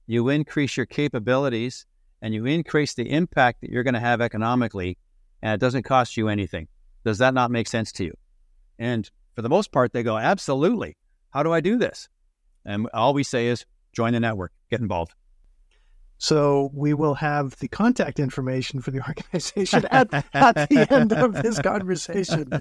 you 0.09 0.31
increase 0.31 0.77
your 0.77 0.87
capabilities, 0.87 1.87
and 2.23 2.35
you 2.35 2.47
increase 2.47 2.95
the 2.95 3.09
impact 3.09 3.61
that 3.61 3.71
you're 3.71 3.85
going 3.85 3.95
to 3.95 4.01
have 4.01 4.21
economically, 4.21 4.99
and 5.43 5.53
it 5.53 5.61
doesn't 5.61 5.85
cost 5.85 6.17
you 6.17 6.29
anything. 6.29 6.67
Does 7.05 7.19
that 7.19 7.35
not 7.35 7.53
make 7.53 7.69
sense 7.69 7.93
to 7.93 8.05
you? 8.05 8.15
And 8.79 9.09
for 9.37 9.43
the 9.43 9.49
most 9.49 9.71
part, 9.71 9.93
they 9.93 10.03
go, 10.03 10.17
absolutely. 10.17 10.97
How 11.31 11.43
do 11.43 11.53
I 11.53 11.61
do 11.61 11.77
this? 11.77 12.09
And 12.65 12.89
all 12.93 13.15
we 13.15 13.23
say 13.23 13.47
is 13.49 13.67
join 13.93 14.15
the 14.15 14.21
network, 14.21 14.53
get 14.71 14.81
involved. 14.81 15.15
So 16.19 16.71
we 16.75 16.95
will 16.95 17.15
have 17.15 17.57
the 17.61 17.69
contact 17.69 18.19
information 18.19 18.81
for 18.81 18.91
the 18.91 19.01
organization 19.09 19.87
at, 19.91 20.13
at 20.35 20.69
the 20.69 20.87
end 20.91 21.13
of 21.13 21.35
this 21.35 21.61
conversation. 21.61 22.61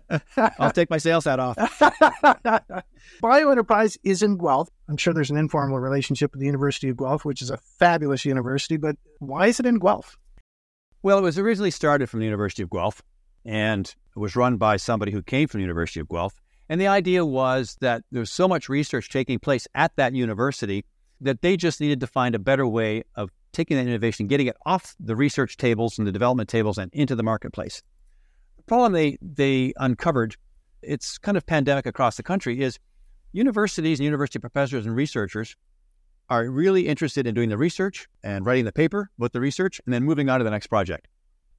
I'll 0.60 0.72
take 0.72 0.90
my 0.92 1.00
sales 1.00 1.26
hat 1.26 1.40
off. 1.40 1.58
BioEnterprise 3.22 3.98
is 4.04 4.22
in 4.22 4.38
Guelph. 4.38 4.70
I'm 4.88 4.98
sure 4.98 5.14
there's 5.14 5.32
an 5.32 5.38
informal 5.38 5.80
relationship 5.80 6.32
with 6.32 6.40
the 6.40 6.46
University 6.46 6.90
of 6.90 6.98
Guelph, 6.98 7.26
which 7.26 7.42
is 7.42 7.50
a 7.50 7.58
fabulous 7.58 8.26
university, 8.26 8.78
but 8.78 8.96
why 9.20 9.48
is 9.48 9.60
it 9.60 9.66
in 9.66 9.80
Guelph? 9.80 10.18
Well, 11.02 11.18
it 11.18 11.22
was 11.22 11.40
originally 11.40 11.72
started 11.72 12.10
from 12.10 12.20
the 12.20 12.26
University 12.26 12.62
of 12.62 12.70
Guelph 12.70 13.02
and 13.44 13.88
it 14.16 14.20
was 14.20 14.36
run 14.36 14.58
by 14.58 14.78
somebody 14.78 15.12
who 15.12 15.24
came 15.24 15.48
from 15.48 15.60
the 15.60 15.64
University 15.64 16.00
of 16.00 16.10
Guelph. 16.10 16.36
And 16.70 16.82
the 16.82 16.88
idea 16.88 17.26
was 17.26 17.78
that 17.80 18.04
there's 18.12 18.32
so 18.32 18.48
much 18.48 18.68
research 18.68 19.10
taking 19.10 19.40
place 19.40 19.68
at 19.74 19.96
that 19.96 20.14
university 20.14 20.86
that 21.22 21.42
they 21.42 21.58
just 21.58 21.82
needed 21.82 22.02
to 22.02 22.08
find 22.08 22.36
a 22.36 22.40
better 22.40 22.68
way 22.68 23.04
of 23.16 23.32
taking 23.58 23.76
that 23.76 23.88
innovation, 23.88 24.28
getting 24.28 24.46
it 24.46 24.56
off 24.68 24.96
the 25.00 25.16
research 25.16 25.58
tables 25.58 25.98
and 25.98 26.08
the 26.08 26.12
development 26.12 26.48
tables 26.48 26.78
and 26.78 26.94
into 26.94 27.16
the 27.16 27.24
marketplace. 27.24 27.82
The 28.58 28.64
problem 28.64 28.94
they, 28.94 29.18
they 29.20 29.74
uncovered, 29.78 30.36
it's 30.84 31.18
kind 31.18 31.36
of 31.36 31.46
pandemic 31.46 31.88
across 31.88 32.18
the 32.18 32.24
country, 32.24 32.62
is 32.62 32.78
universities 33.34 34.00
and 34.00 34.06
university 34.06 34.38
professors 34.38 34.86
and 34.86 34.96
researchers 34.96 35.56
are 36.30 36.48
really 36.48 36.88
interested 36.88 37.26
in 37.26 37.34
doing 37.34 37.50
the 37.50 37.58
research 37.58 38.08
and 38.24 38.46
writing 38.46 38.66
the 38.66 38.72
paper 38.72 39.10
with 39.18 39.32
the 39.32 39.42
research 39.42 39.82
and 39.86 39.94
then 39.94 40.04
moving 40.04 40.30
on 40.30 40.40
to 40.40 40.44
the 40.44 40.52
next 40.52 40.68
project. 40.68 41.08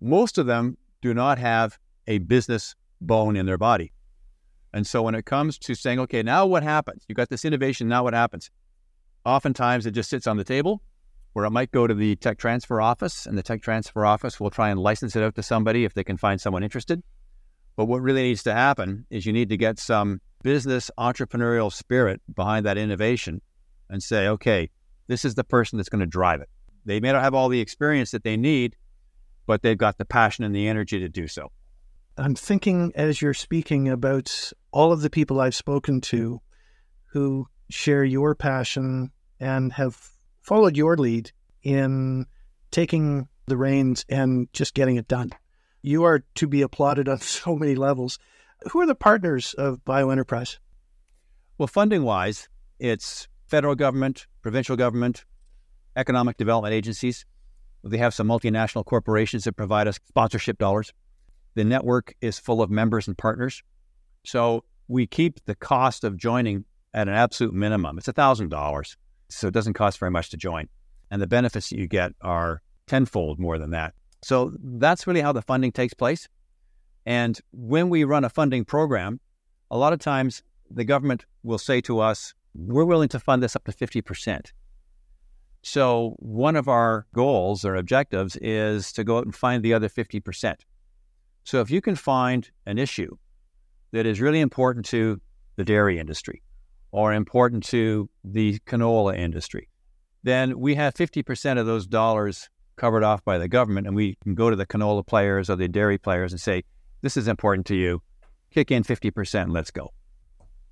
Most 0.00 0.38
of 0.38 0.46
them 0.46 0.78
do 1.02 1.12
not 1.12 1.36
have 1.38 1.78
a 2.06 2.18
business 2.18 2.76
bone 3.00 3.34
in 3.34 3.44
their 3.44 3.58
body. 3.58 3.92
And 4.72 4.86
so 4.86 5.02
when 5.02 5.16
it 5.16 5.24
comes 5.24 5.58
to 5.58 5.74
saying, 5.74 5.98
okay, 5.98 6.22
now 6.22 6.46
what 6.46 6.62
happens? 6.62 7.04
You 7.08 7.16
got 7.16 7.28
this 7.28 7.44
innovation, 7.44 7.88
now 7.88 8.04
what 8.04 8.14
happens? 8.14 8.50
Oftentimes 9.24 9.84
it 9.84 9.92
just 9.92 10.10
sits 10.10 10.28
on 10.28 10.36
the 10.36 10.44
table 10.44 10.80
where 11.32 11.44
it 11.44 11.50
might 11.50 11.70
go 11.70 11.86
to 11.86 11.94
the 11.94 12.16
tech 12.16 12.38
transfer 12.38 12.80
office, 12.80 13.26
and 13.26 13.36
the 13.36 13.42
tech 13.42 13.62
transfer 13.62 14.04
office 14.04 14.40
will 14.40 14.50
try 14.50 14.70
and 14.70 14.80
license 14.80 15.14
it 15.14 15.22
out 15.22 15.34
to 15.36 15.42
somebody 15.42 15.84
if 15.84 15.94
they 15.94 16.04
can 16.04 16.16
find 16.16 16.40
someone 16.40 16.62
interested. 16.62 17.02
But 17.76 17.86
what 17.86 18.02
really 18.02 18.22
needs 18.22 18.42
to 18.44 18.52
happen 18.52 19.06
is 19.10 19.24
you 19.24 19.32
need 19.32 19.50
to 19.50 19.56
get 19.56 19.78
some 19.78 20.20
business 20.42 20.90
entrepreneurial 20.98 21.72
spirit 21.72 22.20
behind 22.34 22.66
that 22.66 22.78
innovation 22.78 23.40
and 23.88 24.02
say, 24.02 24.28
okay, 24.28 24.70
this 25.06 25.24
is 25.24 25.34
the 25.34 25.44
person 25.44 25.76
that's 25.76 25.88
going 25.88 26.00
to 26.00 26.06
drive 26.06 26.40
it. 26.40 26.48
They 26.84 27.00
may 27.00 27.12
not 27.12 27.22
have 27.22 27.34
all 27.34 27.48
the 27.48 27.60
experience 27.60 28.10
that 28.12 28.24
they 28.24 28.36
need, 28.36 28.76
but 29.46 29.62
they've 29.62 29.78
got 29.78 29.98
the 29.98 30.04
passion 30.04 30.44
and 30.44 30.54
the 30.54 30.68
energy 30.68 30.98
to 31.00 31.08
do 31.08 31.28
so. 31.28 31.52
I'm 32.16 32.34
thinking 32.34 32.92
as 32.96 33.22
you're 33.22 33.34
speaking 33.34 33.88
about 33.88 34.52
all 34.72 34.92
of 34.92 35.02
the 35.02 35.10
people 35.10 35.40
I've 35.40 35.54
spoken 35.54 36.00
to 36.02 36.40
who 37.12 37.46
share 37.70 38.04
your 38.04 38.34
passion 38.34 39.12
and 39.38 39.72
have 39.74 40.10
followed 40.48 40.78
your 40.78 40.96
lead 40.96 41.30
in 41.62 42.24
taking 42.70 43.28
the 43.48 43.56
reins 43.56 44.06
and 44.08 44.50
just 44.54 44.72
getting 44.72 44.96
it 44.96 45.06
done. 45.06 45.30
You 45.82 46.04
are 46.04 46.24
to 46.36 46.46
be 46.46 46.62
applauded 46.62 47.06
on 47.06 47.20
so 47.20 47.54
many 47.54 47.74
levels. 47.74 48.18
Who 48.70 48.80
are 48.80 48.86
the 48.86 48.94
partners 48.94 49.52
of 49.58 49.84
BioEnterprise? 49.84 50.56
Well, 51.58 51.66
funding 51.66 52.02
wise, 52.02 52.48
it's 52.78 53.28
federal 53.46 53.74
government, 53.74 54.26
provincial 54.40 54.74
government, 54.74 55.26
economic 55.96 56.38
development 56.38 56.72
agencies. 56.72 57.26
They 57.84 57.98
have 57.98 58.14
some 58.14 58.28
multinational 58.28 58.86
corporations 58.86 59.44
that 59.44 59.52
provide 59.52 59.86
us 59.86 60.00
sponsorship 60.08 60.56
dollars. 60.56 60.94
The 61.56 61.64
network 61.64 62.14
is 62.22 62.38
full 62.38 62.62
of 62.62 62.70
members 62.70 63.06
and 63.06 63.18
partners. 63.18 63.62
So 64.24 64.64
we 64.88 65.06
keep 65.06 65.44
the 65.44 65.54
cost 65.54 66.04
of 66.04 66.16
joining 66.16 66.64
at 66.94 67.06
an 67.06 67.14
absolute 67.14 67.52
minimum. 67.52 67.98
It's 67.98 68.08
$1,000 68.08 68.96
so 69.28 69.48
it 69.48 69.54
doesn't 69.54 69.74
cost 69.74 69.98
very 69.98 70.10
much 70.10 70.30
to 70.30 70.36
join. 70.36 70.68
And 71.10 71.22
the 71.22 71.26
benefits 71.26 71.70
that 71.70 71.78
you 71.78 71.86
get 71.86 72.12
are 72.20 72.62
tenfold 72.86 73.38
more 73.38 73.58
than 73.58 73.70
that. 73.70 73.94
So 74.22 74.52
that's 74.62 75.06
really 75.06 75.20
how 75.20 75.32
the 75.32 75.42
funding 75.42 75.72
takes 75.72 75.94
place. 75.94 76.28
And 77.06 77.38
when 77.52 77.88
we 77.88 78.04
run 78.04 78.24
a 78.24 78.28
funding 78.28 78.64
program, 78.64 79.20
a 79.70 79.78
lot 79.78 79.92
of 79.92 79.98
times 79.98 80.42
the 80.70 80.84
government 80.84 81.24
will 81.42 81.58
say 81.58 81.80
to 81.82 82.00
us, 82.00 82.34
we're 82.54 82.84
willing 82.84 83.08
to 83.10 83.20
fund 83.20 83.42
this 83.42 83.56
up 83.56 83.64
to 83.64 83.72
50%. 83.72 84.52
So, 85.62 86.14
one 86.18 86.54
of 86.54 86.68
our 86.68 87.06
goals 87.14 87.64
or 87.64 87.74
objectives 87.74 88.36
is 88.36 88.92
to 88.92 89.04
go 89.04 89.18
out 89.18 89.24
and 89.24 89.34
find 89.34 89.62
the 89.62 89.74
other 89.74 89.88
50%. 89.88 90.60
So, 91.44 91.60
if 91.60 91.70
you 91.70 91.80
can 91.80 91.96
find 91.96 92.48
an 92.64 92.78
issue 92.78 93.16
that 93.92 94.06
is 94.06 94.20
really 94.20 94.40
important 94.40 94.86
to 94.86 95.20
the 95.56 95.64
dairy 95.64 95.98
industry 95.98 96.42
or 96.90 97.12
important 97.12 97.64
to 97.64 98.08
the 98.24 98.58
canola 98.60 99.16
industry, 99.16 99.68
then 100.22 100.58
we 100.58 100.74
have 100.74 100.94
50% 100.94 101.58
of 101.58 101.66
those 101.66 101.86
dollars 101.86 102.48
covered 102.76 103.04
off 103.04 103.24
by 103.24 103.38
the 103.38 103.48
government. 103.48 103.86
And 103.86 103.94
we 103.94 104.16
can 104.22 104.34
go 104.34 104.50
to 104.50 104.56
the 104.56 104.66
canola 104.66 105.06
players 105.06 105.50
or 105.50 105.56
the 105.56 105.68
dairy 105.68 105.98
players 105.98 106.32
and 106.32 106.40
say, 106.40 106.64
this 107.02 107.16
is 107.16 107.28
important 107.28 107.66
to 107.66 107.76
you. 107.76 108.02
Kick 108.50 108.70
in 108.70 108.82
50% 108.82 109.52
let's 109.52 109.70
go. 109.70 109.92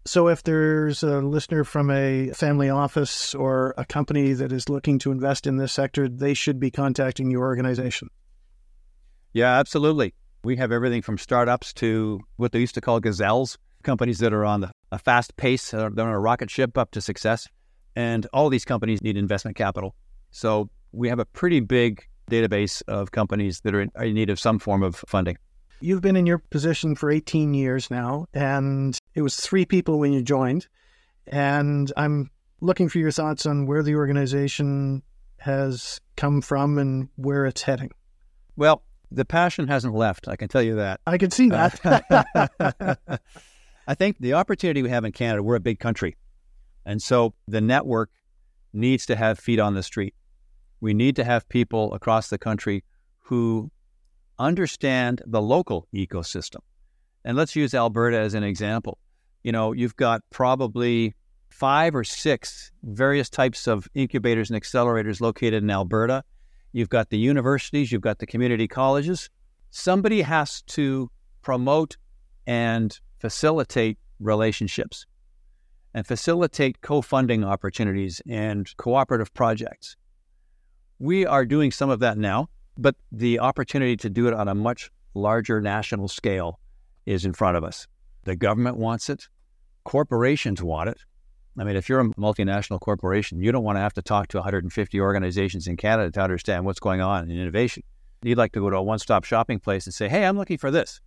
So, 0.06 0.28
if 0.28 0.44
there's 0.44 1.02
a 1.02 1.20
listener 1.20 1.64
from 1.64 1.90
a 1.90 2.30
family 2.30 2.70
office 2.70 3.34
or 3.34 3.74
a 3.76 3.84
company 3.84 4.34
that 4.34 4.52
is 4.52 4.68
looking 4.68 5.00
to 5.00 5.10
invest 5.10 5.48
in 5.48 5.56
this 5.56 5.72
sector, 5.72 6.08
they 6.08 6.32
should 6.32 6.60
be 6.60 6.70
contacting 6.70 7.28
your 7.28 7.42
organization. 7.42 8.08
Yeah, 9.32 9.58
absolutely. 9.58 10.14
We 10.44 10.56
have 10.56 10.70
everything 10.70 11.02
from 11.02 11.18
startups 11.18 11.72
to 11.74 12.20
what 12.36 12.52
they 12.52 12.60
used 12.60 12.76
to 12.76 12.80
call 12.80 13.00
gazelles, 13.00 13.58
companies 13.82 14.20
that 14.20 14.32
are 14.32 14.44
on 14.44 14.60
the, 14.60 14.70
a 14.92 14.98
fast 14.98 15.36
pace, 15.36 15.72
uh, 15.74 15.90
they're 15.92 16.06
on 16.06 16.12
a 16.12 16.18
rocket 16.18 16.50
ship 16.50 16.76
up 16.78 16.90
to 16.92 17.00
success. 17.00 17.48
And 17.94 18.26
all 18.32 18.50
these 18.50 18.64
companies 18.64 19.02
need 19.02 19.16
investment 19.16 19.56
capital. 19.56 19.94
So, 20.30 20.68
we 20.92 21.08
have 21.08 21.18
a 21.18 21.24
pretty 21.24 21.60
big 21.60 22.06
database 22.30 22.82
of 22.88 23.10
companies 23.10 23.60
that 23.60 23.74
are 23.74 23.80
in, 23.80 23.90
are 23.94 24.04
in 24.04 24.14
need 24.14 24.30
of 24.30 24.40
some 24.40 24.58
form 24.58 24.82
of 24.82 24.96
funding. 25.06 25.36
You've 25.80 26.00
been 26.00 26.16
in 26.16 26.26
your 26.26 26.38
position 26.38 26.94
for 26.94 27.10
18 27.10 27.54
years 27.54 27.90
now, 27.90 28.26
and 28.32 28.98
it 29.14 29.22
was 29.22 29.36
three 29.36 29.66
people 29.66 29.98
when 29.98 30.12
you 30.12 30.22
joined. 30.22 30.66
And 31.26 31.92
I'm 31.96 32.30
looking 32.60 32.88
for 32.88 32.98
your 32.98 33.10
thoughts 33.10 33.46
on 33.46 33.66
where 33.66 33.82
the 33.82 33.94
organization 33.94 35.02
has 35.38 36.00
come 36.16 36.40
from 36.40 36.78
and 36.78 37.08
where 37.16 37.44
it's 37.44 37.62
heading. 37.62 37.90
Well, 38.56 38.82
the 39.10 39.24
passion 39.24 39.68
hasn't 39.68 39.94
left. 39.94 40.28
I 40.28 40.36
can 40.36 40.48
tell 40.48 40.62
you 40.62 40.76
that. 40.76 41.00
I 41.06 41.18
can 41.18 41.30
see 41.30 41.50
that. 41.50 42.98
I 43.86 43.94
think 43.94 44.18
the 44.18 44.34
opportunity 44.34 44.82
we 44.82 44.90
have 44.90 45.04
in 45.04 45.12
Canada, 45.12 45.42
we're 45.42 45.54
a 45.56 45.60
big 45.60 45.78
country. 45.78 46.16
And 46.84 47.00
so 47.00 47.34
the 47.46 47.60
network 47.60 48.10
needs 48.72 49.06
to 49.06 49.16
have 49.16 49.38
feet 49.38 49.60
on 49.60 49.74
the 49.74 49.82
street. 49.82 50.14
We 50.80 50.92
need 50.92 51.16
to 51.16 51.24
have 51.24 51.48
people 51.48 51.94
across 51.94 52.28
the 52.28 52.38
country 52.38 52.84
who 53.18 53.70
understand 54.38 55.22
the 55.26 55.40
local 55.40 55.88
ecosystem. 55.94 56.60
And 57.24 57.36
let's 57.36 57.56
use 57.56 57.74
Alberta 57.74 58.18
as 58.18 58.34
an 58.34 58.42
example. 58.42 58.98
You 59.42 59.52
know, 59.52 59.72
you've 59.72 59.96
got 59.96 60.22
probably 60.30 61.14
five 61.48 61.94
or 61.94 62.04
six 62.04 62.70
various 62.82 63.30
types 63.30 63.66
of 63.66 63.88
incubators 63.94 64.50
and 64.50 64.60
accelerators 64.60 65.20
located 65.20 65.62
in 65.62 65.70
Alberta. 65.70 66.22
You've 66.72 66.88
got 66.88 67.10
the 67.10 67.18
universities, 67.18 67.90
you've 67.90 68.02
got 68.02 68.18
the 68.18 68.26
community 68.26 68.68
colleges. 68.68 69.30
Somebody 69.70 70.22
has 70.22 70.62
to 70.62 71.10
promote 71.42 71.96
and 72.46 72.98
facilitate 73.18 73.98
relationships 74.20 75.06
and 75.94 76.06
facilitate 76.06 76.80
co 76.80 77.02
funding 77.02 77.44
opportunities 77.44 78.20
and 78.28 78.74
cooperative 78.76 79.32
projects. 79.34 79.96
We 80.98 81.26
are 81.26 81.44
doing 81.44 81.70
some 81.70 81.90
of 81.90 82.00
that 82.00 82.18
now. 82.18 82.48
But 82.78 82.96
the 83.10 83.38
opportunity 83.38 83.96
to 83.98 84.10
do 84.10 84.28
it 84.28 84.34
on 84.34 84.48
a 84.48 84.54
much 84.54 84.90
larger 85.14 85.60
national 85.60 86.08
scale 86.08 86.60
is 87.06 87.24
in 87.24 87.32
front 87.32 87.56
of 87.56 87.64
us. 87.64 87.86
The 88.24 88.36
government 88.36 88.76
wants 88.76 89.08
it, 89.08 89.28
corporations 89.84 90.62
want 90.62 90.90
it. 90.90 90.98
I 91.58 91.64
mean, 91.64 91.76
if 91.76 91.88
you're 91.88 92.00
a 92.00 92.04
multinational 92.04 92.78
corporation, 92.80 93.40
you 93.40 93.50
don't 93.50 93.64
want 93.64 93.76
to 93.76 93.80
have 93.80 93.94
to 93.94 94.02
talk 94.02 94.28
to 94.28 94.36
150 94.36 95.00
organizations 95.00 95.66
in 95.66 95.78
Canada 95.78 96.10
to 96.10 96.20
understand 96.20 96.66
what's 96.66 96.80
going 96.80 97.00
on 97.00 97.30
in 97.30 97.38
innovation. 97.38 97.82
You'd 98.22 98.36
like 98.36 98.52
to 98.52 98.60
go 98.60 98.68
to 98.68 98.76
a 98.76 98.82
one 98.82 98.98
stop 98.98 99.24
shopping 99.24 99.58
place 99.58 99.86
and 99.86 99.94
say, 99.94 100.08
Hey, 100.08 100.26
I'm 100.26 100.36
looking 100.36 100.58
for 100.58 100.70
this. 100.70 101.00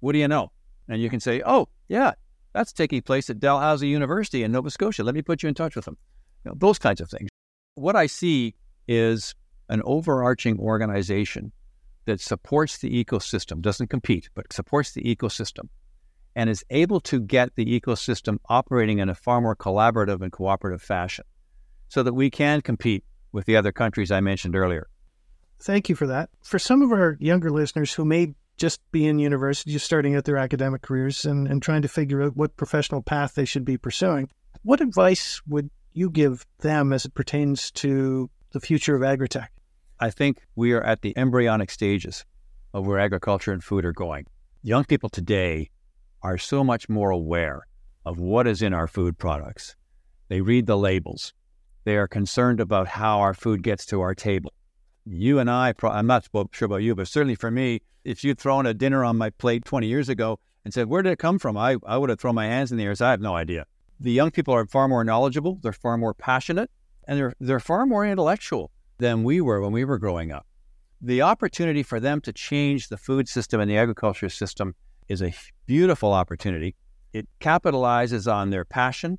What 0.00 0.12
do 0.12 0.18
you 0.18 0.28
know? 0.28 0.50
And 0.92 1.00
you 1.00 1.08
can 1.08 1.20
say, 1.20 1.42
Oh, 1.46 1.68
yeah, 1.88 2.12
that's 2.52 2.70
taking 2.70 3.00
place 3.00 3.30
at 3.30 3.40
Dalhousie 3.40 3.88
University 3.88 4.42
in 4.42 4.52
Nova 4.52 4.70
Scotia. 4.70 5.02
Let 5.02 5.14
me 5.14 5.22
put 5.22 5.42
you 5.42 5.48
in 5.48 5.54
touch 5.54 5.74
with 5.74 5.86
them. 5.86 5.96
You 6.44 6.50
know, 6.50 6.56
those 6.58 6.78
kinds 6.78 7.00
of 7.00 7.08
things. 7.08 7.30
What 7.76 7.96
I 7.96 8.06
see 8.06 8.54
is 8.86 9.34
an 9.70 9.80
overarching 9.86 10.58
organization 10.58 11.50
that 12.04 12.20
supports 12.20 12.78
the 12.78 13.04
ecosystem, 13.04 13.62
doesn't 13.62 13.86
compete, 13.86 14.28
but 14.34 14.52
supports 14.52 14.92
the 14.92 15.02
ecosystem, 15.02 15.68
and 16.36 16.50
is 16.50 16.62
able 16.68 17.00
to 17.00 17.20
get 17.20 17.54
the 17.54 17.80
ecosystem 17.80 18.36
operating 18.50 18.98
in 18.98 19.08
a 19.08 19.14
far 19.14 19.40
more 19.40 19.56
collaborative 19.56 20.20
and 20.20 20.30
cooperative 20.30 20.82
fashion 20.82 21.24
so 21.88 22.02
that 22.02 22.12
we 22.12 22.28
can 22.28 22.60
compete 22.60 23.02
with 23.32 23.46
the 23.46 23.56
other 23.56 23.72
countries 23.72 24.10
I 24.10 24.20
mentioned 24.20 24.56
earlier. 24.56 24.88
Thank 25.58 25.88
you 25.88 25.94
for 25.94 26.06
that. 26.08 26.28
For 26.42 26.58
some 26.58 26.82
of 26.82 26.92
our 26.92 27.16
younger 27.18 27.50
listeners 27.50 27.94
who 27.94 28.04
may 28.04 28.34
just 28.56 28.80
be 28.92 29.06
in 29.06 29.18
university, 29.18 29.72
just 29.72 29.86
starting 29.86 30.14
out 30.14 30.24
their 30.24 30.36
academic 30.36 30.82
careers 30.82 31.24
and, 31.24 31.48
and 31.48 31.62
trying 31.62 31.82
to 31.82 31.88
figure 31.88 32.22
out 32.22 32.36
what 32.36 32.56
professional 32.56 33.02
path 33.02 33.34
they 33.34 33.44
should 33.44 33.64
be 33.64 33.76
pursuing, 33.76 34.28
what 34.62 34.80
advice 34.80 35.40
would 35.46 35.70
you 35.92 36.10
give 36.10 36.46
them 36.60 36.92
as 36.92 37.04
it 37.04 37.14
pertains 37.14 37.70
to 37.72 38.30
the 38.52 38.60
future 38.60 38.94
of 38.94 39.02
agritech? 39.02 39.48
I 39.98 40.10
think 40.10 40.38
we 40.56 40.72
are 40.72 40.82
at 40.82 41.02
the 41.02 41.16
embryonic 41.16 41.70
stages 41.70 42.24
of 42.74 42.86
where 42.86 42.98
agriculture 42.98 43.52
and 43.52 43.62
food 43.62 43.84
are 43.84 43.92
going. 43.92 44.26
Young 44.62 44.84
people 44.84 45.08
today 45.08 45.70
are 46.22 46.38
so 46.38 46.62
much 46.62 46.88
more 46.88 47.10
aware 47.10 47.66
of 48.04 48.18
what 48.18 48.46
is 48.46 48.62
in 48.62 48.74
our 48.74 48.86
food 48.86 49.18
products. 49.18 49.76
They 50.28 50.40
read 50.40 50.66
the 50.66 50.78
labels. 50.78 51.34
They 51.84 51.96
are 51.96 52.08
concerned 52.08 52.60
about 52.60 52.88
how 52.88 53.20
our 53.20 53.34
food 53.34 53.62
gets 53.62 53.86
to 53.86 54.00
our 54.00 54.14
table. 54.14 54.52
You 55.04 55.38
and 55.38 55.50
I, 55.50 55.74
I'm 55.82 56.06
not 56.06 56.28
sure 56.52 56.66
about 56.66 56.76
you, 56.76 56.94
but 56.94 57.08
certainly 57.08 57.34
for 57.34 57.50
me, 57.50 57.82
if 58.04 58.22
you'd 58.22 58.38
thrown 58.38 58.66
a 58.66 58.74
dinner 58.74 59.04
on 59.04 59.18
my 59.18 59.30
plate 59.30 59.64
20 59.64 59.86
years 59.86 60.08
ago 60.08 60.38
and 60.64 60.72
said, 60.72 60.86
Where 60.88 61.02
did 61.02 61.12
it 61.12 61.18
come 61.18 61.38
from? 61.38 61.56
I, 61.56 61.76
I 61.84 61.98
would 61.98 62.10
have 62.10 62.20
thrown 62.20 62.34
my 62.34 62.46
hands 62.46 62.70
in 62.70 62.78
the 62.78 62.84
air. 62.84 62.94
So 62.94 63.06
I 63.06 63.10
have 63.10 63.20
no 63.20 63.34
idea. 63.34 63.66
The 63.98 64.12
young 64.12 64.30
people 64.30 64.54
are 64.54 64.66
far 64.66 64.88
more 64.88 65.04
knowledgeable, 65.04 65.58
they're 65.62 65.72
far 65.72 65.96
more 65.96 66.14
passionate, 66.14 66.70
and 67.06 67.18
they're, 67.18 67.34
they're 67.40 67.60
far 67.60 67.86
more 67.86 68.06
intellectual 68.06 68.70
than 68.98 69.24
we 69.24 69.40
were 69.40 69.60
when 69.60 69.72
we 69.72 69.84
were 69.84 69.98
growing 69.98 70.32
up. 70.32 70.46
The 71.00 71.22
opportunity 71.22 71.82
for 71.82 71.98
them 71.98 72.20
to 72.22 72.32
change 72.32 72.88
the 72.88 72.96
food 72.96 73.28
system 73.28 73.60
and 73.60 73.70
the 73.70 73.76
agriculture 73.76 74.28
system 74.28 74.74
is 75.08 75.22
a 75.22 75.34
beautiful 75.66 76.12
opportunity. 76.12 76.76
It 77.12 77.28
capitalizes 77.40 78.32
on 78.32 78.50
their 78.50 78.64
passion 78.64 79.18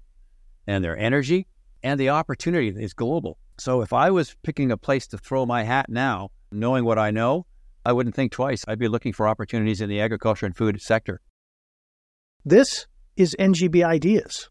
and 0.65 0.83
their 0.83 0.97
energy, 0.97 1.47
and 1.81 1.99
the 1.99 2.09
opportunity 2.09 2.69
is 2.69 2.93
global. 2.93 3.37
So 3.57 3.81
if 3.81 3.93
I 3.93 4.11
was 4.11 4.35
picking 4.43 4.71
a 4.71 4.77
place 4.77 5.07
to 5.07 5.17
throw 5.17 5.45
my 5.45 5.63
hat 5.63 5.87
now, 5.89 6.29
knowing 6.51 6.85
what 6.85 6.99
I 6.99 7.11
know, 7.11 7.45
I 7.85 7.93
wouldn't 7.93 8.15
think 8.15 8.31
twice. 8.31 8.63
I'd 8.67 8.79
be 8.79 8.87
looking 8.87 9.13
for 9.13 9.27
opportunities 9.27 9.81
in 9.81 9.89
the 9.89 9.99
agriculture 9.99 10.45
and 10.45 10.55
food 10.55 10.81
sector. 10.81 11.21
This 12.45 12.87
is 13.15 13.35
NGB 13.39 13.85
Ideas. 13.85 14.49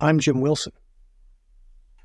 I'm 0.00 0.18
Jim 0.18 0.40
Wilson. 0.40 0.72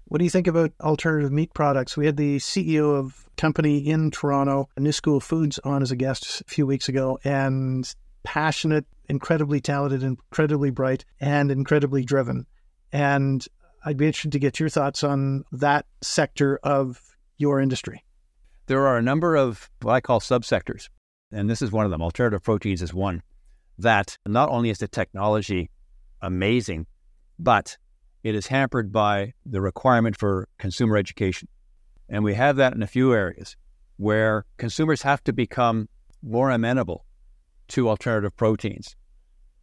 What 0.05 0.19
do 0.19 0.23
you 0.23 0.29
think 0.29 0.47
about 0.47 0.71
alternative 0.81 1.31
meat 1.31 1.53
products? 1.53 1.97
We 1.97 2.05
had 2.05 2.17
the 2.17 2.37
CEO 2.37 2.95
of 2.95 3.27
company 3.37 3.79
in 3.79 4.11
Toronto, 4.11 4.69
New 4.77 4.91
School 4.91 5.19
Foods, 5.19 5.59
on 5.63 5.81
as 5.81 5.91
a 5.91 5.95
guest 5.95 6.41
a 6.41 6.43
few 6.45 6.67
weeks 6.67 6.89
ago, 6.89 7.17
and 7.23 7.91
passionate, 8.23 8.85
incredibly 9.09 9.61
talented, 9.61 10.03
incredibly 10.03 10.69
bright, 10.69 11.05
and 11.19 11.49
incredibly 11.51 12.03
driven. 12.03 12.45
And 12.91 13.45
I'd 13.87 13.97
be 13.97 14.07
interested 14.07 14.31
to 14.31 14.39
get 14.39 14.59
your 14.59 14.69
thoughts 14.69 15.03
on 15.03 15.45
that 15.51 15.85
sector 16.01 16.59
of 16.63 16.99
your 17.37 17.59
industry. 17.61 18.03
There 18.65 18.87
are 18.87 18.97
a 18.97 19.01
number 19.01 19.35
of 19.35 19.69
what 19.83 19.93
I 19.93 20.01
call 20.01 20.19
subsectors, 20.19 20.89
and 21.31 21.47
this 21.47 21.61
is 21.61 21.71
one 21.71 21.85
of 21.85 21.91
them. 21.91 22.01
Alternative 22.01 22.41
proteins 22.41 22.81
is 22.81 22.95
one 22.95 23.21
that 23.77 24.17
not 24.25 24.49
only 24.49 24.71
is 24.71 24.79
the 24.79 24.87
technology 24.87 25.69
amazing, 26.19 26.87
but 27.37 27.77
it 28.23 28.33
is 28.33 28.47
hampered 28.47 28.91
by 28.91 29.33
the 29.45 29.61
requirement 29.61 30.17
for 30.17 30.47
consumer 30.57 30.97
education. 30.97 31.47
And 32.09 32.23
we 32.23 32.33
have 32.33 32.55
that 32.55 32.73
in 32.73 32.81
a 32.81 32.87
few 32.87 33.13
areas 33.13 33.55
where 33.97 34.45
consumers 34.57 35.03
have 35.03 35.23
to 35.25 35.33
become 35.33 35.89
more 36.23 36.49
amenable 36.49 37.05
to 37.67 37.87
alternative 37.87 38.35
proteins. 38.35 38.95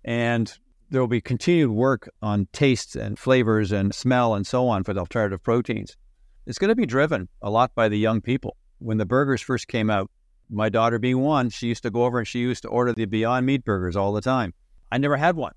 And 0.05 0.57
there 0.93 1.01
will 1.01 1.09
be 1.09 1.23
continued 1.23 1.71
work 1.71 2.11
on 2.21 2.47
tastes 2.53 2.95
and 2.97 3.19
flavors 3.19 3.73
and 3.73 3.95
smell 3.95 4.35
and 4.35 4.47
so 4.47 4.69
on 4.69 4.85
for 4.85 4.93
the 4.93 5.01
alternative 5.01 5.43
proteins. 5.43 5.97
It's 6.45 6.59
going 6.59 6.69
to 6.69 6.75
be 6.75 6.85
driven 6.85 7.31
a 7.41 7.49
lot 7.49 7.75
by 7.75 7.89
the 7.89 7.99
young 7.99 8.21
people. 8.21 8.59
When 8.79 8.99
the 8.99 9.07
burgers 9.07 9.41
first 9.41 9.69
came 9.69 9.89
out, 9.89 10.11
my 10.51 10.69
daughter 10.69 10.99
being 10.99 11.21
one, 11.21 11.49
she 11.49 11.69
used 11.69 11.83
to 11.85 11.91
go 11.91 12.05
over 12.05 12.19
and 12.19 12.29
she 12.29 12.41
used 12.41 12.63
to 12.65 12.69
order 12.69 12.93
the 12.93 13.07
Beyond 13.07 13.47
Meat 13.47 13.65
burgers 13.65 13.97
all 13.97 14.13
the 14.13 14.21
time. 14.21 14.53
I 14.91 14.99
never 14.99 15.17
had 15.17 15.35
one. 15.35 15.55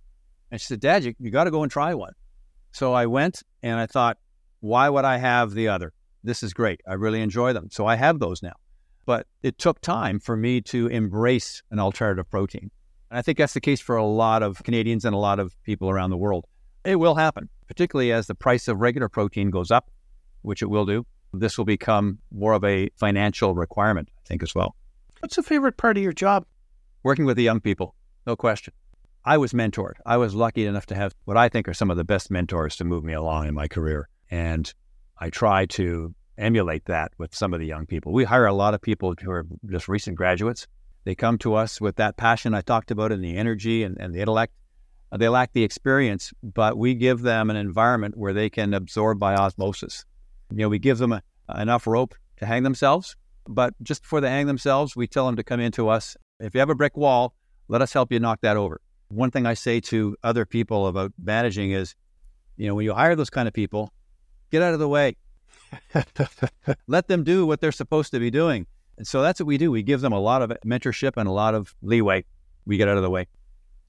And 0.52 0.62
she 0.62 0.68
said, 0.68 0.80
Dad, 0.80 1.04
you, 1.04 1.14
you 1.20 1.32
got 1.32 1.44
to 1.44 1.52
go 1.52 1.64
and 1.64 1.72
try 1.72 1.94
one. 1.94 2.14
So 2.72 2.94
I 2.94 3.06
went 3.06 3.44
and 3.62 3.78
I 3.78 3.88
thought, 3.88 4.18
why 4.62 4.88
would 4.88 5.04
I 5.04 5.18
have 5.18 5.54
the 5.54 5.68
other? 5.68 5.92
This 6.24 6.44
is 6.44 6.54
great. 6.54 6.80
I 6.88 6.94
really 6.94 7.22
enjoy 7.22 7.52
them. 7.52 7.68
So 7.72 7.86
I 7.86 7.96
have 7.96 8.20
those 8.20 8.42
now. 8.42 8.56
But 9.06 9.28
it 9.44 9.58
took 9.58 9.82
time 9.82 10.22
for 10.22 10.38
me 10.38 10.62
to 10.62 10.88
embrace 10.88 11.62
an 11.72 11.80
alternative 11.80 12.30
protein. 12.30 12.72
And 13.16 13.20
I 13.20 13.22
think 13.22 13.38
that's 13.38 13.54
the 13.54 13.62
case 13.62 13.80
for 13.80 13.96
a 13.96 14.04
lot 14.04 14.44
of 14.44 14.62
Canadians 14.66 15.06
and 15.06 15.16
a 15.16 15.18
lot 15.18 15.40
of 15.40 15.56
people 15.64 15.90
around 15.90 16.10
the 16.10 16.18
world. 16.18 16.48
It 16.84 16.98
will 16.98 17.16
happen. 17.16 17.48
particularly 17.66 18.12
as 18.12 18.28
the 18.28 18.36
price 18.36 18.68
of 18.68 18.82
regular 18.82 19.08
protein 19.08 19.52
goes 19.52 19.72
up, 19.72 19.90
which 20.42 20.62
it 20.62 20.70
will 20.70 20.86
do. 20.86 21.06
This 21.34 21.58
will 21.58 21.64
become 21.64 22.20
more 22.30 22.52
of 22.52 22.66
a 22.66 22.90
financial 22.98 23.56
requirement, 23.56 24.10
I 24.18 24.28
think, 24.28 24.44
as 24.44 24.54
well. 24.54 24.76
What's 25.22 25.38
the 25.38 25.44
favorite 25.44 25.78
part 25.78 25.96
of 25.96 26.04
your 26.04 26.12
job? 26.12 26.46
Working 27.04 27.24
with 27.24 27.38
the 27.38 27.44
young 27.44 27.62
people, 27.62 27.96
no 28.28 28.36
question. 28.36 28.74
I 29.24 29.38
was 29.38 29.54
mentored. 29.54 29.94
I 30.06 30.18
was 30.18 30.36
lucky 30.36 30.66
enough 30.66 30.86
to 30.88 30.96
have 30.96 31.14
what 31.24 31.38
I 31.38 31.48
think 31.48 31.70
are 31.70 31.74
some 31.74 31.90
of 31.90 31.96
the 31.96 32.04
best 32.04 32.30
mentors 32.30 32.76
to 32.76 32.84
move 32.84 33.06
me 33.06 33.14
along 33.14 33.48
in 33.48 33.56
my 33.56 33.70
career. 33.70 34.10
And 34.30 34.72
I 35.18 35.30
try 35.30 35.68
to 35.68 36.14
emulate 36.38 36.84
that 36.88 37.14
with 37.18 37.34
some 37.34 37.54
of 37.54 37.62
the 37.62 37.66
young 37.66 37.86
people. 37.86 38.12
We 38.12 38.26
hire 38.26 38.46
a 38.46 38.54
lot 38.54 38.74
of 38.74 38.82
people 38.82 39.16
who 39.24 39.32
are 39.32 39.46
just 39.70 39.88
recent 39.88 40.18
graduates. 40.18 40.68
They 41.06 41.16
come 41.16 41.38
to 41.40 41.54
us 41.54 41.80
with 41.80 41.96
that 41.98 42.18
passion 42.18 42.54
I 42.54 42.62
talked 42.62 42.92
about 42.92 43.12
and 43.12 43.24
the 43.24 43.38
energy 43.38 43.84
and, 43.84 43.98
and 44.00 44.14
the 44.14 44.20
intellect. 44.20 44.54
Uh, 45.12 45.18
they 45.18 45.30
lack 45.30 45.54
the 45.54 45.64
experience, 45.64 46.34
but 46.42 46.78
we 46.78 46.96
give 46.96 47.22
them 47.22 47.50
an 47.52 47.56
environment 47.56 48.18
where 48.18 48.34
they 48.34 48.50
can 48.50 48.74
absorb 48.74 49.20
by 49.20 49.36
osmosis. 49.36 50.04
You 50.50 50.58
know, 50.58 50.70
we 50.70 50.80
give 50.80 50.98
them 50.98 51.14
a, 51.14 51.22
enough 51.56 51.86
rope 51.86 52.16
to 52.38 52.46
hang 52.48 52.64
themselves, 52.64 53.16
but 53.48 53.74
just 53.84 54.02
before 54.02 54.20
they 54.20 54.30
hang 54.30 54.48
themselves, 54.48 54.96
we 54.96 55.06
tell 55.06 55.28
them 55.28 55.36
to 55.36 55.44
come 55.44 55.60
into 55.60 55.90
us. 55.90 56.18
If 56.40 56.56
you 56.56 56.60
have 56.60 56.72
a 56.72 56.76
brick 56.76 56.98
wall, 56.98 57.36
let 57.68 57.84
us 57.84 57.94
help 57.94 58.12
you 58.12 58.20
knock 58.20 58.42
that 58.42 58.58
over. 58.58 58.82
One 59.10 59.30
thing 59.30 59.46
I 59.46 59.54
say 59.54 59.80
to 59.82 60.18
other 60.24 60.46
people 60.46 60.88
about 60.88 61.14
managing 61.22 61.72
is, 61.72 61.94
you 62.58 62.68
know, 62.68 62.74
when 62.74 62.86
you 62.86 62.96
hire 62.96 63.16
those 63.16 63.30
kind 63.30 63.48
of 63.48 63.54
people, 63.54 63.94
get 64.50 64.64
out 64.64 64.74
of 64.74 64.80
the 64.80 64.88
way. 64.88 65.18
Let 66.88 67.08
them 67.08 67.24
do 67.24 67.46
what 67.46 67.62
they're 67.62 67.72
supposed 67.72 68.12
to 68.12 68.20
be 68.20 68.32
doing. 68.32 68.66
And 68.98 69.06
so 69.06 69.22
that's 69.22 69.40
what 69.40 69.48
we 69.48 69.58
do. 69.58 69.72
We 69.72 69.84
give 69.84 70.02
them 70.02 70.14
a 70.14 70.20
lot 70.20 70.42
of 70.42 70.52
mentorship 70.66 71.14
and 71.18 71.28
a 71.28 71.32
lot 71.32 71.54
of 71.54 71.76
leeway. 71.82 72.26
We 72.66 72.78
get 72.78 72.88
out 72.88 72.98
of 72.98 73.04
the 73.04 73.10
way. 73.10 73.28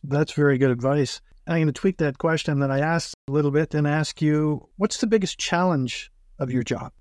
That's 0.02 0.32
very 0.32 0.59
good 0.59 0.70
advice. 0.70 1.20
I'm 1.46 1.57
going 1.57 1.66
to 1.66 1.72
tweak 1.72 1.98
that 1.98 2.18
question 2.18 2.59
that 2.61 2.72
I 2.72 2.80
asked 2.80 3.14
a 3.28 3.32
little 3.32 3.52
bit 3.52 3.74
and 3.74 3.86
ask 3.86 4.20
you 4.20 4.68
what's 4.76 4.98
the 4.98 5.07
biggest 5.07 5.38
challenge 5.38 6.11
of 6.38 6.50
your 6.50 6.64
job? 6.64 6.92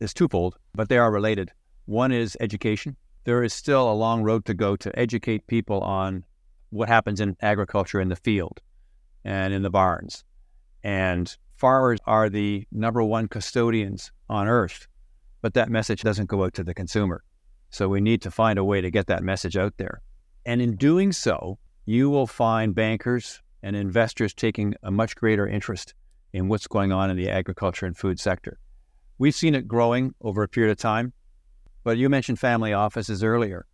It's 0.00 0.12
twofold, 0.12 0.56
but 0.74 0.88
they 0.88 0.98
are 0.98 1.10
related. 1.10 1.50
One 1.86 2.12
is 2.12 2.36
education. 2.40 2.96
There 3.24 3.42
is 3.42 3.52
still 3.52 3.90
a 3.90 3.94
long 3.94 4.22
road 4.22 4.44
to 4.46 4.54
go 4.54 4.76
to 4.76 4.98
educate 4.98 5.46
people 5.46 5.80
on 5.80 6.24
what 6.70 6.88
happens 6.88 7.20
in 7.20 7.36
agriculture 7.40 8.00
in 8.00 8.08
the 8.08 8.16
field 8.16 8.60
and 9.24 9.52
in 9.52 9.62
the 9.62 9.70
barns. 9.70 10.24
And 10.82 11.34
farmers 11.56 12.00
are 12.06 12.28
the 12.28 12.66
number 12.72 13.02
one 13.02 13.28
custodians 13.28 14.12
on 14.28 14.46
earth, 14.46 14.86
but 15.42 15.54
that 15.54 15.68
message 15.68 16.02
doesn't 16.02 16.28
go 16.28 16.44
out 16.44 16.54
to 16.54 16.64
the 16.64 16.74
consumer. 16.74 17.22
So 17.70 17.88
we 17.88 18.00
need 18.00 18.22
to 18.22 18.30
find 18.30 18.58
a 18.58 18.64
way 18.64 18.80
to 18.80 18.90
get 18.90 19.06
that 19.06 19.22
message 19.22 19.56
out 19.56 19.74
there. 19.76 20.02
And 20.44 20.60
in 20.60 20.76
doing 20.76 21.12
so, 21.12 21.58
you 21.86 22.10
will 22.10 22.26
find 22.26 22.74
bankers 22.74 23.40
and 23.62 23.76
investors 23.76 24.34
taking 24.34 24.74
a 24.82 24.90
much 24.90 25.16
greater 25.16 25.46
interest 25.46 25.94
in 26.32 26.48
what's 26.48 26.66
going 26.66 26.92
on 26.92 27.10
in 27.10 27.16
the 27.16 27.30
agriculture 27.30 27.86
and 27.86 27.96
food 27.96 28.18
sector. 28.18 28.58
We've 29.18 29.34
seen 29.34 29.54
it 29.54 29.68
growing 29.68 30.14
over 30.20 30.42
a 30.42 30.48
period 30.48 30.72
of 30.72 30.78
time, 30.78 31.12
but 31.84 31.98
you 31.98 32.08
mentioned 32.08 32.38
family 32.38 32.72
offices 32.72 33.22
earlier. 33.22 33.66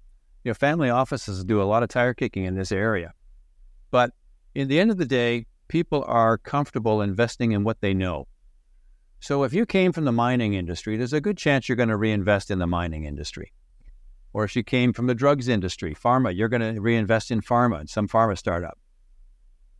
You 0.45 0.51
know, 0.51 0.55
family 0.55 0.91
offices 0.91 1.45
do 1.45 1.61
a 1.61 1.65
lot 1.65 1.83
of 1.83 1.89
tire 1.89 2.15
kicking 2.15 2.45
in 2.45 2.55
this 2.55 2.73
area. 2.73 3.13
But 3.91 4.13
in 4.55 4.69
the 4.69 4.81
end 4.81 4.91
of 4.91 4.97
the 4.97 5.07
day, 5.07 5.47
people 5.69 6.05
are 6.07 6.39
comfortable 6.39 7.03
investing 7.03 7.53
in 7.53 7.65
what 7.65 7.81
they 7.81 7.95
know. 7.95 8.27
So 9.21 9.45
if 9.45 9.53
you 9.53 9.67
came 9.67 9.93
from 9.93 10.05
the 10.05 10.13
mining 10.13 10.55
industry, 10.55 10.97
there's 10.97 11.13
a 11.13 11.21
good 11.21 11.37
chance 11.37 11.69
you're 11.69 11.77
going 11.77 11.89
to 11.89 11.97
reinvest 11.97 12.51
in 12.51 12.59
the 12.59 12.67
mining 12.67 13.05
industry. 13.05 13.53
Or 14.37 14.45
if 14.45 14.55
you 14.55 14.63
came 14.63 14.93
from 14.93 15.07
the 15.07 15.15
drugs 15.15 15.49
industry, 15.49 15.95
pharma, 15.95 16.37
you're 16.37 16.51
going 16.51 16.75
to 16.75 16.79
reinvest 16.79 17.31
in 17.31 17.41
pharma 17.41 17.81
and 17.81 17.89
some 17.89 18.07
pharma 18.07 18.37
startup. 18.37 18.77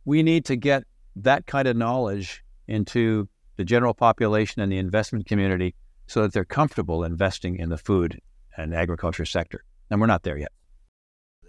We 0.03 0.23
need 0.23 0.45
to 0.45 0.55
get 0.55 0.83
that 1.17 1.45
kind 1.45 1.67
of 1.67 1.77
knowledge 1.77 2.43
into 2.67 3.29
the 3.57 3.63
general 3.63 3.93
population 3.93 4.63
and 4.63 4.71
the 4.71 4.79
investment 4.79 5.27
community 5.27 5.75
so 6.07 6.23
that 6.23 6.33
they're 6.33 6.43
comfortable 6.43 7.03
investing 7.03 7.57
in 7.57 7.69
the 7.69 7.77
food 7.77 8.19
and 8.57 8.73
agriculture 8.73 9.25
sector. 9.25 9.63
And 9.91 10.01
we're 10.01 10.07
not 10.07 10.23
there 10.23 10.39
yet. 10.39 10.51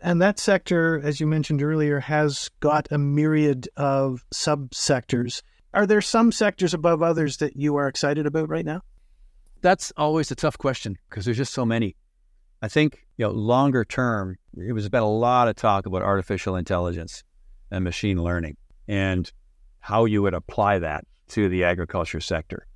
And 0.02 0.20
that 0.20 0.38
sector, 0.38 1.00
as 1.02 1.18
you 1.18 1.26
mentioned 1.26 1.62
earlier, 1.62 2.00
has 2.00 2.50
got 2.60 2.88
a 2.90 2.98
myriad 2.98 3.70
of 3.78 4.22
subsectors. 4.34 5.40
Are 5.72 5.86
there 5.86 6.02
some 6.02 6.30
sectors 6.30 6.74
above 6.74 7.02
others 7.02 7.38
that 7.38 7.56
you 7.56 7.76
are 7.76 7.88
excited 7.88 8.26
about 8.26 8.50
right 8.50 8.66
now? 8.66 8.82
That's 9.62 9.94
always 9.96 10.30
a 10.30 10.34
tough 10.34 10.58
question 10.58 10.98
because 11.08 11.24
there's 11.24 11.38
just 11.38 11.54
so 11.54 11.64
many. 11.64 11.96
I 12.60 12.68
think, 12.68 13.06
you 13.16 13.24
know, 13.24 13.30
longer 13.30 13.84
term, 13.84 14.36
it 14.56 14.72
was 14.72 14.86
about 14.86 15.04
a 15.04 15.06
lot 15.06 15.48
of 15.48 15.56
talk 15.56 15.86
about 15.86 16.02
artificial 16.02 16.56
intelligence 16.56 17.22
and 17.70 17.84
machine 17.84 18.22
learning 18.22 18.56
and 18.88 19.30
how 19.80 20.06
you 20.06 20.22
would 20.22 20.34
apply 20.34 20.80
that 20.80 21.04
to 21.28 21.48
the 21.48 21.64
agriculture 21.64 22.20
sector. 22.20 22.66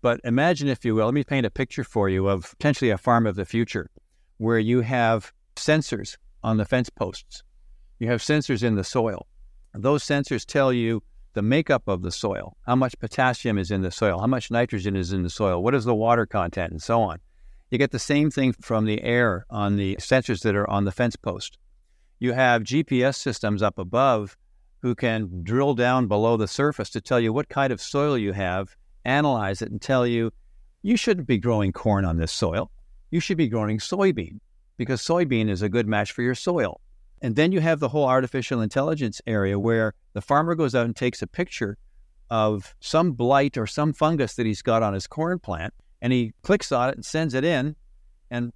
But 0.00 0.20
imagine, 0.24 0.66
if 0.66 0.84
you 0.84 0.96
will, 0.96 1.04
let 1.04 1.14
me 1.14 1.22
paint 1.22 1.46
a 1.46 1.50
picture 1.50 1.84
for 1.84 2.08
you 2.08 2.26
of 2.26 2.50
potentially 2.58 2.90
a 2.90 2.98
farm 2.98 3.26
of 3.26 3.36
the 3.36 3.44
future 3.44 3.90
where 4.38 4.58
you 4.58 4.80
have 4.80 5.32
sensors 5.54 6.16
on 6.42 6.56
the 6.56 6.64
fence 6.64 6.90
posts. 6.90 7.44
You 8.00 8.08
have 8.08 8.20
sensors 8.20 8.64
in 8.64 8.74
the 8.74 8.82
soil. 8.82 9.28
Those 9.72 10.02
sensors 10.02 10.44
tell 10.44 10.72
you 10.72 11.02
the 11.34 11.42
makeup 11.42 11.86
of 11.86 12.02
the 12.02 12.10
soil, 12.10 12.56
how 12.66 12.74
much 12.74 12.98
potassium 12.98 13.56
is 13.56 13.70
in 13.70 13.82
the 13.82 13.90
soil, 13.92 14.18
how 14.18 14.26
much 14.26 14.50
nitrogen 14.50 14.96
is 14.96 15.12
in 15.12 15.22
the 15.22 15.30
soil, 15.30 15.62
what 15.62 15.74
is 15.74 15.84
the 15.84 15.94
water 15.94 16.26
content, 16.26 16.72
and 16.72 16.82
so 16.82 17.00
on. 17.00 17.20
You 17.72 17.78
get 17.78 17.90
the 17.90 17.98
same 17.98 18.30
thing 18.30 18.52
from 18.52 18.84
the 18.84 19.02
air 19.02 19.46
on 19.48 19.76
the 19.76 19.96
sensors 19.96 20.42
that 20.42 20.54
are 20.54 20.68
on 20.68 20.84
the 20.84 20.92
fence 20.92 21.16
post. 21.16 21.56
You 22.18 22.34
have 22.34 22.64
GPS 22.64 23.16
systems 23.16 23.62
up 23.62 23.78
above 23.78 24.36
who 24.82 24.94
can 24.94 25.42
drill 25.42 25.72
down 25.72 26.06
below 26.06 26.36
the 26.36 26.46
surface 26.46 26.90
to 26.90 27.00
tell 27.00 27.18
you 27.18 27.32
what 27.32 27.48
kind 27.48 27.72
of 27.72 27.80
soil 27.80 28.18
you 28.18 28.34
have, 28.34 28.76
analyze 29.06 29.62
it, 29.62 29.70
and 29.70 29.80
tell 29.80 30.06
you 30.06 30.30
you 30.82 30.98
shouldn't 30.98 31.26
be 31.26 31.38
growing 31.38 31.72
corn 31.72 32.04
on 32.04 32.18
this 32.18 32.30
soil. 32.30 32.70
You 33.10 33.20
should 33.20 33.38
be 33.38 33.48
growing 33.48 33.78
soybean 33.78 34.40
because 34.76 35.00
soybean 35.00 35.48
is 35.48 35.62
a 35.62 35.70
good 35.70 35.88
match 35.88 36.12
for 36.12 36.20
your 36.20 36.34
soil. 36.34 36.78
And 37.22 37.36
then 37.36 37.52
you 37.52 37.60
have 37.60 37.80
the 37.80 37.88
whole 37.88 38.06
artificial 38.06 38.60
intelligence 38.60 39.22
area 39.26 39.58
where 39.58 39.94
the 40.12 40.20
farmer 40.20 40.54
goes 40.54 40.74
out 40.74 40.84
and 40.84 40.94
takes 40.94 41.22
a 41.22 41.26
picture 41.26 41.78
of 42.28 42.74
some 42.80 43.12
blight 43.12 43.56
or 43.56 43.66
some 43.66 43.94
fungus 43.94 44.34
that 44.34 44.44
he's 44.44 44.60
got 44.60 44.82
on 44.82 44.92
his 44.92 45.06
corn 45.06 45.38
plant 45.38 45.72
and 46.02 46.12
he 46.12 46.34
clicks 46.42 46.70
on 46.70 46.90
it 46.90 46.96
and 46.96 47.04
sends 47.04 47.32
it 47.32 47.44
in 47.44 47.74
and 48.30 48.52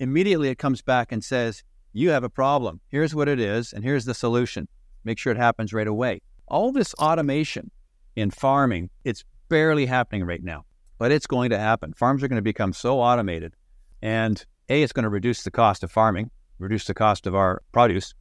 immediately 0.00 0.48
it 0.48 0.58
comes 0.58 0.82
back 0.82 1.12
and 1.12 1.22
says, 1.22 1.62
"You 1.92 2.10
have 2.10 2.24
a 2.24 2.30
problem. 2.30 2.80
Here's 2.88 3.14
what 3.14 3.28
it 3.28 3.38
is 3.38 3.72
and 3.72 3.84
here's 3.84 4.04
the 4.04 4.14
solution. 4.14 4.66
Make 5.04 5.18
sure 5.18 5.32
it 5.32 5.38
happens 5.38 5.72
right 5.72 5.86
away." 5.86 6.22
All 6.48 6.72
this 6.72 6.94
automation 6.94 7.70
in 8.16 8.30
farming, 8.30 8.90
it's 9.04 9.24
barely 9.48 9.86
happening 9.86 10.24
right 10.24 10.42
now, 10.42 10.64
but 10.98 11.12
it's 11.12 11.26
going 11.26 11.50
to 11.50 11.58
happen. 11.58 11.92
Farms 11.92 12.22
are 12.24 12.28
going 12.28 12.36
to 12.36 12.42
become 12.42 12.72
so 12.72 13.00
automated 13.00 13.54
and 14.02 14.44
a, 14.68 14.82
it's 14.82 14.92
going 14.92 15.04
to 15.04 15.08
reduce 15.08 15.42
the 15.42 15.50
cost 15.50 15.82
of 15.82 15.90
farming, 15.90 16.30
reduce 16.58 16.86
the 16.86 16.94
cost 16.94 17.26
of 17.26 17.34
our 17.34 17.62
produce, 17.72 18.14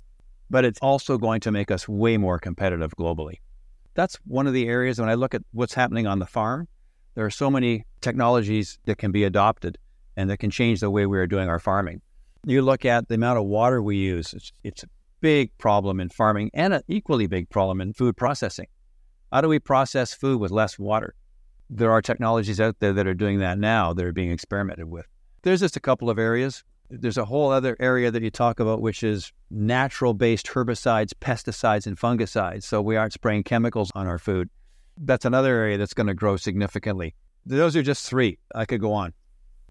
but 0.49 0.65
it's 0.65 0.80
also 0.80 1.17
going 1.17 1.39
to 1.41 1.51
make 1.51 1.71
us 1.71 1.88
way 1.88 2.17
more 2.17 2.39
competitive 2.39 2.95
globally. 2.95 3.39
That's 3.93 4.17
one 4.26 4.47
of 4.47 4.53
the 4.53 4.67
areas 4.67 4.99
when 4.99 5.09
I 5.09 5.15
look 5.15 5.34
at 5.34 5.41
what's 5.51 5.73
happening 5.73 6.05
on 6.05 6.19
the 6.19 6.26
farm, 6.26 6.67
there 7.16 7.26
are 7.26 7.32
so 7.32 7.49
many 7.49 7.86
technologies 8.01 8.78
that 8.86 8.97
can 8.97 9.11
be 9.11 9.24
adopted 9.24 9.78
and 10.16 10.30
that 10.30 10.38
can 10.38 10.51
change 10.51 10.82
the 10.82 10.89
way 10.89 11.05
we 11.05 11.18
are 11.18 11.28
doing 11.28 11.49
our 11.49 11.59
farming. 11.59 12.01
You 12.45 12.61
look 12.61 12.86
at 12.86 13.07
the 13.07 13.16
amount 13.16 13.39
of 13.39 13.45
water 13.45 13.82
we 13.82 13.97
use, 13.97 14.34
it's, 14.34 14.51
it's 14.63 14.84
a 14.84 14.88
big 15.22 15.57
problem 15.57 15.99
in 15.99 16.09
farming 16.09 16.51
and 16.53 16.74
an 16.74 16.82
equally 16.88 17.28
big 17.28 17.49
problem 17.49 17.82
in 17.82 17.93
food 17.93 18.16
processing. 18.16 18.68
How 19.32 19.41
do 19.41 19.47
we 19.47 19.59
process 19.59 20.13
food 20.13 20.39
with 20.39 20.51
less 20.51 20.78
water? 20.78 21.16
There 21.70 21.91
are 21.91 22.01
technologies 22.01 22.59
out 22.59 22.80
there 22.80 22.93
that 22.93 23.07
are 23.07 23.16
doing 23.16 23.39
that 23.39 23.57
now 23.57 23.93
that 23.93 24.05
are 24.05 24.13
being 24.13 24.32
experimented 24.32 24.86
with. 24.86 25.07
There's 25.41 25.61
just 25.61 25.76
a 25.76 25.80
couple 25.80 26.09
of 26.09 26.20
areas. 26.20 26.63
There's 26.89 27.18
a 27.18 27.26
whole 27.26 27.51
other 27.51 27.76
area 27.80 28.11
that 28.11 28.22
you 28.22 28.30
talk 28.30 28.59
about, 28.59 28.82
which 28.82 29.01
is 29.03 29.32
natural 29.49 30.13
based 30.13 30.47
herbicides, 30.47 31.11
pesticides, 31.20 31.88
and 31.88 31.97
fungicides. 31.97 32.63
So 32.63 32.82
we 32.82 32.95
aren't 32.95 33.13
spraying 33.13 33.43
chemicals 33.43 33.91
on 33.95 34.05
our 34.05 34.20
food. 34.20 34.49
That's 34.97 35.25
another 35.25 35.55
area 35.55 35.77
that's 35.77 35.93
going 35.93 36.07
to 36.07 36.13
grow 36.13 36.37
significantly. 36.37 37.15
Those 37.45 37.75
are 37.75 37.83
just 37.83 38.07
three. 38.07 38.39
I 38.53 38.65
could 38.65 38.81
go 38.81 38.93
on. 38.93 39.13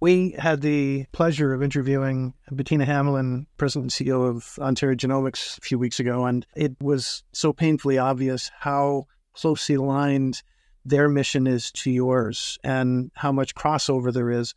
We 0.00 0.34
had 0.38 0.60
the 0.60 1.06
pleasure 1.12 1.54
of 1.54 1.62
interviewing 1.62 2.34
Bettina 2.50 2.84
Hamlin, 2.84 3.46
President 3.56 3.98
and 3.98 4.08
CEO 4.08 4.28
of 4.28 4.58
Ontario 4.58 4.96
Genomics, 4.96 5.56
a 5.56 5.60
few 5.62 5.78
weeks 5.78 5.98
ago, 5.98 6.26
and 6.26 6.46
it 6.54 6.76
was 6.80 7.22
so 7.32 7.52
painfully 7.52 7.96
obvious 7.96 8.50
how 8.58 9.06
closely 9.32 9.76
aligned 9.76 10.42
their 10.84 11.08
mission 11.08 11.46
is 11.46 11.72
to 11.72 11.90
yours 11.90 12.58
and 12.62 13.10
how 13.14 13.32
much 13.32 13.54
crossover 13.54 14.12
there 14.12 14.30
is. 14.30 14.54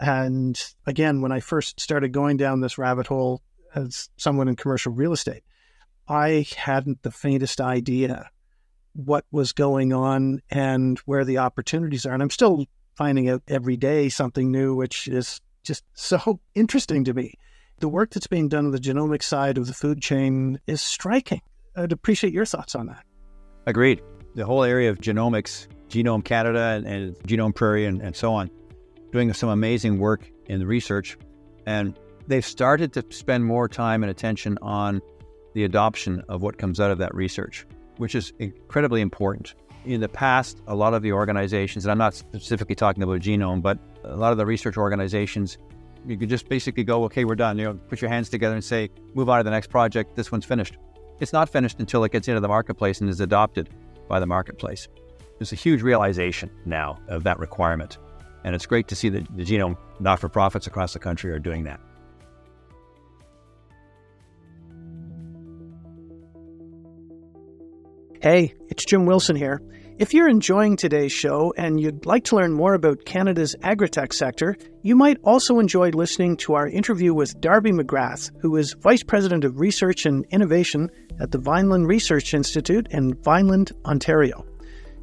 And 0.00 0.60
again, 0.86 1.22
when 1.22 1.32
I 1.32 1.40
first 1.40 1.80
started 1.80 2.12
going 2.12 2.36
down 2.36 2.60
this 2.60 2.78
rabbit 2.78 3.06
hole 3.06 3.42
as 3.74 4.08
someone 4.16 4.48
in 4.48 4.56
commercial 4.56 4.92
real 4.92 5.12
estate, 5.12 5.44
I 6.08 6.46
hadn't 6.56 7.02
the 7.02 7.10
faintest 7.10 7.60
idea 7.60 8.30
what 9.04 9.24
was 9.30 9.52
going 9.52 9.92
on 9.92 10.42
and 10.50 10.98
where 11.00 11.24
the 11.24 11.38
opportunities 11.38 12.04
are. 12.04 12.12
And 12.12 12.22
I'm 12.22 12.30
still 12.30 12.66
finding 12.96 13.28
out 13.28 13.42
every 13.46 13.76
day 13.76 14.08
something 14.08 14.50
new, 14.50 14.74
which 14.74 15.06
is 15.06 15.40
just 15.62 15.84
so 15.94 16.40
interesting 16.56 17.04
to 17.04 17.14
me. 17.14 17.34
The 17.78 17.88
work 17.88 18.10
that's 18.10 18.26
being 18.26 18.48
done 18.48 18.66
on 18.66 18.72
the 18.72 18.80
genomic 18.80 19.22
side 19.22 19.56
of 19.56 19.68
the 19.68 19.72
food 19.72 20.02
chain 20.02 20.58
is 20.66 20.82
striking. 20.82 21.42
I'd 21.76 21.92
appreciate 21.92 22.32
your 22.32 22.44
thoughts 22.44 22.74
on 22.74 22.86
that. 22.86 23.04
Agreed. 23.66 24.02
the 24.34 24.44
whole 24.44 24.64
area 24.64 24.90
of 24.90 24.98
genomics, 24.98 25.68
Genome 25.88 26.24
Canada 26.24 26.60
and, 26.76 26.86
and 26.86 27.16
Genome 27.20 27.54
Prairie 27.54 27.86
and, 27.86 28.02
and 28.02 28.16
so 28.16 28.32
on, 28.32 28.50
doing 29.12 29.32
some 29.32 29.48
amazing 29.48 29.98
work 29.98 30.28
in 30.46 30.58
the 30.58 30.66
research. 30.66 31.16
And 31.66 31.96
they've 32.26 32.44
started 32.44 32.92
to 32.94 33.04
spend 33.10 33.44
more 33.44 33.68
time 33.68 34.02
and 34.02 34.10
attention 34.10 34.58
on 34.60 35.00
the 35.54 35.64
adoption 35.64 36.22
of 36.28 36.42
what 36.42 36.58
comes 36.58 36.80
out 36.80 36.90
of 36.90 36.98
that 36.98 37.14
research, 37.14 37.66
which 37.98 38.14
is 38.14 38.32
incredibly 38.38 39.00
important. 39.00 39.54
In 39.84 40.00
the 40.00 40.08
past, 40.08 40.60
a 40.66 40.74
lot 40.74 40.94
of 40.94 41.02
the 41.02 41.12
organizations, 41.12 41.84
and 41.84 41.92
I'm 41.92 41.98
not 41.98 42.14
specifically 42.14 42.74
talking 42.74 43.02
about 43.02 43.20
genome, 43.20 43.62
but 43.62 43.78
a 44.04 44.16
lot 44.16 44.32
of 44.32 44.38
the 44.38 44.46
research 44.46 44.76
organizations, 44.76 45.58
you 46.06 46.16
could 46.16 46.28
just 46.28 46.48
basically 46.48 46.84
go, 46.84 47.04
okay, 47.04 47.24
we're 47.24 47.34
done. 47.34 47.58
You 47.58 47.64
know, 47.64 47.74
put 47.74 48.00
your 48.00 48.10
hands 48.10 48.28
together 48.28 48.54
and 48.54 48.64
say, 48.64 48.90
move 49.14 49.28
on 49.28 49.38
to 49.38 49.44
the 49.44 49.50
next 49.50 49.68
project. 49.68 50.16
This 50.16 50.32
one's 50.32 50.44
finished. 50.44 50.76
It's 51.20 51.32
not 51.32 51.48
finished 51.48 51.78
until 51.80 52.04
it 52.04 52.12
gets 52.12 52.28
into 52.28 52.40
the 52.40 52.48
marketplace 52.48 53.00
and 53.00 53.10
is 53.10 53.20
adopted 53.20 53.68
by 54.08 54.20
the 54.20 54.26
marketplace. 54.26 54.88
There's 55.38 55.52
a 55.52 55.56
huge 55.56 55.82
realization 55.82 56.50
now 56.64 56.98
of 57.08 57.24
that 57.24 57.38
requirement. 57.38 57.98
And 58.44 58.54
it's 58.54 58.66
great 58.66 58.88
to 58.88 58.96
see 58.96 59.08
that 59.10 59.36
the 59.36 59.44
genome 59.44 59.76
not 60.00 60.20
for 60.20 60.28
profits 60.28 60.66
across 60.66 60.92
the 60.92 60.98
country 60.98 61.30
are 61.32 61.38
doing 61.38 61.64
that. 61.64 61.80
Hey, 68.20 68.54
it's 68.68 68.84
Jim 68.84 69.06
Wilson 69.06 69.36
here. 69.36 69.62
If 69.98 70.12
you're 70.12 70.28
enjoying 70.28 70.76
today's 70.76 71.12
show 71.12 71.54
and 71.56 71.80
you'd 71.80 72.04
like 72.04 72.24
to 72.24 72.34
learn 72.34 72.52
more 72.52 72.74
about 72.74 73.04
Canada's 73.04 73.54
agritech 73.62 74.12
sector, 74.12 74.56
you 74.82 74.96
might 74.96 75.18
also 75.22 75.60
enjoy 75.60 75.90
listening 75.90 76.36
to 76.38 76.54
our 76.54 76.66
interview 76.66 77.14
with 77.14 77.40
Darby 77.40 77.70
McGrath, 77.70 78.32
who 78.40 78.56
is 78.56 78.74
Vice 78.80 79.04
President 79.04 79.44
of 79.44 79.60
Research 79.60 80.04
and 80.04 80.26
Innovation 80.30 80.90
at 81.20 81.30
the 81.30 81.38
Vineland 81.38 81.86
Research 81.86 82.34
Institute 82.34 82.88
in 82.90 83.14
Vineland, 83.22 83.70
Ontario. 83.84 84.44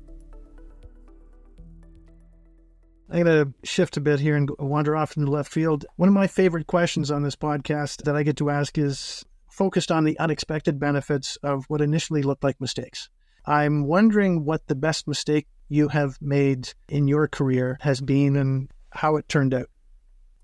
I'm 3.08 3.22
going 3.22 3.44
to 3.44 3.68
shift 3.68 3.96
a 3.96 4.00
bit 4.00 4.18
here 4.18 4.34
and 4.34 4.50
wander 4.58 4.96
off 4.96 5.16
into 5.16 5.30
left 5.30 5.52
field. 5.52 5.86
One 5.94 6.08
of 6.08 6.14
my 6.14 6.26
favorite 6.26 6.66
questions 6.66 7.10
on 7.10 7.22
this 7.22 7.36
podcast 7.36 8.02
that 8.02 8.16
I 8.16 8.24
get 8.24 8.36
to 8.38 8.50
ask 8.50 8.76
is 8.76 9.24
focused 9.48 9.92
on 9.92 10.04
the 10.04 10.18
unexpected 10.18 10.80
benefits 10.80 11.36
of 11.36 11.64
what 11.68 11.80
initially 11.80 12.22
looked 12.22 12.42
like 12.42 12.60
mistakes. 12.60 13.08
I'm 13.46 13.86
wondering 13.86 14.44
what 14.44 14.66
the 14.66 14.74
best 14.74 15.06
mistake 15.06 15.46
you 15.68 15.88
have 15.88 16.20
made 16.20 16.72
in 16.88 17.06
your 17.06 17.28
career 17.28 17.78
has 17.80 18.00
been 18.00 18.34
and 18.34 18.68
how 18.90 19.16
it 19.16 19.28
turned 19.28 19.54
out. 19.54 19.70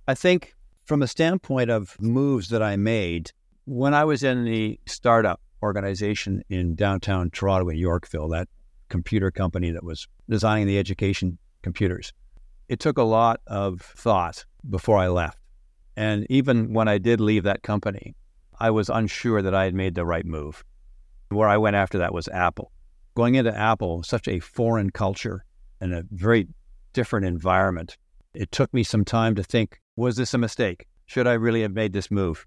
I 0.06 0.14
think, 0.14 0.54
from 0.84 1.02
a 1.02 1.08
standpoint 1.08 1.70
of 1.70 1.96
moves 2.00 2.48
that 2.50 2.62
I 2.62 2.76
made, 2.76 3.32
when 3.64 3.92
I 3.92 4.04
was 4.04 4.22
in 4.22 4.44
the 4.44 4.78
startup 4.86 5.40
organization 5.62 6.44
in 6.48 6.76
downtown 6.76 7.30
Toronto 7.30 7.68
in 7.68 7.76
Yorkville, 7.76 8.28
that 8.28 8.48
computer 8.88 9.30
company 9.32 9.72
that 9.72 9.84
was 9.84 10.06
designing 10.28 10.66
the 10.66 10.78
education 10.78 11.38
computers, 11.62 12.12
it 12.72 12.80
took 12.80 12.96
a 12.96 13.02
lot 13.02 13.38
of 13.48 13.82
thought 13.82 14.46
before 14.70 14.96
I 14.96 15.08
left. 15.08 15.36
And 15.94 16.26
even 16.30 16.72
when 16.72 16.88
I 16.88 16.96
did 16.96 17.20
leave 17.20 17.42
that 17.42 17.62
company, 17.62 18.14
I 18.60 18.70
was 18.70 18.88
unsure 18.88 19.42
that 19.42 19.54
I 19.54 19.64
had 19.64 19.74
made 19.74 19.94
the 19.94 20.06
right 20.06 20.24
move. 20.24 20.64
Where 21.28 21.50
I 21.50 21.58
went 21.58 21.76
after 21.76 21.98
that 21.98 22.14
was 22.14 22.28
Apple. 22.28 22.72
Going 23.14 23.34
into 23.34 23.54
Apple, 23.54 24.02
such 24.02 24.26
a 24.26 24.40
foreign 24.40 24.88
culture 24.88 25.44
and 25.82 25.92
a 25.92 26.06
very 26.12 26.48
different 26.94 27.26
environment, 27.26 27.98
it 28.32 28.50
took 28.52 28.72
me 28.72 28.84
some 28.84 29.04
time 29.04 29.34
to 29.34 29.44
think 29.44 29.78
was 29.96 30.16
this 30.16 30.32
a 30.32 30.38
mistake? 30.38 30.86
Should 31.04 31.26
I 31.26 31.34
really 31.34 31.60
have 31.60 31.74
made 31.74 31.92
this 31.92 32.10
move? 32.10 32.46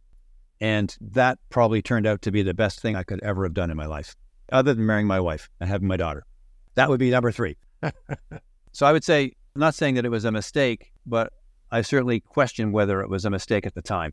And 0.60 0.98
that 1.02 1.38
probably 1.52 1.84
turned 1.84 2.08
out 2.08 2.24
to 2.24 2.32
be 2.32 2.42
the 2.42 2.56
best 2.56 2.80
thing 2.80 2.96
I 2.96 3.04
could 3.04 3.22
ever 3.22 3.44
have 3.44 3.54
done 3.54 3.70
in 3.70 3.78
my 3.78 3.86
life, 3.86 4.16
other 4.52 4.74
than 4.74 4.88
marrying 4.88 5.06
my 5.06 5.20
wife 5.20 5.52
and 5.60 5.70
having 5.70 5.88
my 5.88 5.98
daughter. 5.98 6.26
That 6.74 6.90
would 6.90 7.00
be 7.00 7.12
number 7.12 7.32
three. 7.32 7.58
so 8.72 8.88
I 8.88 8.92
would 8.92 9.04
say 9.04 9.34
I'm 9.56 9.62
not 9.62 9.76
saying 9.76 9.96
that 9.96 10.06
it 10.06 10.10
was 10.10 10.26
a 10.26 10.34
mistake, 10.34 10.92
but 11.06 11.32
I 11.72 11.82
certainly 11.82 12.20
question 12.20 12.74
whether 12.74 13.00
it 13.00 13.10
was 13.10 13.24
a 13.24 13.30
mistake 13.30 13.66
at 13.66 13.74
the 13.74 13.82
time. 13.82 14.12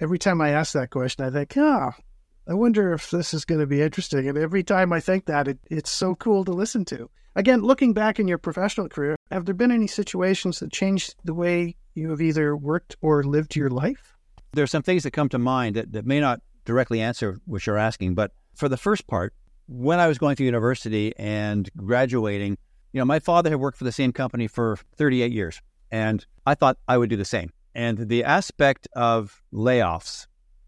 Every 0.00 0.18
time 0.18 0.40
I 0.40 0.50
ask 0.50 0.72
that 0.72 0.88
question, 0.88 1.22
I 1.22 1.30
think, 1.30 1.52
ah, 1.58 1.92
oh, 1.92 2.02
I 2.48 2.54
wonder 2.54 2.94
if 2.94 3.10
this 3.10 3.34
is 3.34 3.44
going 3.44 3.60
to 3.60 3.66
be 3.66 3.82
interesting. 3.82 4.26
And 4.26 4.38
every 4.38 4.62
time 4.62 4.90
I 4.94 5.00
think 5.00 5.26
that, 5.26 5.48
it, 5.48 5.58
it's 5.70 5.90
so 5.90 6.14
cool 6.14 6.46
to 6.46 6.52
listen 6.52 6.86
to. 6.86 7.10
Again, 7.36 7.60
looking 7.60 7.92
back 7.92 8.18
in 8.18 8.26
your 8.26 8.38
professional 8.38 8.88
career, 8.88 9.16
have 9.30 9.44
there 9.44 9.54
been 9.54 9.70
any 9.70 9.86
situations 9.86 10.60
that 10.60 10.72
changed 10.72 11.14
the 11.24 11.34
way 11.34 11.76
you 11.94 12.08
have 12.08 12.22
either 12.22 12.56
worked 12.56 12.96
or 13.02 13.22
lived 13.22 13.54
your 13.54 13.68
life? 13.68 14.16
There 14.54 14.64
are 14.64 14.66
some 14.66 14.82
things 14.82 15.02
that 15.02 15.10
come 15.10 15.28
to 15.28 15.38
mind 15.38 15.76
that, 15.76 15.92
that 15.92 16.06
may 16.06 16.20
not 16.20 16.40
directly 16.64 17.02
answer 17.02 17.38
what 17.44 17.66
you're 17.66 17.76
asking, 17.76 18.14
but 18.14 18.32
for 18.54 18.68
the 18.70 18.78
first 18.78 19.06
part, 19.06 19.34
when 19.68 20.00
I 20.00 20.08
was 20.08 20.16
going 20.16 20.36
through 20.36 20.46
university 20.46 21.12
and 21.18 21.68
graduating, 21.76 22.56
you 22.92 23.00
know, 23.00 23.04
my 23.04 23.18
father 23.18 23.50
had 23.50 23.60
worked 23.60 23.78
for 23.78 23.84
the 23.84 23.92
same 23.92 24.12
company 24.12 24.46
for 24.46 24.78
38 24.96 25.32
years, 25.32 25.60
and 25.90 26.24
I 26.46 26.54
thought 26.54 26.78
I 26.88 26.98
would 26.98 27.10
do 27.10 27.16
the 27.16 27.24
same. 27.24 27.52
And 27.74 28.08
the 28.08 28.24
aspect 28.24 28.88
of 28.94 29.42
layoffs 29.52 30.26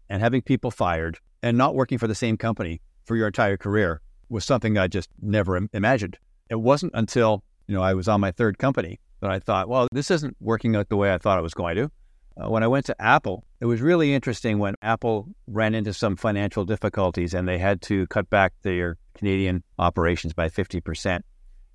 and 0.09 0.21
having 0.21 0.41
people 0.41 0.71
fired 0.71 1.17
and 1.41 1.57
not 1.57 1.75
working 1.75 1.97
for 1.97 2.07
the 2.07 2.15
same 2.15 2.37
company 2.37 2.81
for 3.05 3.15
your 3.17 3.27
entire 3.27 3.57
career 3.57 4.01
was 4.29 4.45
something 4.45 4.77
I 4.77 4.87
just 4.87 5.09
never 5.21 5.59
imagined. 5.73 6.17
It 6.49 6.55
wasn't 6.55 6.93
until, 6.95 7.43
you 7.67 7.75
know, 7.75 7.81
I 7.81 7.93
was 7.93 8.07
on 8.07 8.21
my 8.21 8.31
third 8.31 8.57
company 8.57 8.99
that 9.19 9.29
I 9.29 9.39
thought, 9.39 9.67
well, 9.67 9.87
this 9.91 10.11
isn't 10.11 10.37
working 10.39 10.75
out 10.75 10.89
the 10.89 10.95
way 10.95 11.13
I 11.13 11.17
thought 11.17 11.39
it 11.39 11.43
was 11.43 11.53
going 11.53 11.75
to. 11.75 11.91
Uh, 12.35 12.49
when 12.49 12.63
I 12.63 12.67
went 12.67 12.85
to 12.87 13.01
Apple, 13.01 13.43
it 13.59 13.65
was 13.65 13.81
really 13.81 14.13
interesting 14.13 14.57
when 14.57 14.75
Apple 14.81 15.27
ran 15.47 15.75
into 15.75 15.93
some 15.93 16.15
financial 16.15 16.65
difficulties 16.65 17.33
and 17.33 17.47
they 17.47 17.59
had 17.59 17.81
to 17.83 18.07
cut 18.07 18.29
back 18.29 18.53
their 18.63 18.97
Canadian 19.13 19.63
operations 19.77 20.33
by 20.33 20.49
50%. 20.49 21.21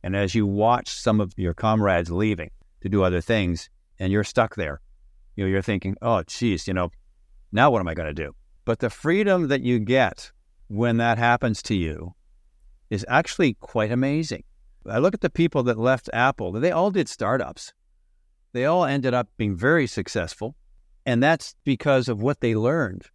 And 0.03 0.15
as 0.17 0.35
you 0.35 0.47
watch 0.47 0.89
some 0.91 1.21
of 1.21 1.33
your 1.37 1.55
comrades 1.55 2.11
leaving 2.11 2.51
to 2.81 2.89
do 2.89 3.03
other 3.03 3.21
things 3.21 3.69
and 3.99 4.13
you're 4.13 4.25
stuck 4.25 4.55
there, 4.55 4.81
you 5.37 5.45
know, 5.45 5.51
you're 5.51 5.63
thinking, 5.63 5.97
oh, 6.03 6.23
geez, 6.27 6.67
you 6.67 6.75
know, 6.75 6.91
now 7.53 7.71
what 7.71 7.81
am 7.81 7.89
I 7.89 7.95
going 7.95 8.09
to 8.09 8.15
do? 8.15 8.35
But 8.65 8.81
the 8.81 8.91
freedom 8.91 9.49
that 9.49 9.63
you 9.63 9.79
get 9.79 10.31
when 10.69 10.99
that 10.99 11.19
happens 11.19 11.63
to 11.63 11.75
you 11.75 12.15
is 12.91 13.05
actually 13.09 13.55
quite 13.55 13.91
amazing. 13.91 14.45
I 14.87 14.99
look 14.99 15.15
at 15.15 15.21
the 15.21 15.31
people 15.31 15.63
that 15.65 15.79
left 15.79 16.09
Apple, 16.13 16.53
they 16.53 16.71
all 16.71 16.91
did 16.91 17.09
startups. 17.09 17.73
They 18.53 18.65
all 18.65 18.85
ended 18.85 19.15
up 19.15 19.29
being 19.37 19.57
very 19.57 19.87
successful. 19.87 20.57
And 21.05 21.23
that's 21.23 21.55
because 21.65 22.09
of 22.09 22.21
what 22.21 22.41
they 22.41 22.55
learned 22.55 23.07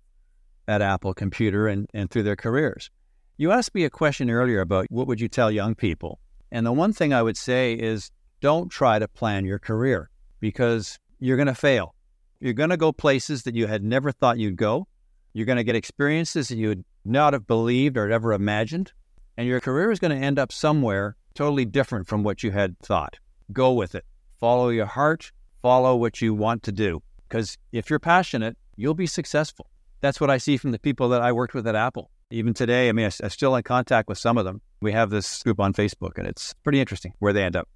at 0.67 0.81
Apple 0.81 1.13
Computer 1.13 1.67
and, 1.67 1.89
and 1.93 2.09
through 2.09 2.23
their 2.23 2.36
careers. 2.36 2.89
You 3.38 3.51
asked 3.51 3.73
me 3.73 3.84
a 3.84 3.89
question 3.89 4.29
earlier 4.29 4.61
about 4.61 4.88
what 4.89 5.07
would 5.07 5.19
you 5.19 5.27
tell 5.27 5.51
young 5.51 5.75
people? 5.75 6.19
And 6.54 6.68
the 6.68 6.72
one 6.72 6.93
thing 6.93 7.14
I 7.14 7.24
would 7.24 7.36
say 7.36 7.74
is 7.74 8.12
don't 8.39 8.70
try 8.70 8.99
to 8.99 9.08
plan 9.08 9.43
your 9.43 9.58
career 9.58 10.12
because 10.39 10.99
you're 11.20 11.36
going 11.36 11.47
to 11.47 11.56
fail. 11.56 11.95
You're 12.39 12.54
going 12.54 12.70
to 12.70 12.78
go 12.78 12.91
places 12.91 13.41
that 13.43 13.56
you 13.56 13.66
had 13.66 13.84
never 13.84 14.12
thought 14.12 14.38
you'd 14.38 14.56
go. 14.56 14.88
You're 15.34 15.47
going 15.47 15.58
to 15.58 15.64
get 15.64 15.76
experiences 15.76 16.49
that 16.49 16.58
you 16.58 16.68
would 16.68 16.86
not 17.04 17.34
have 17.34 17.47
believed 17.47 17.97
or 17.97 18.12
ever 18.12 18.34
imagined. 18.34 18.93
And 19.36 19.47
your 19.47 19.60
career 19.62 19.89
is 19.89 19.99
going 19.99 20.16
to 20.16 20.24
end 20.24 20.38
up 20.38 20.51
somewhere 20.51 21.16
totally 21.34 21.66
different 21.66 22.08
from 22.08 22.22
what 22.22 22.43
you 22.43 22.51
had 22.51 22.78
thought. 22.80 23.18
Go 23.51 23.74
with 23.74 23.95
it. 23.95 24.06
Follow 24.39 24.70
your 24.70 24.86
heart. 24.86 25.32
Follow 25.64 25.95
what 25.95 26.22
you 26.22 26.36
want 26.36 26.62
to 26.64 26.72
do. 26.72 27.01
Because 27.28 27.58
if 27.72 27.89
you're 27.89 27.97
passionate, 27.97 28.56
you'll 28.76 28.93
be 28.93 29.08
successful. 29.08 29.66
That's 30.01 30.22
what 30.22 30.30
I 30.30 30.38
see 30.38 30.58
from 30.58 30.70
the 30.70 30.78
people 30.78 31.10
that 31.10 31.22
I 31.22 31.32
worked 31.32 31.56
with 31.56 31.66
at 31.66 31.76
Apple. 31.76 32.12
Even 32.30 32.54
today, 32.54 32.89
I 32.89 32.91
mean, 32.91 33.06
I'm 33.06 33.30
still 33.32 33.56
in 33.56 33.64
contact 33.64 34.08
with 34.08 34.20
some 34.20 34.38
of 34.38 34.45
them 34.45 34.62
we 34.84 34.91
have 34.91 35.09
this 35.09 35.41
group 35.43 35.59
on 35.59 35.73
Facebook, 35.73 36.17
and 36.17 36.27
it's 36.27 36.53
pretty 36.63 36.79
interesting 36.79 37.13
where 37.19 37.34
they 37.34 37.43
end 37.43 37.55
up. 37.55 37.67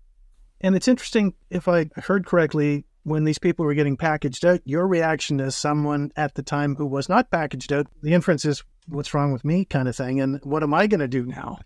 And 0.62 0.76
it's 0.76 0.88
interesting, 0.88 1.34
if 1.49 1.68
I 1.68 1.89
heard 1.95 2.26
correctly, 2.26 2.86
when 3.03 3.24
these 3.24 3.39
people 3.39 3.66
were 3.66 3.74
getting 3.74 3.95
packaged 3.95 4.45
out, 4.45 4.60
your 4.66 4.88
reaction 4.88 5.39
as 5.39 5.55
someone 5.55 6.12
at 6.16 6.36
the 6.36 6.43
time 6.43 6.76
who 6.76 6.86
was 6.86 7.08
not 7.08 7.32
packaged 7.32 7.72
out, 7.72 7.88
the 8.01 8.14
inference 8.14 8.43
is, 8.43 8.64
what's 8.88 9.14
wrong 9.14 9.32
with 9.32 9.45
me 9.45 9.66
kind 9.66 9.88
of 9.88 9.95
thing. 9.95 10.20
And 10.20 10.39
what 10.43 10.64
am 10.64 10.74
I 10.74 10.88
going 10.88 10.99
to 10.99 11.08
do 11.08 11.26
now? 11.26 11.60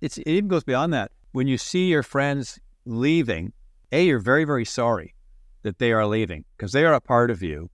It's, 0.00 0.18
it 0.18 0.28
even 0.28 0.48
goes 0.48 0.64
beyond 0.64 0.92
that. 0.94 1.10
When 1.32 1.46
you 1.46 1.58
see 1.58 1.88
your 1.88 2.02
friends 2.02 2.58
leaving, 2.86 3.52
A, 3.92 4.04
you're 4.04 4.18
very, 4.18 4.44
very 4.44 4.64
sorry 4.64 5.14
that 5.62 5.78
they 5.78 5.92
are 5.92 6.06
leaving 6.06 6.44
because 6.56 6.72
they 6.72 6.84
are 6.84 6.94
a 6.94 7.00
part 7.00 7.30
of 7.30 7.42
you. 7.42 7.68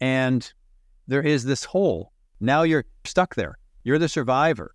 And 0.00 0.52
there 1.08 1.22
is 1.22 1.44
this 1.44 1.64
hole. 1.64 2.12
Now 2.38 2.62
you're 2.62 2.84
stuck 3.04 3.34
there. 3.34 3.58
You're 3.82 3.98
the 3.98 4.08
survivor. 4.08 4.74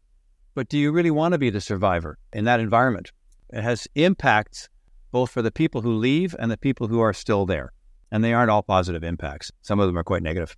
But 0.55 0.69
do 0.69 0.79
you 0.79 0.91
really 0.91 1.11
want 1.11 1.33
to 1.33 1.37
be 1.37 1.49
the 1.49 1.61
survivor 1.61 2.17
in 2.33 2.45
that 2.45 2.61
environment? 2.61 3.11
It 3.51 3.61
has 3.61 3.87
impacts 3.93 4.69
both 5.11 5.29
for 5.29 5.41
the 5.41 5.51
people 5.51 5.81
who 5.81 5.93
leave 5.93 6.35
and 6.39 6.49
the 6.49 6.57
people 6.57 6.87
who 6.87 7.01
are 7.01 7.13
still 7.13 7.45
there. 7.45 7.73
And 8.11 8.23
they 8.23 8.33
aren't 8.33 8.49
all 8.49 8.63
positive 8.63 9.03
impacts. 9.03 9.51
Some 9.61 9.79
of 9.79 9.87
them 9.87 9.97
are 9.97 10.03
quite 10.03 10.23
negative. 10.23 10.55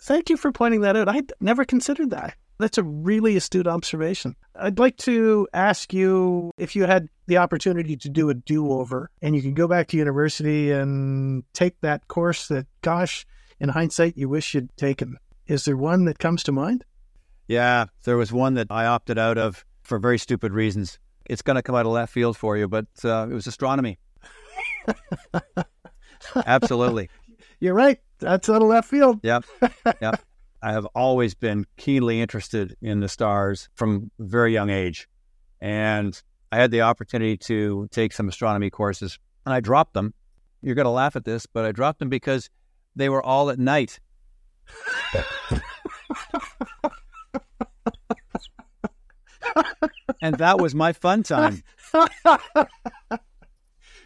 Thank 0.00 0.30
you 0.30 0.36
for 0.36 0.52
pointing 0.52 0.80
that 0.82 0.96
out. 0.96 1.08
I 1.08 1.22
never 1.40 1.64
considered 1.64 2.10
that. 2.10 2.34
That's 2.58 2.78
a 2.78 2.82
really 2.82 3.36
astute 3.36 3.66
observation. 3.66 4.36
I'd 4.54 4.78
like 4.78 4.96
to 4.98 5.48
ask 5.52 5.92
you 5.92 6.52
if 6.58 6.76
you 6.76 6.84
had 6.84 7.08
the 7.26 7.38
opportunity 7.38 7.96
to 7.96 8.08
do 8.08 8.30
a 8.30 8.34
do 8.34 8.70
over 8.70 9.10
and 9.22 9.34
you 9.34 9.42
could 9.42 9.56
go 9.56 9.66
back 9.66 9.88
to 9.88 9.96
university 9.96 10.70
and 10.70 11.42
take 11.54 11.80
that 11.80 12.06
course 12.06 12.48
that, 12.48 12.66
gosh, 12.82 13.26
in 13.58 13.70
hindsight, 13.70 14.16
you 14.16 14.28
wish 14.28 14.54
you'd 14.54 14.76
taken. 14.76 15.16
Is 15.46 15.64
there 15.64 15.76
one 15.76 16.04
that 16.04 16.18
comes 16.18 16.42
to 16.44 16.52
mind? 16.52 16.84
Yeah, 17.50 17.86
there 18.04 18.16
was 18.16 18.32
one 18.32 18.54
that 18.54 18.68
I 18.70 18.86
opted 18.86 19.18
out 19.18 19.36
of 19.36 19.64
for 19.82 19.98
very 19.98 20.18
stupid 20.18 20.52
reasons. 20.52 21.00
It's 21.26 21.42
going 21.42 21.56
to 21.56 21.62
come 21.62 21.74
out 21.74 21.84
of 21.84 21.90
left 21.90 22.12
field 22.12 22.36
for 22.36 22.56
you, 22.56 22.68
but 22.68 22.86
uh, 23.04 23.26
it 23.28 23.34
was 23.34 23.48
astronomy. 23.48 23.98
Absolutely. 26.46 27.10
You're 27.58 27.74
right. 27.74 27.98
That's 28.20 28.48
out 28.48 28.62
of 28.62 28.68
left 28.68 28.88
field. 28.88 29.18
Yep. 29.24 29.44
Yep. 30.00 30.22
I 30.62 30.70
have 30.70 30.86
always 30.94 31.34
been 31.34 31.66
keenly 31.76 32.20
interested 32.20 32.76
in 32.80 33.00
the 33.00 33.08
stars 33.08 33.68
from 33.74 34.12
a 34.20 34.22
very 34.22 34.52
young 34.52 34.70
age. 34.70 35.08
And 35.60 36.22
I 36.52 36.56
had 36.58 36.70
the 36.70 36.82
opportunity 36.82 37.36
to 37.38 37.88
take 37.90 38.12
some 38.12 38.28
astronomy 38.28 38.70
courses 38.70 39.18
and 39.44 39.52
I 39.52 39.58
dropped 39.58 39.94
them. 39.94 40.14
You're 40.62 40.76
going 40.76 40.84
to 40.84 40.90
laugh 40.90 41.16
at 41.16 41.24
this, 41.24 41.46
but 41.46 41.64
I 41.64 41.72
dropped 41.72 41.98
them 41.98 42.10
because 42.10 42.48
they 42.94 43.08
were 43.08 43.24
all 43.24 43.50
at 43.50 43.58
night. 43.58 43.98
and 50.22 50.36
that 50.38 50.58
was 50.58 50.74
my 50.74 50.92
fun 50.92 51.22
time. 51.22 51.62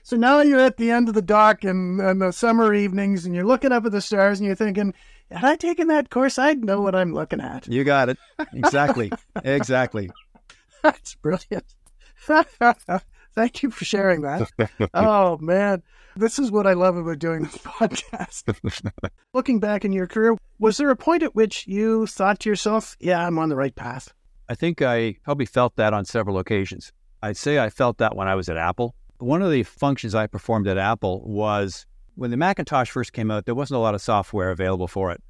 So 0.07 0.19
now 0.19 0.41
you're 0.41 0.61
at 0.61 0.77
the 0.77 0.91
end 0.91 1.09
of 1.09 1.15
the 1.15 1.23
dock 1.23 1.65
and, 1.65 1.99
and 1.99 2.21
the 2.21 2.31
summer 2.31 2.75
evenings, 2.75 3.25
and 3.25 3.35
you're 3.35 3.47
looking 3.47 3.73
up 3.73 3.87
at 3.87 3.93
the 3.93 4.03
stars, 4.03 4.39
and 4.39 4.47
you're 4.47 4.55
thinking, 4.55 4.93
had 5.31 5.45
I 5.45 5.57
taken 5.57 5.89
that 5.89 6.11
course, 6.11 6.39
I'd 6.39 6.63
know 6.63 6.83
what 6.83 6.95
I'm 6.95 7.15
looking 7.15 7.41
at. 7.41 7.67
You 7.67 7.85
got 7.85 8.11
it. 8.11 8.19
Exactly. 8.53 9.11
exactly. 9.43 10.11
That's 10.83 11.15
brilliant. 11.15 11.75
Thank 13.35 13.63
you 13.63 13.71
for 13.71 13.87
sharing 13.87 14.21
that. 14.21 14.51
oh, 14.93 15.39
man. 15.39 15.83
This 16.17 16.39
is 16.39 16.53
what 16.53 16.67
I 16.67 16.75
love 16.75 16.97
about 16.97 17.19
doing 17.19 17.45
this 17.45 17.57
podcast. 17.57 18.55
Looking 19.33 19.59
back 19.59 19.85
in 19.85 19.93
your 19.93 20.07
career, 20.07 20.37
was 20.59 20.77
there 20.77 20.91
a 20.91 20.97
point 20.97 21.23
at 21.25 21.35
which 21.35 21.67
you 21.67 22.07
thought 22.07 22.41
to 22.41 22.51
yourself, 22.51 22.95
yeah, 23.01 23.27
I'm 23.27 23.39
on 23.39 23.49
the 23.49 23.57
right 23.57 23.75
path? 23.75 24.13
I 24.49 24.55
think 24.55 24.83
I 24.83 25.17
probably 25.25 25.47
felt 25.47 25.77
that 25.77 25.95
on 25.95 26.05
several 26.05 26.39
occasions. 26.39 26.93
I'd 27.23 27.37
say 27.37 27.59
I 27.59 27.71
felt 27.71 27.99
that 27.99 28.15
when 28.15 28.29
I 28.29 28.35
was 28.35 28.49
at 28.49 28.57
Apple. 28.57 28.95
One 29.19 29.41
of 29.41 29.51
the 29.51 29.63
functions 29.63 30.15
I 30.15 30.27
performed 30.27 30.67
at 30.69 30.77
Apple 30.77 31.23
was 31.25 31.87
when 32.17 32.31
the 32.31 32.37
Macintosh 32.37 32.91
first 32.91 33.13
came 33.13 33.31
out, 33.31 33.47
there 33.47 33.55
wasn't 33.55 33.79
a 33.79 33.81
lot 33.81 33.95
of 33.95 34.03
software 34.03 34.51
available 34.51 34.89
for 34.89 35.11
it. 35.13 35.23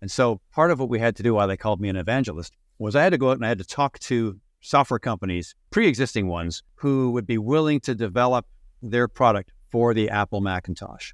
And 0.00 0.10
so 0.10 0.40
part 0.52 0.70
of 0.70 0.78
what 0.78 0.88
we 0.88 0.98
had 0.98 1.16
to 1.16 1.22
do 1.22 1.34
while 1.34 1.48
they 1.48 1.56
called 1.56 1.80
me 1.80 1.88
an 1.88 1.96
evangelist 1.96 2.54
was 2.78 2.94
I 2.94 3.02
had 3.02 3.10
to 3.10 3.18
go 3.18 3.30
out 3.30 3.38
and 3.38 3.44
I 3.44 3.48
had 3.48 3.58
to 3.58 3.64
talk 3.64 3.98
to 4.00 4.38
software 4.60 4.98
companies, 4.98 5.54
pre 5.70 5.86
existing 5.86 6.28
ones, 6.28 6.62
who 6.74 7.10
would 7.12 7.26
be 7.26 7.38
willing 7.38 7.80
to 7.80 7.94
develop 7.94 8.46
their 8.82 9.08
product 9.08 9.52
for 9.70 9.94
the 9.94 10.10
Apple 10.10 10.40
Macintosh. 10.40 11.12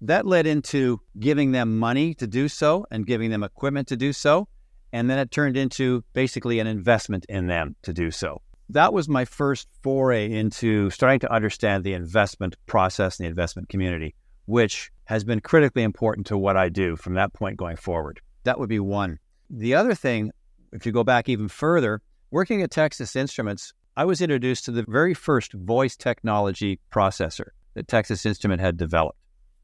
That 0.00 0.26
led 0.26 0.46
into 0.46 1.00
giving 1.18 1.52
them 1.52 1.78
money 1.78 2.14
to 2.14 2.26
do 2.26 2.48
so 2.48 2.86
and 2.90 3.06
giving 3.06 3.30
them 3.30 3.42
equipment 3.42 3.88
to 3.88 3.96
do 3.96 4.12
so. 4.12 4.48
And 4.92 5.08
then 5.08 5.18
it 5.18 5.30
turned 5.30 5.56
into 5.56 6.04
basically 6.12 6.58
an 6.58 6.66
investment 6.66 7.24
in 7.28 7.46
them 7.46 7.76
to 7.82 7.92
do 7.92 8.10
so 8.10 8.42
that 8.72 8.92
was 8.92 9.08
my 9.08 9.24
first 9.24 9.68
foray 9.82 10.32
into 10.32 10.90
starting 10.90 11.20
to 11.20 11.32
understand 11.32 11.84
the 11.84 11.92
investment 11.92 12.56
process 12.66 13.18
and 13.18 13.24
the 13.24 13.28
investment 13.28 13.68
community, 13.68 14.14
which 14.46 14.90
has 15.04 15.24
been 15.24 15.40
critically 15.40 15.82
important 15.82 16.26
to 16.28 16.38
what 16.38 16.56
I 16.56 16.68
do 16.68 16.96
from 16.96 17.14
that 17.14 17.32
point 17.32 17.56
going 17.56 17.76
forward. 17.76 18.20
That 18.44 18.58
would 18.58 18.68
be 18.68 18.80
one. 18.80 19.18
The 19.50 19.74
other 19.74 19.94
thing, 19.94 20.30
if 20.72 20.86
you 20.86 20.92
go 20.92 21.04
back 21.04 21.28
even 21.28 21.48
further, 21.48 22.00
working 22.30 22.62
at 22.62 22.70
Texas 22.70 23.14
Instruments, 23.14 23.74
I 23.96 24.06
was 24.06 24.22
introduced 24.22 24.64
to 24.64 24.70
the 24.72 24.84
very 24.88 25.12
first 25.12 25.52
voice 25.52 25.96
technology 25.96 26.80
processor 26.90 27.48
that 27.74 27.88
Texas 27.88 28.24
Instrument 28.24 28.62
had 28.62 28.78
developed. 28.78 29.18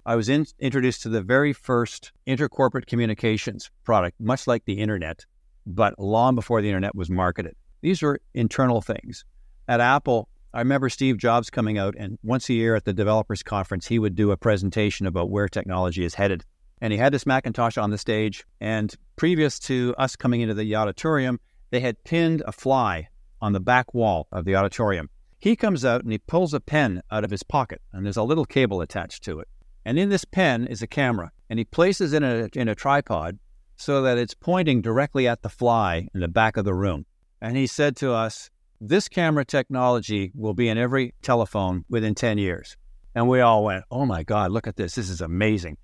I 0.07 0.17
was 0.17 0.29
in, 0.29 0.47
introduced 0.59 1.03
to 1.03 1.09
the 1.09 1.23
very 1.23 1.53
first 1.53 2.13
intercorporate 2.27 2.87
communications 2.87 3.71
product, 3.85 4.19
much 4.21 4.47
like 4.47 4.65
the 4.65 4.81
internet, 4.81 5.25
but 5.67 5.99
long 5.99 6.35
before 6.35 6.63
the 6.63 6.69
internet 6.69 6.95
was 6.95 7.11
marketed. 7.11 7.55
These 7.81 8.03
were 8.03 8.21
internal 8.35 8.81
things. 8.81 9.25
At 9.69 9.81
Apple, 9.81 10.29
I 10.55 10.61
remember 10.61 10.89
Steve 10.89 11.19
Jobs 11.19 11.51
coming 11.51 11.77
out, 11.77 11.95
and 11.99 12.19
once 12.23 12.49
a 12.49 12.55
year 12.55 12.75
at 12.75 12.85
the 12.85 12.95
developers 12.95 13.43
conference, 13.43 13.87
he 13.87 13.99
would 13.99 14.15
do 14.15 14.31
a 14.31 14.37
presentation 14.37 15.07
about 15.07 15.31
where 15.31 15.47
technology 15.47 16.05
is 16.05 16.15
headed. 16.15 16.45
And 16.81 16.93
he 16.93 16.99
had 16.99 17.13
this 17.13 17.27
Macintosh 17.27 17.77
on 17.77 17.91
the 17.91 17.99
stage. 17.99 18.45
And 18.61 18.95
previous 19.17 19.59
to 19.61 19.95
us 19.99 20.17
coming 20.17 20.41
into 20.41 20.55
the 20.55 20.75
auditorium, 20.75 21.39
they 21.71 21.81
had 21.81 22.03
pinned 22.05 22.43
a 22.47 22.53
fly 22.53 23.09
on 23.43 23.53
the 23.53 23.61
back 23.61 23.93
wall 23.93 24.27
of 24.33 24.45
the 24.47 24.57
auditorium. 24.57 25.11
He 25.39 25.55
comes 25.55 25.85
out 25.85 26.03
and 26.03 26.11
he 26.11 26.19
pulls 26.19 26.55
a 26.55 26.61
pen 26.61 27.03
out 27.11 27.25
of 27.25 27.31
his 27.31 27.43
pocket, 27.43 27.83
and 27.93 28.05
there's 28.05 28.17
a 28.17 28.23
little 28.23 28.45
cable 28.45 28.81
attached 28.81 29.23
to 29.25 29.41
it. 29.41 29.49
And 29.89 29.99
in 29.99 30.11
this 30.11 30.27
pen 30.27 30.67
is 30.67 30.83
a 30.83 30.87
camera, 30.87 31.33
and 31.49 31.59
he 31.59 31.65
places 31.65 32.13
it 32.13 32.23
in 32.23 32.23
a, 32.23 32.49
in 32.53 32.69
a 32.69 32.75
tripod 32.75 33.39
so 33.77 34.03
that 34.03 34.19
it's 34.19 34.35
pointing 34.35 34.83
directly 34.83 35.27
at 35.27 35.41
the 35.41 35.49
fly 35.49 36.09
in 36.13 36.21
the 36.21 36.29
back 36.29 36.59
of 36.59 36.67
the 36.67 36.75
room. 36.75 37.07
And 37.41 37.57
he 37.57 37.67
said 37.67 37.97
to 37.97 38.13
us, 38.13 38.51
This 38.83 39.09
camera 39.09 39.47
technology 39.47 40.31
will 40.35 40.53
be 40.53 40.69
in 40.69 40.77
every 40.77 41.15
telephone 41.23 41.87
within 41.89 42.15
10 42.15 42.37
years. 42.37 42.77
And 43.15 43.31
we 43.31 43.41
all 43.41 43.65
went, 43.65 43.87
Oh 43.91 44.05
my 44.05 44.25
God, 44.25 44.51
look 44.51 44.67
at 44.67 44.77
this. 44.77 44.95
This 44.95 45.09
is 45.09 45.23
amazing. 45.23 45.79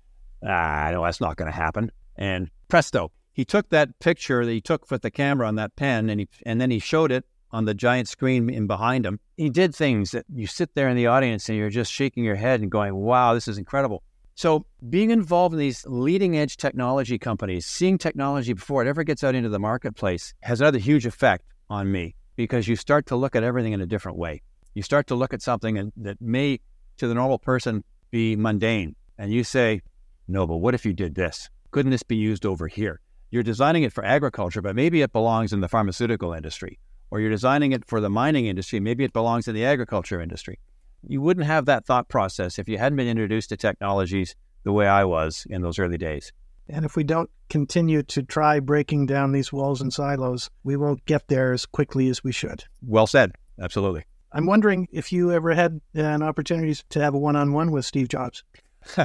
Ah, 0.47 0.89
no, 0.91 1.03
that's 1.03 1.19
not 1.19 1.35
going 1.35 1.51
to 1.51 1.57
happen. 1.57 1.91
And 2.15 2.51
presto, 2.67 3.11
he 3.33 3.43
took 3.43 3.69
that 3.69 3.97
picture 3.97 4.45
that 4.45 4.51
he 4.51 4.61
took 4.61 4.91
with 4.91 5.01
the 5.01 5.09
camera 5.09 5.47
on 5.47 5.55
that 5.55 5.75
pen 5.75 6.11
and, 6.11 6.19
he, 6.19 6.29
and 6.45 6.61
then 6.61 6.69
he 6.69 6.77
showed 6.77 7.11
it 7.11 7.25
on 7.55 7.63
the 7.63 7.73
giant 7.73 8.09
screen 8.09 8.49
in 8.49 8.67
behind 8.67 9.05
him. 9.05 9.17
He 9.37 9.49
did 9.49 9.73
things 9.73 10.11
that 10.11 10.25
you 10.33 10.45
sit 10.45 10.75
there 10.75 10.89
in 10.89 10.97
the 10.97 11.07
audience 11.07 11.47
and 11.47 11.57
you're 11.57 11.69
just 11.69 11.89
shaking 11.89 12.25
your 12.25 12.35
head 12.35 12.59
and 12.59 12.69
going, 12.69 12.93
wow, 12.93 13.33
this 13.33 13.47
is 13.47 13.57
incredible. 13.57 14.03
So, 14.35 14.65
being 14.89 15.11
involved 15.11 15.53
in 15.53 15.59
these 15.59 15.85
leading 15.87 16.37
edge 16.37 16.57
technology 16.57 17.17
companies, 17.17 17.65
seeing 17.65 17.97
technology 17.97 18.51
before 18.51 18.81
it 18.81 18.89
ever 18.89 19.05
gets 19.05 19.23
out 19.23 19.35
into 19.35 19.47
the 19.47 19.59
marketplace 19.59 20.33
has 20.41 20.59
another 20.59 20.79
huge 20.79 21.05
effect 21.05 21.45
on 21.69 21.89
me 21.89 22.13
because 22.35 22.67
you 22.67 22.75
start 22.75 23.05
to 23.05 23.15
look 23.15 23.37
at 23.37 23.43
everything 23.43 23.71
in 23.71 23.79
a 23.79 23.85
different 23.85 24.17
way. 24.17 24.41
You 24.73 24.83
start 24.83 25.07
to 25.07 25.15
look 25.15 25.33
at 25.33 25.41
something 25.41 25.93
that 25.95 26.19
may, 26.19 26.59
to 26.97 27.07
the 27.07 27.13
normal 27.13 27.39
person, 27.39 27.85
be 28.11 28.35
mundane. 28.35 28.97
And 29.17 29.31
you 29.31 29.45
say, 29.45 29.79
no, 30.27 30.45
but 30.45 30.57
what 30.57 30.75
if 30.75 30.85
you 30.85 30.91
did 30.91 31.15
this? 31.15 31.49
Couldn't 31.71 31.91
this 31.91 32.03
be 32.03 32.17
used 32.17 32.45
over 32.45 32.67
here? 32.67 32.99
You're 33.31 33.43
designing 33.43 33.83
it 33.83 33.93
for 33.93 34.03
agriculture, 34.03 34.61
but 34.61 34.75
maybe 34.75 35.01
it 35.01 35.13
belongs 35.13 35.53
in 35.53 35.61
the 35.61 35.69
pharmaceutical 35.69 36.33
industry. 36.33 36.77
Or 37.11 37.19
you're 37.19 37.29
designing 37.29 37.71
it 37.71 37.85
for 37.85 38.01
the 38.01 38.09
mining 38.09 38.47
industry, 38.47 38.79
maybe 38.79 39.03
it 39.03 39.13
belongs 39.13 39.47
in 39.47 39.55
the 39.55 39.65
agriculture 39.65 40.21
industry 40.21 40.59
you 41.07 41.21
wouldn't 41.21 41.45
have 41.45 41.65
that 41.65 41.85
thought 41.85 42.07
process 42.07 42.59
if 42.59 42.67
you 42.67 42.77
hadn't 42.77 42.97
been 42.97 43.07
introduced 43.07 43.49
to 43.49 43.57
technologies 43.57 44.35
the 44.63 44.71
way 44.71 44.87
I 44.87 45.03
was 45.03 45.45
in 45.49 45.61
those 45.61 45.79
early 45.79 45.97
days. 45.97 46.31
And 46.67 46.83
if 46.83 46.95
we 46.95 47.03
don't 47.03 47.29
continue 47.49 48.01
to 48.03 48.23
try 48.23 48.59
breaking 48.59 49.05
down 49.05 49.31
these 49.31 49.53
walls 49.53 49.81
and 49.81 49.93
silos, 49.93 50.49
we 50.63 50.75
won't 50.75 51.05
get 51.05 51.27
there 51.27 51.53
as 51.53 51.65
quickly 51.65 52.09
as 52.09 52.23
we 52.23 52.31
should. 52.31 52.63
Well 52.81 53.05
said. 53.05 53.33
Absolutely. 53.61 54.03
I'm 54.31 54.47
wondering 54.47 54.87
if 54.91 55.13
you 55.13 55.31
ever 55.31 55.53
had 55.53 55.79
an 55.93 56.23
opportunity 56.23 56.75
to 56.89 57.01
have 57.01 57.13
a 57.13 57.19
one 57.19 57.35
on 57.35 57.53
one 57.53 57.71
with 57.71 57.85
Steve 57.85 58.09
Jobs. 58.09 58.43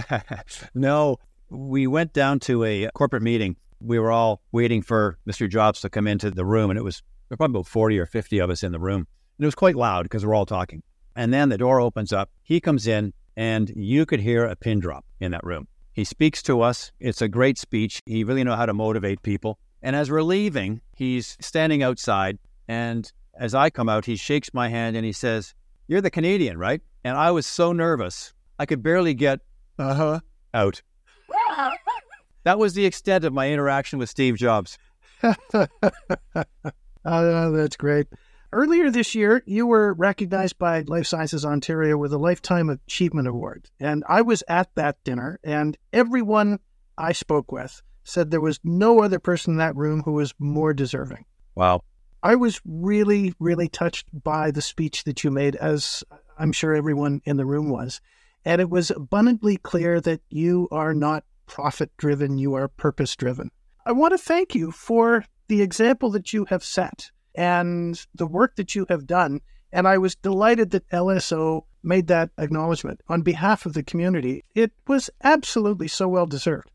no, 0.75 1.19
we 1.51 1.87
went 1.87 2.13
down 2.15 2.41
to 2.41 2.65
a 2.65 2.89
corporate 2.95 3.23
meeting. 3.23 3.57
We 3.81 3.99
were 3.99 4.11
all 4.11 4.41
waiting 4.53 4.83
for 4.83 5.19
Mr. 5.29 5.49
Jobs 5.49 5.83
to 5.83 5.91
come 5.91 6.07
into 6.07 6.31
the 6.31 6.45
room, 6.45 6.71
and 6.71 6.79
it 6.79 6.83
was 6.83 7.03
probably 7.37 7.61
about 7.61 7.67
40 7.67 7.99
or 7.99 8.07
50 8.07 8.39
of 8.39 8.51
us 8.51 8.63
in 8.63 8.73
the 8.73 8.81
room. 8.81 9.07
And 9.39 9.45
it 9.45 9.47
was 9.47 9.55
quite 9.55 9.77
loud 9.77 10.05
because 10.05 10.25
we're 10.25 10.35
all 10.35 10.47
talking. 10.47 10.83
And 11.17 11.33
then 11.33 11.49
the 11.49 11.59
door 11.59 11.81
opens 11.81 12.13
up. 12.13 12.31
He 12.43 12.61
comes 12.61 12.87
in, 12.87 13.13
and 13.37 13.71
you 13.75 14.07
could 14.07 14.21
hear 14.21 14.45
a 14.45 14.57
pin 14.57 14.81
drop 14.81 15.05
in 15.21 15.33
that 15.33 15.45
room. 15.45 15.67
He 15.93 16.05
speaks 16.05 16.43
to 16.45 16.61
us. 16.61 16.93
It's 17.01 17.21
a 17.23 17.29
great 17.29 17.59
speech. 17.59 18.01
He 18.07 18.25
really 18.25 18.45
know 18.45 18.57
how 18.57 18.67
to 18.67 18.75
motivate 18.75 19.23
people. 19.23 19.59
And 19.83 19.97
as 19.97 20.11
we're 20.11 20.23
leaving, 20.23 20.81
he's 20.95 21.37
standing 21.41 21.83
outside. 21.83 22.39
And 22.69 23.11
as 23.39 23.55
I 23.55 23.71
come 23.71 23.89
out, 23.89 24.05
he 24.05 24.17
shakes 24.17 24.53
my 24.53 24.69
hand 24.69 24.97
and 24.97 25.05
he 25.05 25.13
says, 25.13 25.55
You're 25.89 26.01
the 26.01 26.11
Canadian, 26.11 26.59
right? 26.59 26.81
And 27.05 27.17
I 27.17 27.31
was 27.31 27.47
so 27.47 27.73
nervous, 27.73 28.33
I 28.59 28.67
could 28.67 28.83
barely 28.83 29.15
get 29.15 29.41
uh 29.79 29.95
huh 29.95 30.21
out. 30.53 30.83
that 32.45 32.59
was 32.59 32.75
the 32.75 32.85
extent 32.85 33.25
of 33.25 33.33
my 33.33 33.51
interaction 33.51 33.99
with 33.99 34.11
Steve 34.11 34.37
Jobs. 34.37 34.77
oh, 37.05 37.53
that's 37.53 37.77
great. 37.77 38.07
Earlier 38.53 38.91
this 38.91 39.15
year, 39.15 39.45
you 39.47 39.67
were 39.67 39.95
recognized 39.95 40.59
by 40.59 40.81
Life 40.81 41.07
Sciences 41.07 41.45
Ontario 41.45 41.97
with 41.97 42.13
a 42.13 42.19
Lifetime 42.19 42.69
Achievement 42.69 43.29
Award. 43.29 43.71
And 43.79 44.03
I 44.09 44.23
was 44.23 44.43
at 44.49 44.75
that 44.75 44.97
dinner, 45.05 45.39
and 45.45 45.77
everyone 45.93 46.59
I 46.99 47.13
spoke 47.13 47.53
with 47.53 47.81
said 48.03 48.31
there 48.31 48.41
was 48.41 48.59
no 48.65 49.03
other 49.03 49.21
person 49.21 49.55
in 49.55 49.59
that 49.59 49.77
room 49.77 50.03
who 50.03 50.13
was 50.13 50.35
more 50.39 50.75
deserving. 50.75 51.25
Wow. 51.55 51.83
I 52.23 52.35
was 52.35 52.61
really, 52.65 53.35
really 53.39 53.69
touched 53.69 54.09
by 54.13 54.51
the 54.51 54.63
speech 54.63 55.05
that 55.05 55.23
you 55.23 55.31
made, 55.31 55.55
as 55.57 56.03
I'm 56.39 56.53
sure 56.53 56.75
everyone 56.75 57.23
in 57.25 57.37
the 57.37 57.47
room 57.47 57.71
was. 57.71 58.01
And 58.45 58.61
it 58.61 58.69
was 58.69 58.91
abundantly 58.91 59.59
clear 59.59 60.01
that 60.01 60.23
you 60.29 60.67
are 60.73 60.93
not 60.93 61.25
profit 61.47 61.97
driven, 61.97 62.37
you 62.37 62.55
are 62.55 62.69
purpose 62.69 63.15
driven. 63.15 63.51
I 63.87 63.93
want 63.93 64.13
to 64.13 64.19
thank 64.19 64.55
you 64.55 64.71
for 64.71 65.25
the 65.51 65.63
example 65.63 66.11
that 66.11 66.33
you 66.33 66.45
have 66.45 66.63
set 66.63 67.11
and 67.35 68.07
the 68.15 68.27
work 68.27 68.55
that 68.55 68.77
you 68.77 68.87
have 68.89 69.05
done. 69.05 69.41
And 69.73 69.89
I 69.89 69.99
was 69.99 70.15
delighted 70.15 70.71
that 70.71 70.89
LSO 70.91 71.65
made 71.83 72.07
that 72.07 72.31
acknowledgement 72.39 73.01
on 73.09 73.23
behalf 73.23 73.67
of 73.67 73.73
the 73.73 73.83
community. 73.83 74.45
It 74.55 74.71
was 74.87 75.11
absolutely 75.25 75.89
so 75.89 76.07
well 76.07 76.27
deserved. 76.27 76.71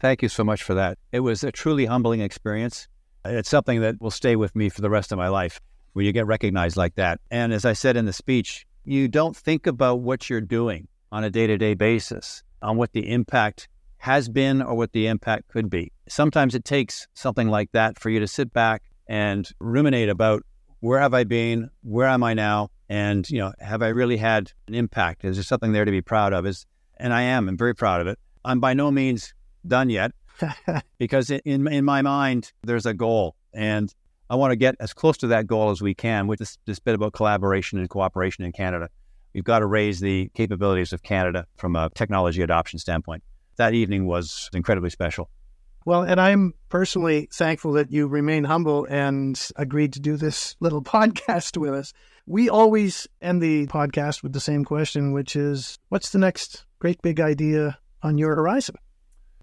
Thank 0.00 0.20
you 0.20 0.28
so 0.28 0.44
much 0.44 0.62
for 0.62 0.74
that. 0.74 0.98
It 1.12 1.20
was 1.20 1.42
a 1.42 1.50
truly 1.50 1.86
humbling 1.86 2.20
experience. 2.20 2.88
It's 3.24 3.48
something 3.48 3.80
that 3.80 4.00
will 4.00 4.10
stay 4.10 4.36
with 4.36 4.54
me 4.54 4.68
for 4.68 4.82
the 4.82 4.90
rest 4.90 5.12
of 5.12 5.18
my 5.18 5.28
life 5.28 5.58
when 5.94 6.04
you 6.04 6.12
get 6.12 6.26
recognized 6.26 6.76
like 6.76 6.96
that. 6.96 7.20
And 7.30 7.54
as 7.54 7.64
I 7.64 7.72
said 7.72 7.96
in 7.96 8.04
the 8.04 8.12
speech, 8.12 8.66
you 8.84 9.08
don't 9.08 9.36
think 9.36 9.66
about 9.66 10.00
what 10.00 10.28
you're 10.28 10.42
doing 10.42 10.88
on 11.10 11.24
a 11.24 11.30
day 11.30 11.46
to 11.46 11.56
day 11.56 11.72
basis, 11.72 12.42
on 12.60 12.76
what 12.76 12.92
the 12.92 13.10
impact 13.10 13.68
has 14.00 14.30
been 14.30 14.62
or 14.62 14.74
what 14.74 14.92
the 14.92 15.06
impact 15.06 15.48
could 15.48 15.68
be. 15.68 15.92
Sometimes 16.08 16.54
it 16.54 16.64
takes 16.64 17.06
something 17.12 17.48
like 17.48 17.70
that 17.72 17.98
for 17.98 18.08
you 18.08 18.18
to 18.18 18.26
sit 18.26 18.50
back 18.50 18.82
and 19.06 19.46
ruminate 19.60 20.08
about 20.08 20.42
where 20.80 20.98
have 20.98 21.12
I 21.12 21.24
been, 21.24 21.68
where 21.82 22.08
am 22.08 22.22
I 22.22 22.32
now, 22.32 22.70
and 22.88 23.28
you 23.28 23.38
know, 23.38 23.52
have 23.60 23.82
I 23.82 23.88
really 23.88 24.16
had 24.16 24.52
an 24.68 24.74
impact? 24.74 25.24
Is 25.26 25.36
there 25.36 25.44
something 25.44 25.72
there 25.72 25.84
to 25.84 25.90
be 25.90 26.00
proud 26.00 26.32
of? 26.32 26.46
Is 26.46 26.64
and 26.96 27.12
I 27.12 27.22
am, 27.22 27.46
I'm 27.46 27.58
very 27.58 27.74
proud 27.74 28.00
of 28.00 28.06
it. 28.06 28.18
I'm 28.42 28.58
by 28.58 28.72
no 28.72 28.90
means 28.90 29.34
done 29.66 29.90
yet 29.90 30.12
because 30.98 31.30
in 31.30 31.68
in 31.68 31.84
my 31.84 32.00
mind 32.00 32.52
there's 32.62 32.86
a 32.86 32.94
goal 32.94 33.36
and 33.52 33.94
I 34.30 34.36
want 34.36 34.52
to 34.52 34.56
get 34.56 34.76
as 34.80 34.94
close 34.94 35.18
to 35.18 35.26
that 35.26 35.46
goal 35.46 35.70
as 35.70 35.82
we 35.82 35.92
can 35.92 36.26
with 36.26 36.38
this, 36.38 36.56
this 36.64 36.78
bit 36.78 36.94
about 36.94 37.12
collaboration 37.12 37.78
and 37.78 37.90
cooperation 37.90 38.44
in 38.44 38.52
Canada. 38.52 38.88
We've 39.34 39.44
got 39.44 39.58
to 39.58 39.66
raise 39.66 40.00
the 40.00 40.30
capabilities 40.34 40.94
of 40.94 41.02
Canada 41.02 41.46
from 41.56 41.76
a 41.76 41.90
technology 41.90 42.40
adoption 42.40 42.78
standpoint. 42.78 43.22
That 43.60 43.74
evening 43.74 44.06
was 44.06 44.48
incredibly 44.54 44.88
special. 44.88 45.28
Well, 45.84 46.02
and 46.02 46.18
I'm 46.18 46.54
personally 46.70 47.28
thankful 47.30 47.72
that 47.72 47.92
you 47.92 48.06
remain 48.06 48.44
humble 48.44 48.86
and 48.88 49.38
agreed 49.54 49.92
to 49.92 50.00
do 50.00 50.16
this 50.16 50.56
little 50.60 50.82
podcast 50.96 51.58
with 51.58 51.74
us. 51.74 51.92
We 52.24 52.48
always 52.48 53.06
end 53.20 53.42
the 53.42 53.66
podcast 53.66 54.22
with 54.22 54.32
the 54.32 54.40
same 54.40 54.64
question, 54.64 55.12
which 55.12 55.36
is 55.36 55.78
what's 55.90 56.08
the 56.08 56.18
next 56.18 56.64
great 56.78 57.02
big 57.02 57.20
idea 57.20 57.78
on 58.02 58.16
your 58.16 58.34
horizon? 58.34 58.76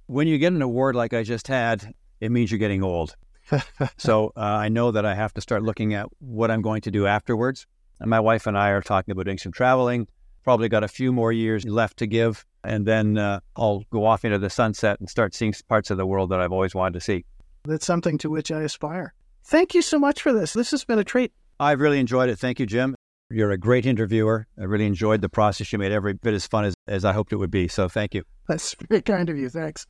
When 0.07 0.27
you 0.27 0.39
get 0.39 0.51
an 0.51 0.63
award 0.63 0.95
like 0.95 1.13
I 1.13 1.21
just 1.21 1.47
had, 1.47 1.93
it 2.19 2.31
means 2.31 2.49
you're 2.51 2.57
getting 2.57 2.81
old. 2.81 3.15
so 3.97 4.33
uh, 4.35 4.39
I 4.39 4.69
know 4.69 4.89
that 4.89 5.05
I 5.05 5.13
have 5.13 5.35
to 5.35 5.41
start 5.41 5.61
looking 5.61 5.93
at 5.93 6.07
what 6.17 6.49
I'm 6.49 6.63
going 6.63 6.81
to 6.81 6.91
do 6.91 7.05
afterwards. 7.05 7.67
And 7.99 8.09
my 8.09 8.19
wife 8.19 8.47
and 8.47 8.57
I 8.57 8.69
are 8.69 8.81
talking 8.81 9.11
about 9.11 9.25
doing 9.25 9.37
some 9.37 9.51
traveling. 9.51 10.07
Probably 10.43 10.69
got 10.69 10.83
a 10.83 10.87
few 10.87 11.11
more 11.11 11.31
years 11.31 11.65
left 11.65 11.97
to 11.97 12.07
give, 12.07 12.47
and 12.67 12.85
then 12.85 13.17
uh, 13.17 13.39
I'll 13.55 13.83
go 13.89 14.05
off 14.05 14.25
into 14.25 14.37
the 14.37 14.49
sunset 14.49 14.99
and 14.99 15.09
start 15.09 15.33
seeing 15.33 15.53
parts 15.67 15.89
of 15.89 15.97
the 15.97 16.05
world 16.05 16.29
that 16.29 16.41
I've 16.41 16.51
always 16.51 16.75
wanted 16.75 16.93
to 16.95 17.01
see. 17.01 17.25
That's 17.63 17.85
something 17.85 18.17
to 18.19 18.29
which 18.29 18.51
I 18.51 18.61
aspire. 18.61 19.13
Thank 19.45 19.73
you 19.73 19.81
so 19.81 19.97
much 19.97 20.21
for 20.21 20.33
this. 20.33 20.53
This 20.53 20.71
has 20.71 20.83
been 20.83 20.99
a 20.99 21.03
treat. 21.03 21.31
I've 21.59 21.79
really 21.79 21.99
enjoyed 21.99 22.29
it. 22.29 22.37
Thank 22.37 22.59
you, 22.59 22.65
Jim. 22.65 22.95
You're 23.29 23.51
a 23.51 23.57
great 23.57 23.85
interviewer. 23.85 24.47
I 24.59 24.65
really 24.65 24.85
enjoyed 24.85 25.21
the 25.21 25.29
process. 25.29 25.71
You 25.71 25.79
made 25.79 25.91
every 25.91 26.13
bit 26.13 26.33
as 26.33 26.45
fun 26.45 26.65
as, 26.65 26.73
as 26.87 27.05
I 27.05 27.13
hoped 27.13 27.33
it 27.33 27.37
would 27.37 27.51
be. 27.51 27.67
So 27.67 27.89
thank 27.89 28.13
you. 28.13 28.23
That's 28.47 28.75
very 28.89 29.01
kind 29.01 29.29
of 29.29 29.37
you. 29.37 29.49
Thanks. 29.49 29.87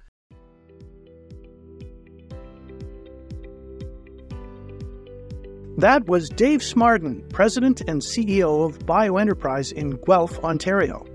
That 5.77 6.07
was 6.07 6.29
Dave 6.29 6.61
Smardon, 6.61 7.29
President 7.29 7.81
and 7.81 8.01
CEO 8.01 8.65
of 8.65 8.79
BioEnterprise 8.79 9.71
in 9.73 9.91
Guelph, 10.07 10.39
Ontario. 10.43 11.05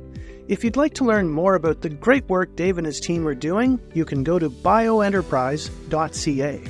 If 0.52 0.62
you'd 0.62 0.76
like 0.76 0.94
to 0.94 1.04
learn 1.04 1.28
more 1.30 1.54
about 1.54 1.80
the 1.80 1.88
great 1.88 2.28
work 2.28 2.54
Dave 2.56 2.76
and 2.76 2.86
his 2.86 3.00
team 3.00 3.26
are 3.26 3.34
doing, 3.34 3.80
you 3.94 4.04
can 4.04 4.22
go 4.22 4.38
to 4.38 4.50
bioenterprise.ca. 4.50 6.60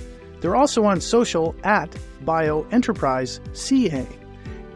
They're 0.41 0.55
also 0.55 0.85
on 0.85 1.01
social 1.01 1.57
at 1.65 1.91
bioenterpriseca. 2.25 4.07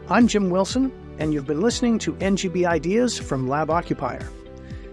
I'm 0.09 0.27
Jim 0.27 0.49
Wilson, 0.49 0.91
and 1.19 1.33
you've 1.33 1.47
been 1.47 1.61
listening 1.61 1.99
to 1.99 2.15
NGB 2.15 2.65
Ideas 2.65 3.17
from 3.17 3.47
Lab 3.47 3.69
Occupier. 3.69 4.29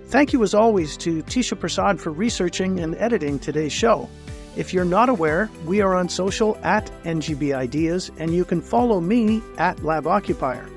Thank 0.06 0.32
you, 0.32 0.44
as 0.44 0.54
always, 0.54 0.96
to 0.98 1.24
Tisha 1.24 1.58
Prasad 1.58 2.00
for 2.00 2.12
researching 2.12 2.78
and 2.78 2.94
editing 2.98 3.40
today's 3.40 3.72
show. 3.72 4.08
If 4.54 4.72
you're 4.72 4.84
not 4.84 5.08
aware, 5.08 5.50
we 5.66 5.80
are 5.80 5.96
on 5.96 6.08
social 6.08 6.56
at 6.62 6.86
NGB 7.02 7.52
Ideas, 7.52 8.12
and 8.18 8.32
you 8.32 8.44
can 8.44 8.60
follow 8.60 9.00
me 9.00 9.42
at 9.58 9.82
Lab 9.82 10.06
Occupier. 10.06 10.68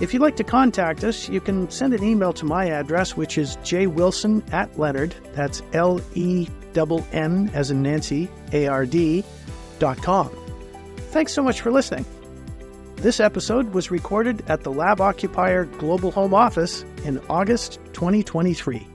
If 0.00 0.12
you'd 0.12 0.22
like 0.22 0.36
to 0.36 0.44
contact 0.44 1.04
us, 1.04 1.28
you 1.28 1.40
can 1.40 1.70
send 1.70 1.94
an 1.94 2.02
email 2.02 2.32
to 2.34 2.44
my 2.44 2.66
address, 2.66 3.16
which 3.16 3.38
is 3.38 3.56
jwilson 3.58 4.42
at 4.52 4.76
Leonard, 4.78 5.14
that's 5.34 5.62
L 5.72 6.00
E 6.14 6.48
N 7.12 7.50
as 7.54 7.70
in 7.70 7.82
Nancy, 7.82 8.28
A 8.52 8.66
R 8.66 8.84
D, 8.84 9.22
dot 9.78 10.02
com. 10.02 10.28
Thanks 11.10 11.32
so 11.32 11.42
much 11.42 11.60
for 11.60 11.70
listening. 11.70 12.04
This 12.96 13.20
episode 13.20 13.72
was 13.72 13.90
recorded 13.90 14.42
at 14.48 14.62
the 14.62 14.72
Lab 14.72 15.00
Occupier 15.00 15.66
Global 15.66 16.10
Home 16.12 16.34
Office 16.34 16.84
in 17.04 17.20
August 17.28 17.78
2023. 17.92 18.93